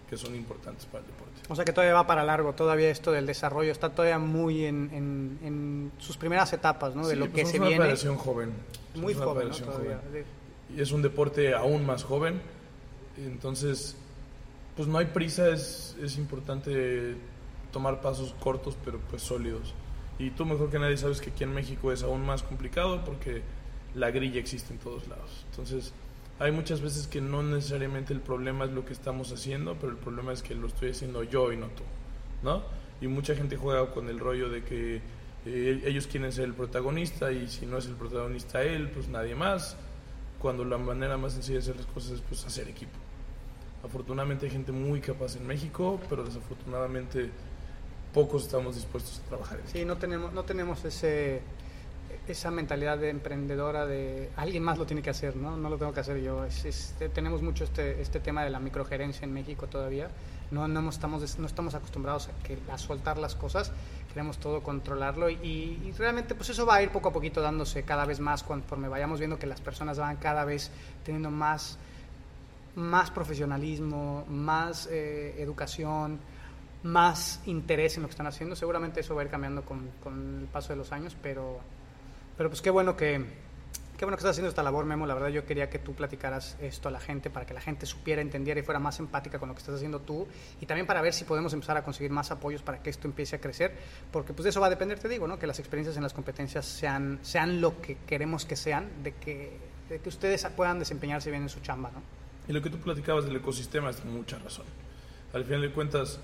[0.09, 1.41] que son importantes para el deporte.
[1.49, 4.91] O sea que todavía va para largo, todavía esto del desarrollo está todavía muy en,
[5.43, 7.07] en, sus primeras etapas, ¿no?
[7.07, 7.75] De lo que pues se viene.
[7.75, 8.53] Es una federación joven.
[8.95, 10.01] Muy joven, todavía.
[10.75, 12.41] Y es un deporte aún más joven,
[13.17, 13.97] entonces,
[14.77, 17.17] pues no hay prisa, es, es importante
[17.73, 19.75] tomar pasos cortos pero pues sólidos.
[20.19, 23.43] Y tú mejor que nadie sabes que aquí en México es aún más complicado porque
[23.95, 25.45] la grilla existe en todos lados.
[25.51, 25.93] Entonces,
[26.39, 29.99] hay muchas veces que no necesariamente el problema es lo que estamos haciendo, pero el
[29.99, 31.83] problema es que lo estoy haciendo yo y no tú,
[32.43, 32.63] ¿no?
[33.01, 35.01] Y mucha gente juega con el rollo de que
[35.47, 39.35] eh, ellos quieren ser el protagonista y si no es el protagonista él, pues nadie
[39.35, 39.77] más,
[40.39, 42.97] cuando la manera más sencilla de hacer las cosas es pues hacer equipo.
[43.85, 47.31] Afortunadamente hay gente muy capaz en México, pero desafortunadamente
[48.13, 49.61] pocos estamos dispuestos a trabajar.
[49.61, 51.41] En sí, no tenemos, no tenemos ese
[52.29, 55.57] esa mentalidad de emprendedora de alguien más lo tiene que hacer, ¿no?
[55.57, 56.47] No lo tengo que hacer yo.
[57.15, 60.11] tenemos mucho este, este tema de la microgerencia en México todavía.
[60.51, 63.71] No, no, estamos, no estamos acostumbrados a, que, a soltar las cosas,
[64.09, 68.07] queremos todo controlarlo y, realmente pues eso va a ir poco a poquito dándose cada
[68.07, 70.71] vez más conforme vayamos viendo que las personas van cada vez
[71.05, 71.77] teniendo más,
[72.77, 76.19] más profesionalismo, más eh, educación,
[76.83, 78.57] más interés en lo que están haciendo.
[78.57, 81.61] Seguramente eso va a ir cambiando con, con el paso de los años, pero
[82.39, 83.25] pero pues qué bueno que,
[83.99, 85.07] qué bueno que estás haciendo esta labor, Memo.
[85.07, 87.85] La verdad yo quería que tú platicaras esto a la gente para que la gente
[87.85, 90.29] supiera, entendiera y fuera más empática con lo que estás haciendo tú
[90.61, 93.35] y también para ver si podemos empezar a conseguir más apoyos para que esto empiece
[93.35, 93.75] a crecer,
[94.13, 95.37] porque pues de eso va a depender, te digo, ¿no?
[95.37, 99.59] Que las experiencias en las competencias sean, sean lo que queremos que sean, de que,
[99.89, 102.01] de que ustedes puedan desempeñarse bien en su chamba, ¿no?
[102.47, 104.65] Y lo que tú platicabas del ecosistema es mucha razón.
[105.33, 106.21] Al final de cuentas,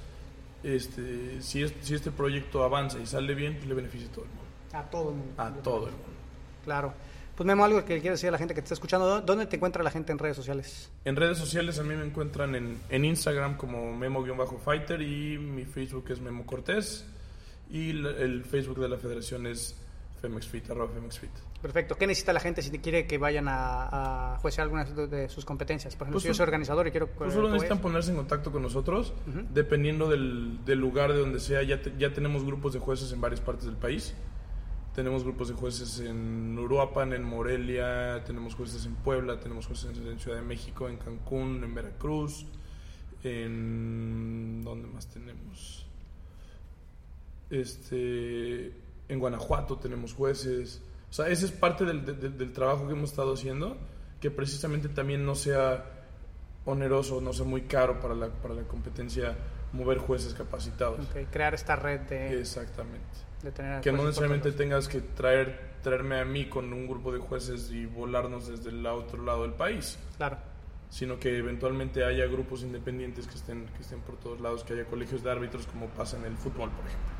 [0.62, 4.30] este, si, si este proyecto avanza y sale bien, pues le beneficia a todo el
[4.30, 4.43] mundo.
[4.74, 5.42] A todo el mundo.
[5.42, 6.08] A todo el mundo.
[6.64, 6.92] Claro.
[7.36, 9.56] Pues Memo, algo que quieras decir a la gente que te está escuchando, ¿dónde te
[9.56, 10.90] encuentra la gente en redes sociales?
[11.04, 16.04] En redes sociales a mí me encuentran en, en Instagram como Memo-Fighter y mi Facebook
[16.10, 17.04] es Memo Cortés
[17.70, 19.76] y el Facebook de la federación es
[20.20, 21.30] FemexFit, arroba FemexFit.
[21.60, 21.96] Perfecto.
[21.96, 25.96] ¿Qué necesita la gente si quiere que vayan a, a juecear alguna de sus competencias?
[25.96, 27.08] Por ejemplo, pues si yo soy organizador y quiero...
[27.08, 29.12] Pues solo necesitan ponerse en contacto con nosotros,
[29.50, 31.62] dependiendo del, del, lugar de donde sea.
[31.62, 34.14] Ya, ya tenemos grupos de jueces en varias partes del país.
[34.94, 40.20] Tenemos grupos de jueces en Uruapan, en Morelia, tenemos jueces en Puebla, tenemos jueces en
[40.20, 42.46] Ciudad de México, en Cancún, en Veracruz,
[43.24, 44.62] en...
[44.62, 45.84] ¿Dónde más tenemos?
[47.50, 48.72] Este,
[49.08, 50.80] en Guanajuato tenemos jueces.
[51.10, 52.04] O sea, ese es parte del,
[52.38, 53.76] del, trabajo que hemos estado haciendo,
[54.20, 55.86] que precisamente también no sea
[56.66, 59.36] oneroso, no sea muy caro para la, para la competencia
[59.72, 61.00] mover jueces capacitados.
[61.32, 62.38] crear esta red de...
[62.38, 63.33] Exactamente
[63.82, 67.86] que no necesariamente tengas que traer traerme a mí con un grupo de jueces y
[67.86, 69.98] volarnos desde el otro lado del país.
[70.16, 70.38] Claro.
[70.88, 74.86] Sino que eventualmente haya grupos independientes que estén, que estén por todos lados, que haya
[74.86, 77.12] colegios de árbitros como pasa en el fútbol, por ejemplo.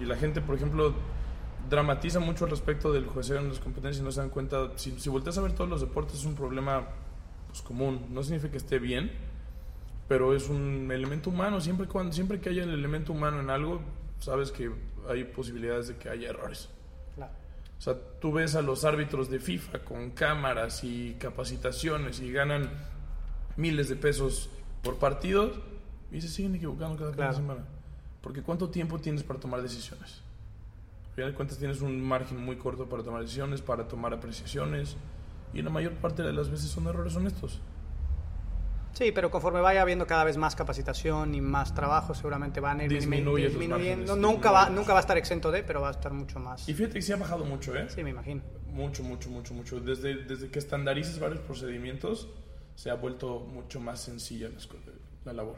[0.00, 0.92] Y la gente, por ejemplo,
[1.70, 4.72] dramatiza mucho al respecto del juez en las competencias y no se dan cuenta.
[4.76, 6.88] Si, si volteas a ver todos los deportes, es un problema
[7.48, 8.06] pues, común.
[8.10, 9.12] No significa que esté bien,
[10.08, 11.60] pero es un elemento humano.
[11.60, 13.80] Siempre, cuando, siempre que haya el elemento humano en algo,
[14.18, 14.70] sabes que
[15.08, 16.68] hay posibilidades de que haya errores.
[17.14, 17.32] Claro.
[17.78, 22.70] O sea, tú ves a los árbitros de FIFA con cámaras y capacitaciones y ganan
[23.56, 24.50] miles de pesos
[24.82, 25.52] por partido
[26.10, 27.34] y se siguen equivocando cada, Claro.
[27.34, 27.64] semana.
[28.20, 30.20] Porque ¿cuánto tiempo tienes para tomar decisiones?
[31.08, 34.96] Al final de cuentas tienes un margen muy corto para tomar decisiones, para tomar apreciaciones
[35.52, 37.60] y la mayor parte de las veces son errores honestos.
[38.92, 42.84] Sí, pero conforme vaya habiendo cada vez más capacitación y más trabajo, seguramente van a
[42.84, 44.14] ir Disminuye disminuyendo.
[44.14, 46.68] márgenes, Nunca va, nunca va a estar exento de, pero va a estar mucho más.
[46.68, 47.86] Y fíjate que sí ha bajado mucho, ¿eh?
[47.88, 48.42] Sí, me imagino.
[48.66, 49.80] Mucho, mucho, mucho, mucho.
[49.80, 52.28] Desde, desde que estandarices varios procedimientos,
[52.74, 54.76] se ha vuelto mucho más sencilla co-
[55.24, 55.56] la labor.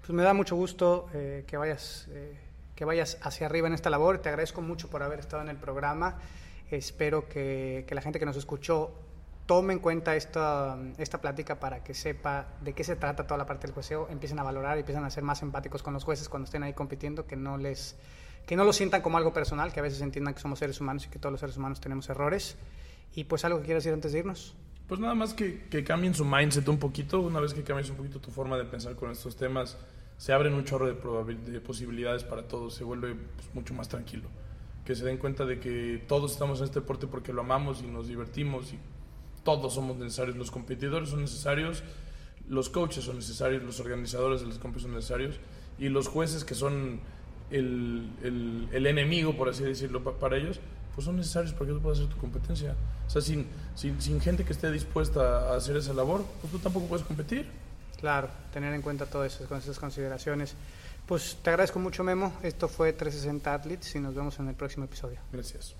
[0.00, 2.38] Pues me da mucho gusto eh, que, vayas, eh,
[2.74, 4.18] que vayas hacia arriba en esta labor.
[4.18, 6.18] Te agradezco mucho por haber estado en el programa.
[6.70, 8.92] Espero que, que la gente que nos escuchó
[9.50, 13.46] tome en cuenta esta, esta plática para que sepa de qué se trata toda la
[13.46, 16.28] parte del jueceo, empiecen a valorar y empiecen a ser más empáticos con los jueces
[16.28, 17.98] cuando estén ahí compitiendo, que no les
[18.46, 21.04] que no lo sientan como algo personal, que a veces entiendan que somos seres humanos
[21.06, 22.56] y que todos los seres humanos tenemos errores.
[23.16, 24.54] Y pues algo que quieras decir antes de irnos.
[24.86, 27.18] Pues nada más que, que cambien su mindset un poquito.
[27.18, 29.76] Una vez que cambies un poquito tu forma de pensar con estos temas,
[30.16, 32.76] se abren un chorro de, de posibilidades para todos.
[32.76, 34.28] Se vuelve pues, mucho más tranquilo.
[34.84, 37.88] Que se den cuenta de que todos estamos en este deporte porque lo amamos y
[37.88, 38.78] nos divertimos y
[39.44, 40.36] todos somos necesarios.
[40.36, 41.82] Los competidores son necesarios,
[42.48, 45.40] los coaches son necesarios, los organizadores de las competiciones son necesarios
[45.78, 47.00] y los jueces que son
[47.50, 50.60] el, el- el enemigo, por así decirlo, pa- para ellos,
[50.94, 52.74] pues son necesarios para que tú puedas hacer tu competencia.
[53.06, 56.58] O sea, sin, sin, sin gente que esté dispuesta a hacer esa labor, pues tú
[56.58, 57.46] tampoco puedes competir.
[57.98, 60.54] Claro, tener en cuenta todas esas, esas consideraciones.
[61.06, 62.32] Pues te agradezco mucho, Memo.
[62.42, 65.18] Esto fue 360 Athletes y nos vemos en el próximo episodio.
[65.32, 65.74] Gracias.